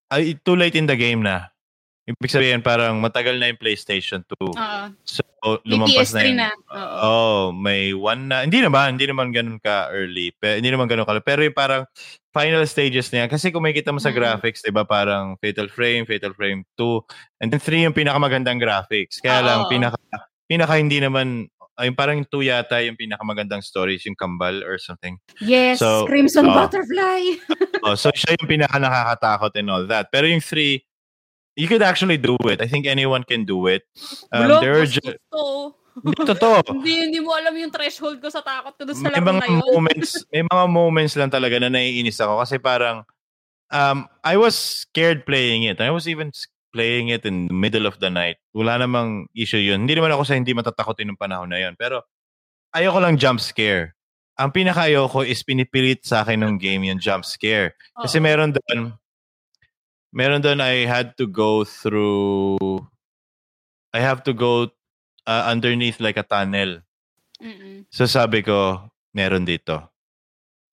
[0.08, 1.52] Ay, too late in the game na.
[2.04, 4.52] Ibig sabihin, parang matagal na yung PlayStation 2.
[4.52, 5.24] Uh, so,
[5.64, 6.36] lumampas na yun.
[6.36, 6.52] na.
[6.68, 8.44] Oo, oh, may one na.
[8.44, 10.36] Hindi naman, hindi naman ganun ka-early.
[10.36, 11.88] Pero, hindi naman ganun ka Pero yung parang
[12.28, 13.28] final stages na yan.
[13.32, 14.20] Kasi kung makikita mo sa mm-hmm.
[14.20, 19.16] graphics, di ba, parang Fatal Frame, Fatal Frame 2, and then 3 yung pinakamagandang graphics.
[19.24, 19.96] Kaya uh, lang, pinaka,
[20.44, 25.18] pinaka hindi naman ay parang yung two yata yung pinakamagandang stories, yung Kambal or something.
[25.42, 27.42] Yes, so, Crimson oh, Butterfly.
[27.86, 30.06] oh, so siya yung pinaka nakakatakot and all that.
[30.14, 30.86] Pero yung three,
[31.54, 32.60] you could actually do it.
[32.60, 33.82] I think anyone can do it.
[34.30, 35.18] Um, Bulog, there are ju-
[35.94, 36.58] hindi totoo.
[36.74, 39.46] hindi, hindi mo alam yung threshold ko sa takot ko doon sa laro mga na
[39.46, 39.62] yun.
[39.62, 43.06] moments, may mga moments lang talaga na naiinis ako kasi parang
[43.70, 45.78] um, I was scared playing it.
[45.78, 46.34] I was even
[46.74, 48.42] playing it in the middle of the night.
[48.50, 49.86] Wala namang issue yun.
[49.86, 51.78] Hindi naman ako sa hindi matatakotin ng panahon na yun.
[51.78, 52.02] Pero
[52.74, 53.94] ayoko lang jump scare.
[54.34, 57.78] Ang pinaka ayoko is pinipilit sa akin ng game yung jump scare.
[57.94, 58.98] Kasi meron doon,
[60.14, 62.78] meron doon I had to go through,
[63.90, 64.70] I have to go
[65.26, 66.86] uh, underneath like a tunnel.
[67.42, 67.90] Mm-mm.
[67.90, 69.90] So sabi ko, meron dito.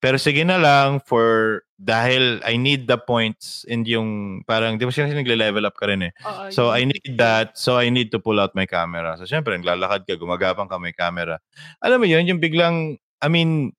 [0.02, 4.90] Pero sige na lang for dahil I need the points and yung parang di ba
[4.90, 6.12] siya nagle-level up ka rin eh.
[6.26, 7.58] Oo, so I need that.
[7.58, 9.14] So I need to pull out my camera.
[9.18, 11.38] So syempre naglalakad ka, gumagapang ka may camera.
[11.82, 13.74] Alam mo yun, yung biglang I mean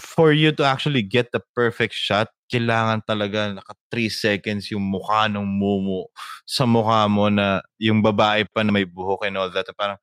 [0.00, 5.30] for you to actually get the perfect shot, kailangan talaga naka 3 seconds yung mukha
[5.30, 6.10] ng mumu
[6.44, 9.66] sa mukha mo na yung babae pa na may buhok and all that.
[9.78, 9.96] Parang,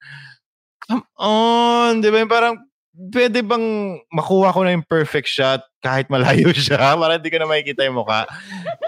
[0.88, 2.00] come on!
[2.04, 2.24] Di ba?
[2.30, 2.56] Parang,
[2.98, 7.50] pwede bang makuha ko na yung perfect shot kahit malayo siya para hindi ko na
[7.50, 8.26] makikita yung mukha?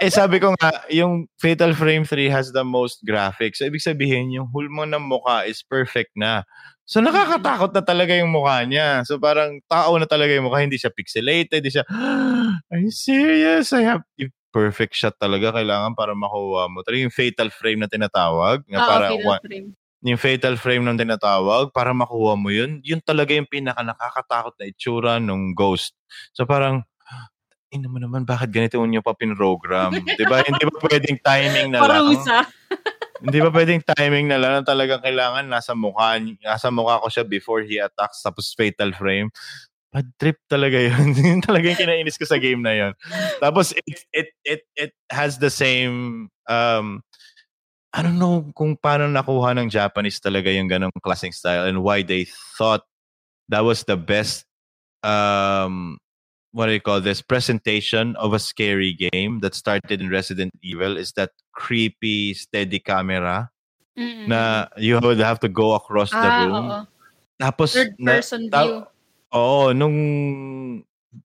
[0.02, 3.62] eh sabi ko nga, yung Fatal Frame 3 has the most graphics.
[3.62, 6.42] So ibig sabihin, yung hulmo ng mukha is perfect na.
[6.90, 9.06] So nakakatakot na talaga yung mukha niya.
[9.06, 11.86] So parang tao na talaga yung mukha, hindi siya pixelated, hindi siya,
[12.66, 13.70] are you serious?
[13.70, 14.02] I have
[14.50, 16.82] perfect shot talaga kailangan para makuha mo.
[16.82, 18.66] Talaga yung fatal frame na tinatawag.
[18.66, 19.70] Na oh, para fatal one, frame
[20.00, 24.64] yung fatal frame ng tinatawag para makuha mo yun, yun talaga yung pinaka nakakatakot na
[24.68, 25.92] itsura ng ghost.
[26.32, 26.88] So parang,
[27.70, 29.92] ina mo naman, bakit ganito nyo pa pinrogram?
[30.18, 30.40] di ba?
[30.42, 32.04] Hindi ba pwedeng timing na lang?
[33.20, 37.24] Hindi ba pwedeng timing na lang na talagang kailangan nasa mukha, nasa mukha ko siya
[37.28, 39.28] before he attacks tapos fatal frame?
[39.92, 41.12] Bad trip talaga yun.
[41.36, 42.92] yun talaga yung kinainis ko sa game na yun.
[43.36, 47.04] Tapos it, it, it, it has the same um,
[47.90, 52.06] I don't know kung paano nakuha ng Japanese talaga yung ganong klaseng style and why
[52.06, 52.86] they thought
[53.50, 54.46] that was the best
[55.02, 55.98] um
[56.54, 60.94] what do you call this presentation of a scary game that started in Resident Evil
[60.94, 63.50] is that creepy steady camera
[63.98, 64.26] Mm-mm.
[64.26, 66.66] na you would have to go across the ah, room.
[66.70, 66.80] Oo.
[67.40, 68.76] Tapos third person na, view.
[69.34, 69.96] Oo, nung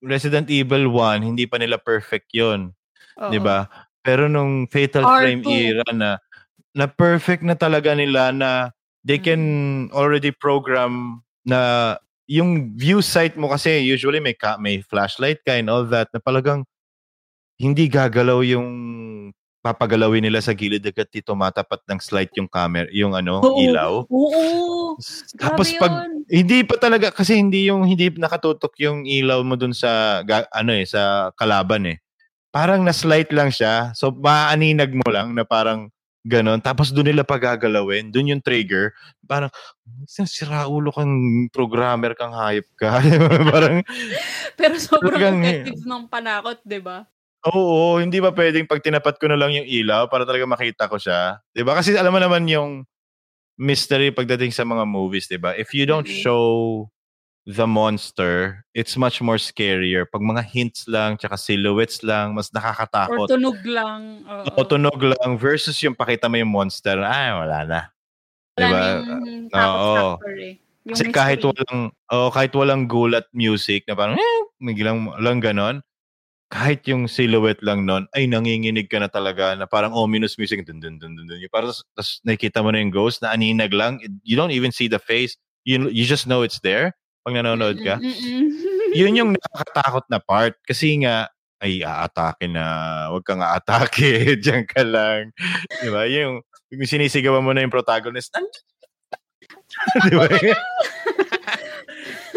[0.02, 2.74] Resident Evil 1, hindi pa nila perfect 'yon.
[3.18, 3.70] 'Di ba?
[4.06, 5.18] Pero nung Fatal R2.
[5.18, 6.10] Frame era na
[6.76, 8.76] na perfect na talaga nila na
[9.08, 9.42] they can
[9.88, 9.96] mm.
[9.96, 11.96] already program na
[12.28, 16.20] yung view site mo kasi usually may ka, may flashlight ka and all that na
[16.20, 16.68] palagang
[17.56, 18.68] hindi gagalaw yung
[19.66, 24.06] papagalawin nila sa gilid agad dito matapat ng slide yung camera, yung ano, oo, ilaw.
[24.06, 24.94] Oo.
[25.42, 26.22] Tapos pag yun.
[26.30, 30.22] hindi pa talaga kasi hindi yung hindi nakatutok yung ilaw mo dun sa
[30.54, 31.98] ano eh sa kalaban eh.
[32.54, 33.90] Parang na-slide lang siya.
[33.98, 35.90] So maaninag mo lang na parang
[36.26, 36.58] Ganon.
[36.58, 38.10] Tapos doon nila pagagalawin.
[38.10, 38.98] Doon yung trigger.
[39.30, 39.54] Parang,
[40.10, 41.14] sira ulo kang
[41.54, 42.98] programmer kang hayop ka.
[43.54, 43.86] parang,
[44.58, 47.06] Pero sobrang effective ng panakot, di ba?
[47.46, 50.98] Oo, hindi ba pwedeng pag tinapat ko na lang yung ilaw para talaga makita ko
[50.98, 51.46] siya?
[51.54, 51.78] 'Di ba?
[51.78, 52.90] Kasi alam mo naman yung
[53.62, 55.54] mystery pagdating sa mga movies, 'di ba?
[55.54, 56.26] If you don't mm-hmm.
[56.26, 56.90] show
[57.46, 60.10] the monster, it's much more scarier.
[60.10, 63.30] Pag mga hints lang, tsaka silhouettes lang, mas nakakatakot.
[63.30, 64.26] Or tunog lang.
[64.26, 64.66] Oo.
[64.66, 67.82] O tunog lang versus yung pakita mo yung monster, ay, wala na.
[68.58, 68.82] Wala diba?
[68.90, 70.18] yung Oo.
[70.42, 70.58] eh.
[70.86, 75.86] Yung Kasi kahit walang, oh, kahit walang gulat music na parang, eh, biglang lang ganon,
[76.50, 80.82] kahit yung silhouette lang nun, ay nanginginig ka na talaga na parang ominous music, dun
[80.82, 81.42] dun dun dun dun.
[81.50, 85.02] Parang tapos nakikita mo na yung ghost na aninag lang, you don't even see the
[85.02, 86.94] face, you, you just know it's there
[87.26, 87.98] pag nanonood ka.
[88.94, 90.54] yun yung nakakatakot na part.
[90.62, 92.64] Kasi nga, ay aatake na,
[93.10, 95.34] wag kang aatake, diyan ka lang.
[95.82, 96.06] Di ba?
[96.06, 98.30] Yung, yung sinisigawan mo na yung protagonist,
[100.08, 100.26] di ba?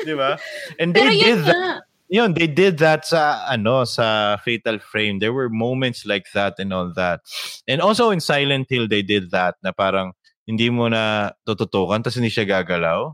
[0.03, 0.31] Di ba?
[0.81, 1.83] And they Pero did that.
[2.09, 5.21] Yun, they did that sa ano sa Fatal Frame.
[5.21, 7.21] There were moments like that and all that.
[7.69, 10.17] And also in Silent Hill they did that na parang
[10.49, 13.13] hindi mo na tututukan tapos hindi siya gagalaw.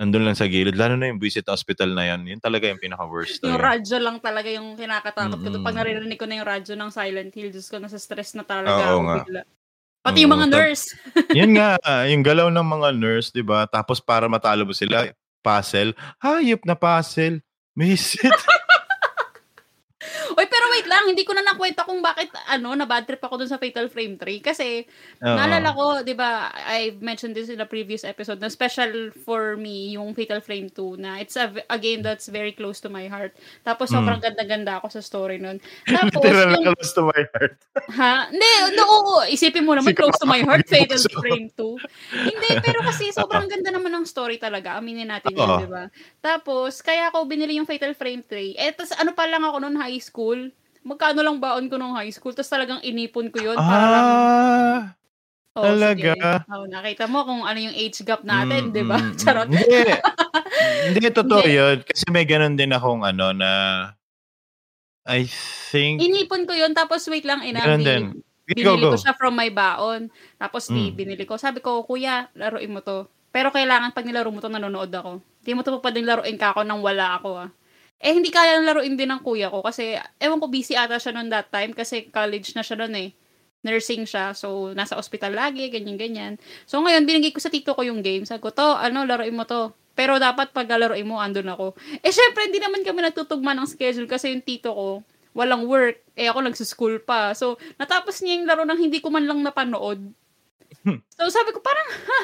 [0.00, 0.80] Nandun lang sa gilid.
[0.80, 2.24] Lalo na yung visit hospital na yan.
[2.24, 3.44] Yun talaga yung pinaka-worst.
[3.44, 5.60] yung radyo lang talaga yung kinakatakot mm-hmm.
[5.60, 5.66] ko.
[5.68, 8.96] Pag naririnig ko na yung radyo ng Silent Hill, Diyos ko, nasa stress na talaga
[8.96, 9.40] Oo, ako bigla.
[10.00, 10.96] Pati yung mga nurse.
[11.38, 11.76] yun nga,
[12.10, 13.68] yung galaw ng mga nurse, di ba?
[13.68, 15.12] Tapos para matalo mo sila,
[15.44, 15.92] puzzle.
[16.24, 17.44] Hayop na puzzle.
[17.76, 18.32] Visit.
[18.32, 18.59] Oy,
[21.00, 23.88] lang, hindi ko na nakwenta kung bakit ano, na bad trip ako dun sa Fatal
[23.88, 25.32] Frame 3 kasi uh-huh.
[25.32, 29.96] naalala ko, 'di ba, I mentioned this in a previous episode na special for me
[29.96, 33.32] yung Fatal Frame 2 na it's a, a game that's very close to my heart.
[33.64, 34.26] Tapos sobrang mm.
[34.28, 35.56] ganda-ganda ako sa story nun.
[35.88, 37.56] Tapos yung, close to my heart.
[37.96, 38.28] ha?
[38.28, 42.28] Hindi, no, oo, isipin mo naman close to my heart Fatal Frame 2.
[42.28, 44.76] Hindi, pero kasi sobrang ganda naman ng story talaga.
[44.76, 45.88] Aminin natin yun, 'di ba?
[46.20, 48.60] Tapos kaya ako binili yung Fatal Frame 3.
[48.60, 50.50] Eh, tas ano pa lang ako noon high school,
[50.84, 53.56] magkano lang baon ko nung high school, tapos talagang inipon ko yun.
[53.56, 54.80] Parang, ah,
[55.56, 56.44] oh, talaga?
[56.48, 58.98] Oh, nakita mo kung ano yung age gap natin, mm, di ba?
[58.98, 59.48] Mm, Charot.
[59.48, 59.80] Hindi.
[60.88, 61.58] hindi, totoo hindi.
[61.58, 61.76] yun.
[61.84, 63.50] Kasi may ganun din akong ano na,
[65.04, 65.28] I
[65.72, 66.00] think...
[66.00, 67.60] Inipon ko yun, tapos wait lang, ina.
[67.64, 68.04] Ganun din.
[68.50, 68.90] Binili go, go.
[68.94, 70.10] ko siya from my baon.
[70.34, 70.98] Tapos mm.
[70.98, 71.38] binili ko.
[71.38, 73.06] Sabi ko, kuya, laruin mo to.
[73.30, 75.22] Pero kailangan pag nilaro mo to, nanonood ako.
[75.22, 77.48] Hindi mo to pa din laruin ka ako nang wala ako ah.
[78.00, 81.28] Eh, hindi kaya laruin din ng kuya ko kasi, ewan ko, busy ata siya noon
[81.28, 83.08] that time kasi college na siya noon eh.
[83.60, 84.32] Nursing siya.
[84.32, 86.40] So, nasa ospital lagi, ganyan-ganyan.
[86.64, 88.24] So, ngayon, binigay ko sa tito ko yung game.
[88.24, 89.76] Sabi ko, to, ano, laruin mo to.
[89.92, 91.76] Pero dapat pag laruin mo, andun ako.
[92.00, 94.88] Eh, syempre, hindi naman kami nagtutugma ng schedule kasi yung tito ko,
[95.36, 96.00] walang work.
[96.16, 97.36] Eh, ako nagsuschool pa.
[97.36, 100.00] So, natapos niya yung laro nang hindi ko man lang napanood.
[100.80, 101.04] Hmm.
[101.12, 102.20] So, sabi ko, parang, ha,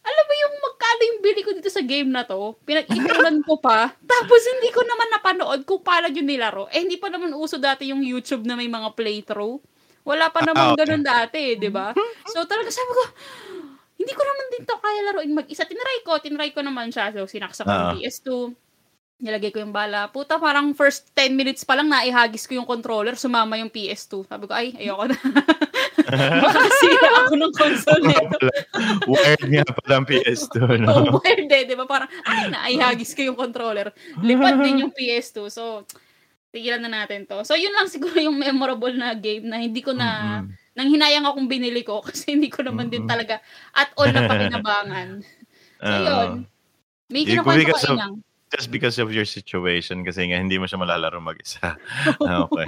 [0.00, 3.92] alam mo yung magkano yung bili ko dito sa game na to, pinag-ipunan ko pa,
[4.00, 6.72] tapos hindi ko naman napanood kung paano yun nilaro.
[6.72, 9.60] Eh, hindi pa naman uso dati yung YouTube na may mga playthrough.
[10.00, 10.80] Wala pa naman ah, okay.
[10.80, 11.92] ganun dati, di ba?
[12.32, 13.02] So, talaga sabi ko,
[14.00, 15.68] hindi ko naman din to kaya laruin mag-isa.
[15.68, 17.12] Tinry ko, tinry ko naman siya.
[17.12, 17.96] So, sinaksa ko yung ah.
[18.00, 18.28] PS2.
[19.20, 20.08] Nilagay ko yung bala.
[20.08, 24.24] Puta, parang first 10 minutes pa lang naihagis ko yung controller, sumama yung PS2.
[24.24, 25.16] Sabi ko, ay, ayoko na.
[26.40, 28.36] Makasira ako ng console nito.
[29.04, 30.88] wired nga pala ang PS2, no?
[30.88, 31.84] Oh, wired eh, di ba?
[31.84, 33.92] Parang, ay, naihagis ko yung controller.
[34.24, 35.52] Lipat din yung PS2.
[35.52, 35.84] So,
[36.50, 37.44] tigilan na natin to.
[37.44, 40.74] So, yun lang siguro yung memorable na game na hindi ko na, mm-hmm.
[40.80, 43.04] nang hinayang akong binili ko kasi hindi ko naman mm-hmm.
[43.04, 43.44] din talaga
[43.76, 45.08] at all na pakinabangan.
[45.76, 46.30] So, yun.
[47.10, 48.16] May kinukwento ko inyang.
[48.50, 51.78] Just because of your situation kasi nga hindi mo siya malalaro mag-isa.
[52.44, 52.66] okay.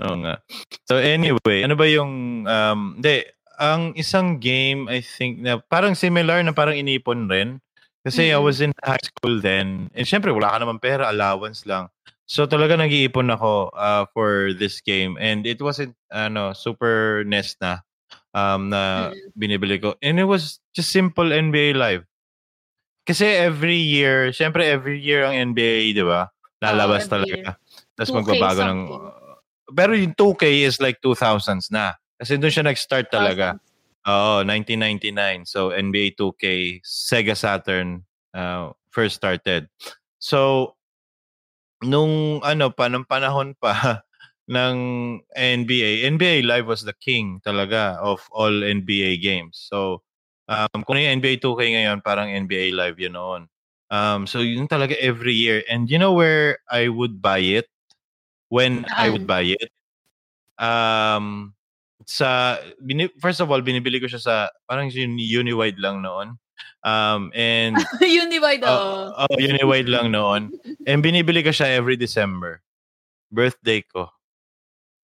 [0.00, 0.40] Oo nga.
[0.88, 3.24] So anyway, ano ba yung um hindi
[3.56, 7.60] ang isang game I think na parang similar na parang inipon rin
[8.04, 8.36] kasi mm-hmm.
[8.36, 9.88] I was in high school then.
[9.96, 11.88] And syempre wala ka naman pera, allowance lang.
[12.26, 17.80] So talaga nag-iipon ako uh, for this game and it wasn't ano super NES na
[18.36, 19.96] um na binibili ko.
[20.04, 22.04] And it was just simple NBA Live.
[23.06, 26.26] Kasi every year, syempre every year ang NBA, 'di ba?
[26.58, 27.54] Lalabas oh, talaga.
[27.94, 28.80] Tapos magbabago ng
[29.74, 31.98] pero yung 2K is like 2000s na.
[32.16, 33.58] Kasi doon siya nag-start talaga.
[34.06, 35.42] Oo, 1999.
[35.42, 39.66] So, NBA 2K, Sega Saturn uh, first started.
[40.22, 40.72] So,
[41.82, 44.06] nung ano pa, nung panahon pa
[44.54, 44.76] ng
[45.34, 49.58] NBA, NBA Live was the king talaga of all NBA games.
[49.58, 50.06] So,
[50.48, 53.42] um, kung yung NBA 2K ngayon, parang NBA Live yun noon.
[53.86, 55.62] Um, so, yun talaga every year.
[55.70, 57.70] And you know where I would buy it?
[58.48, 59.70] when I would buy it.
[60.58, 61.54] Um,
[62.06, 64.34] sa bini, first of all binibili ko siya sa
[64.68, 66.38] parang Uniwide lang noon.
[66.86, 69.12] Um, and Uniwide oh.
[69.12, 70.54] Uh, oh, Uniwide lang noon.
[70.86, 72.62] And binibili ko siya every December.
[73.28, 74.08] Birthday ko.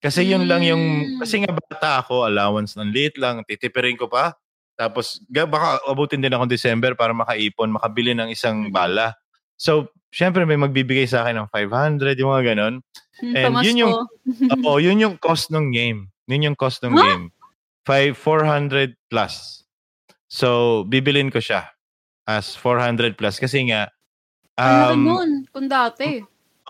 [0.02, 0.50] Kasi yun mm.
[0.50, 1.18] lang yung hmm.
[1.22, 4.34] kasi nga bata ako, allowance ng liit lang, titipirin ko pa.
[4.82, 8.74] Tapos baka abutin din ako December para makaipon, makabili ng isang mm.
[8.74, 9.14] bala.
[9.54, 12.74] So, syempre may magbibigay sa akin ng 500, yung mga ganon.
[13.22, 13.66] Hmm, And Pamasko.
[13.70, 13.94] yun yung,
[14.66, 16.10] oh, yun yung cost ng game.
[16.26, 17.02] Yun yung cost ng huh?
[17.06, 17.24] game.
[17.86, 19.62] 5, 400 plus.
[20.26, 21.70] So, bibilin ko siya
[22.26, 23.86] as 400 plus kasi nga,
[24.58, 25.30] um, ano nun?
[25.54, 26.18] Kung dati.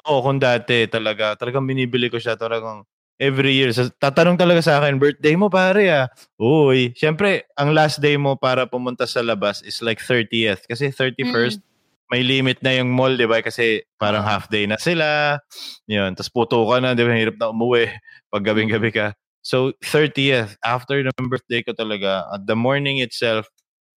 [0.05, 1.33] Oo, oh, kung dati talaga.
[1.39, 2.37] Talagang binibili ko siya.
[2.37, 2.85] Talagang
[3.21, 3.73] every year.
[3.73, 6.07] So, tatanong talaga sa akin, birthday mo pare ah.
[6.41, 10.69] Uy, syempre, ang last day mo para pumunta sa labas is like 30th.
[10.69, 11.71] Kasi 31st, mm
[12.13, 13.41] may limit na yung mall, di ba?
[13.41, 15.41] Kasi parang half day na sila.
[15.89, 16.13] Yun.
[16.13, 17.17] Tapos puto ka na, di ba?
[17.17, 17.89] Hirap na umuwi
[18.33, 19.07] pag gabing-gabi ka.
[19.41, 23.49] So, 30th, after ng birthday ko talaga, at the morning itself,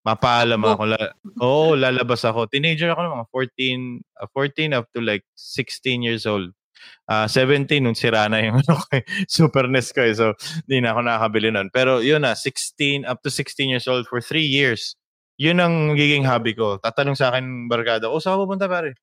[0.06, 0.84] Mapaalam ako.
[0.86, 2.46] La- Oo, oh, lalabas ako.
[2.46, 6.54] Teenager ako ng mga 14, uh, 14 up to like 16 years old.
[7.06, 8.82] Uh, ah, 17 nung sira na yung ano
[9.30, 10.14] Super NES ko eh.
[10.18, 10.34] So,
[10.66, 11.70] hindi na ako nakakabili nun.
[11.70, 14.98] Pero yun na, 16 up to 16 years old for 3 years.
[15.36, 16.80] Yun ang giging hobby ko.
[16.80, 18.95] Tatanong sa akin barkada, oh, saan pupunta pare?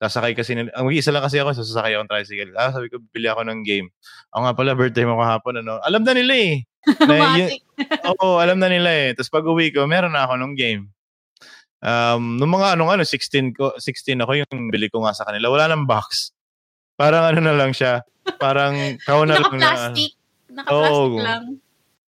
[0.00, 2.52] Sasakay kasi, ang mag-isa lang kasi ako, so sasakay ako ng tricycle.
[2.58, 3.88] Ah, sabi ko, bili ako ng game.
[4.34, 5.78] Ako nga pala, birthday mo kahapon, ano.
[5.84, 6.54] Alam na nila eh.
[7.08, 7.50] na, yun,
[8.10, 9.08] oo, alam na nila eh.
[9.14, 10.82] Tapos pag uwi ko, meron na ako ng game.
[11.84, 15.52] Um, nung mga anong ano, 16 ko, 16 ako yung bili ko nga sa kanila.
[15.52, 16.33] Wala nang box.
[16.94, 18.02] Parang ano na lang siya.
[18.38, 19.60] Parang kao na lang na.
[19.60, 20.12] Naka-plastic.
[20.50, 21.44] Naka-plastic oh, lang.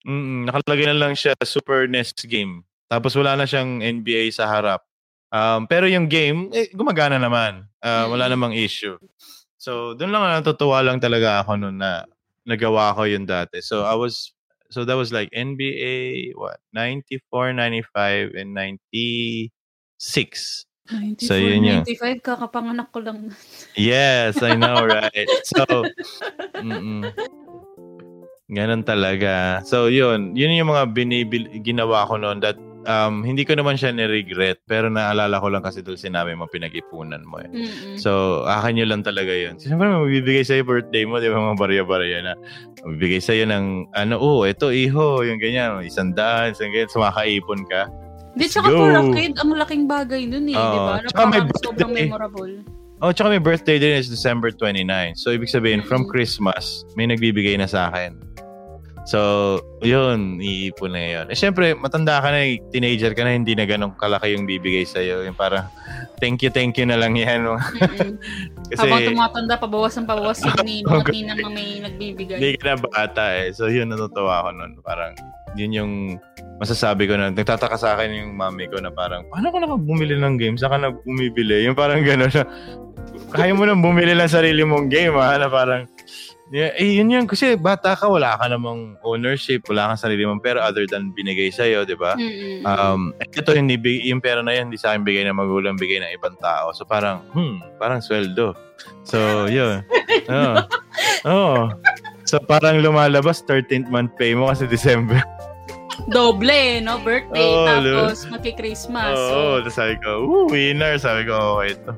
[0.06, 2.62] Mm, nakalagay na lang siya Super NES game.
[2.86, 4.86] Tapos wala na siyang NBA sa harap.
[5.34, 7.66] Um, pero yung game, eh, gumagana naman.
[7.82, 8.94] Uh, wala namang issue.
[9.58, 12.06] So, doon lang natutuwa lang talaga ako noon na
[12.46, 13.58] nagawa ko yun dati.
[13.58, 14.36] So, I was
[14.70, 20.65] So that was like NBA, what, 94, 95, and 96.
[20.86, 21.82] 94, so yun yun.
[21.82, 23.34] 95, kakapanganak ko lang.
[23.74, 25.28] yes, I know, right?
[25.50, 25.64] So,
[26.54, 27.10] mm
[28.46, 29.58] Ganun talaga.
[29.66, 30.38] So, yun.
[30.38, 32.54] Yun yung mga binibil, ginawa ko noon that
[32.86, 37.26] um, hindi ko naman siya ni-regret, pero naalala ko lang kasi doon sinabi mo, pinag-ipunan
[37.26, 37.50] mo eh.
[37.50, 37.98] Mm-mm.
[37.98, 39.58] So, akin nyo lang talaga yun.
[39.58, 42.34] Siyempre, mabibigay sa'yo birthday mo, di ba, mga barya-barya na.
[42.86, 47.90] Mabibigay sa'yo ng, ano, oh, ito, iho, yung ganyan, isang daan, isang ganyan, sumakaipon ka.
[48.36, 50.94] Di, tsaka for a kid, ang laking bagay nun eh, oh, di ba?
[51.08, 52.52] Tsaka may sobrang memorable.
[53.00, 55.16] Oh, tsaka may birthday din is December 29.
[55.16, 55.88] So, ibig sabihin, mm-hmm.
[55.88, 58.25] from Christmas, may nagbibigay na sa akin.
[59.06, 61.26] So, yun, iipon na yun.
[61.30, 64.82] Eh, syempre, matanda ka na, eh, teenager ka na, hindi na ganun kalaki yung bibigay
[64.82, 65.22] sa'yo.
[65.22, 65.70] Yung parang,
[66.18, 67.46] thank you, thank you na lang yan.
[68.74, 72.34] Kasi, Habang tumatanda, pabawas ng pabawas yung ninang at ninang may nagbibigay.
[72.34, 73.54] Hindi ka na bata eh.
[73.54, 74.72] So, yun, natutuwa ako nun.
[74.82, 75.14] Parang,
[75.54, 75.92] yun yung
[76.58, 80.34] masasabi ko na, nagtataka sa akin yung mami ko na parang, paano ka nakabumili ng
[80.34, 80.58] game?
[80.58, 81.62] Saan ka na bumibili?
[81.62, 82.42] Yung parang gano'n na,
[83.38, 85.38] kaya mo nang bumili ng sarili mong game ha?
[85.38, 85.86] Na parang,
[86.54, 87.26] Yeah, eh, yun yan.
[87.26, 91.50] Kasi bata ka, wala ka namang ownership, wala kang sarili mong pera other than binigay
[91.50, 92.14] sa'yo, di ba?
[92.14, 92.62] Mm-hmm.
[92.62, 93.74] Um, ito, hindi,
[94.06, 96.70] yung pera na yan, hindi sa akin bigay ng magulang, bigay ng ibang tao.
[96.70, 98.54] So parang, hmm, parang sweldo.
[99.02, 99.82] So, yun.
[100.30, 100.54] Oo.
[101.26, 101.26] oh.
[101.26, 101.62] oh.
[102.26, 105.22] So parang lumalabas, 13th month pay mo kasi December.
[106.10, 106.98] Doble, no?
[107.02, 109.14] Birthday, oh, tapos magki-Christmas.
[109.18, 109.70] Oo, oh, so.
[109.70, 110.98] sabi ko, ooh, winner.
[110.98, 111.90] Sabi ko, okay ito.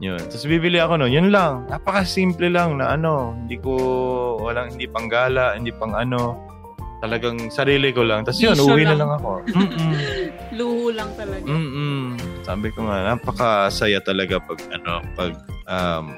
[0.00, 0.20] Yun.
[0.20, 1.12] Tapos bibili ako nun.
[1.12, 1.64] Yun lang.
[1.72, 3.32] Napaka-simple lang na ano.
[3.32, 3.72] Hindi ko,
[4.40, 6.36] walang, hindi pang gala, hindi pang ano.
[7.00, 8.24] Talagang sarili ko lang.
[8.24, 9.44] Tapos yun, uwi na lang ako.
[10.58, 11.44] Luho lang talaga.
[11.44, 12.16] Mm-mm.
[12.44, 15.32] Sabi ko nga, napakasaya talaga pag ano, pag
[15.68, 16.16] um,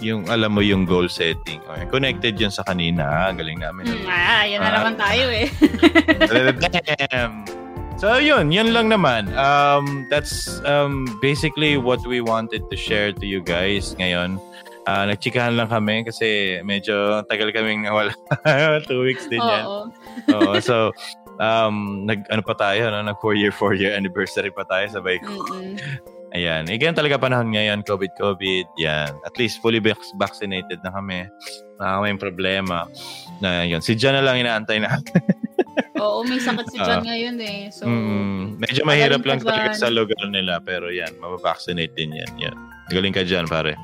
[0.00, 1.60] yung alam mo yung goal setting.
[1.64, 1.86] Okay.
[1.92, 3.30] Connected yun sa kanina.
[3.36, 3.84] Galing namin.
[3.88, 5.48] Mm, ah, yan na uh, naman tayo eh.
[7.08, 7.63] Damn.
[7.94, 9.30] So yun, yun lang naman.
[9.38, 14.42] Um, that's um, basically what we wanted to share to you guys ngayon.
[14.84, 18.12] Uh, nagchikahan lang kami kasi medyo tagal kaming nawala.
[18.90, 19.64] Two weeks din yan.
[19.64, 19.88] Oo.
[20.36, 20.60] Oo.
[20.60, 20.92] So,
[21.40, 23.00] um, nag, ano pa tayo, no?
[23.00, 25.46] nag four year, four year anniversary pa tayo sabay ko.
[26.34, 26.66] Ayan.
[26.66, 28.74] Ganyan talaga panahon ngayon, COVID-COVID.
[28.82, 29.14] Yan.
[29.22, 29.78] At least fully
[30.18, 31.30] vaccinated na kami.
[31.78, 32.90] Wala kami problema.
[33.38, 33.78] Na yun.
[33.78, 35.22] Si John na lang inaantay natin.
[35.94, 37.70] Oo, may sakit si John uh, ngayon eh.
[37.70, 40.58] So, mm, medyo mahirap lang talaga sa lugar nila.
[40.58, 42.32] Pero yan, mabavaccinate din yan.
[42.50, 42.56] yan.
[42.90, 43.78] Galing ka dyan, pare.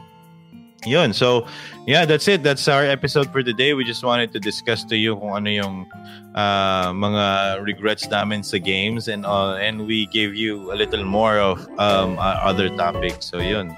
[0.87, 1.13] Yun.
[1.13, 1.47] So,
[1.87, 2.43] yeah, that's it.
[2.43, 3.75] That's our episode for today.
[3.75, 5.75] We just wanted to discuss to you kung ano yung
[6.35, 11.39] uh, mga regrets namin sa games and uh, and we gave you a little more
[11.39, 13.27] of um, uh, other topics.
[13.27, 13.77] So, yun.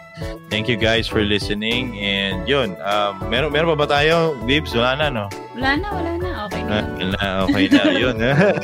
[0.50, 2.76] Thank you guys for listening and yun.
[2.82, 4.76] Um, meron, meron pa ba tayo, Bibs?
[4.76, 5.26] Wala na, no?
[5.56, 6.30] Wala na, wala na.
[6.46, 6.78] Okay na.
[7.16, 7.82] na okay na.
[8.02, 8.16] yun.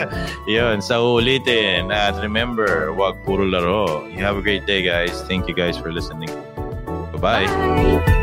[0.47, 0.77] yun.
[0.85, 1.91] Sa ulitin.
[1.91, 4.07] At remember, wag puro laro.
[4.07, 5.17] You have a great day, guys.
[5.27, 6.31] Thank you guys for listening.
[7.17, 7.47] Bye-bye.
[7.49, 8.18] Bye.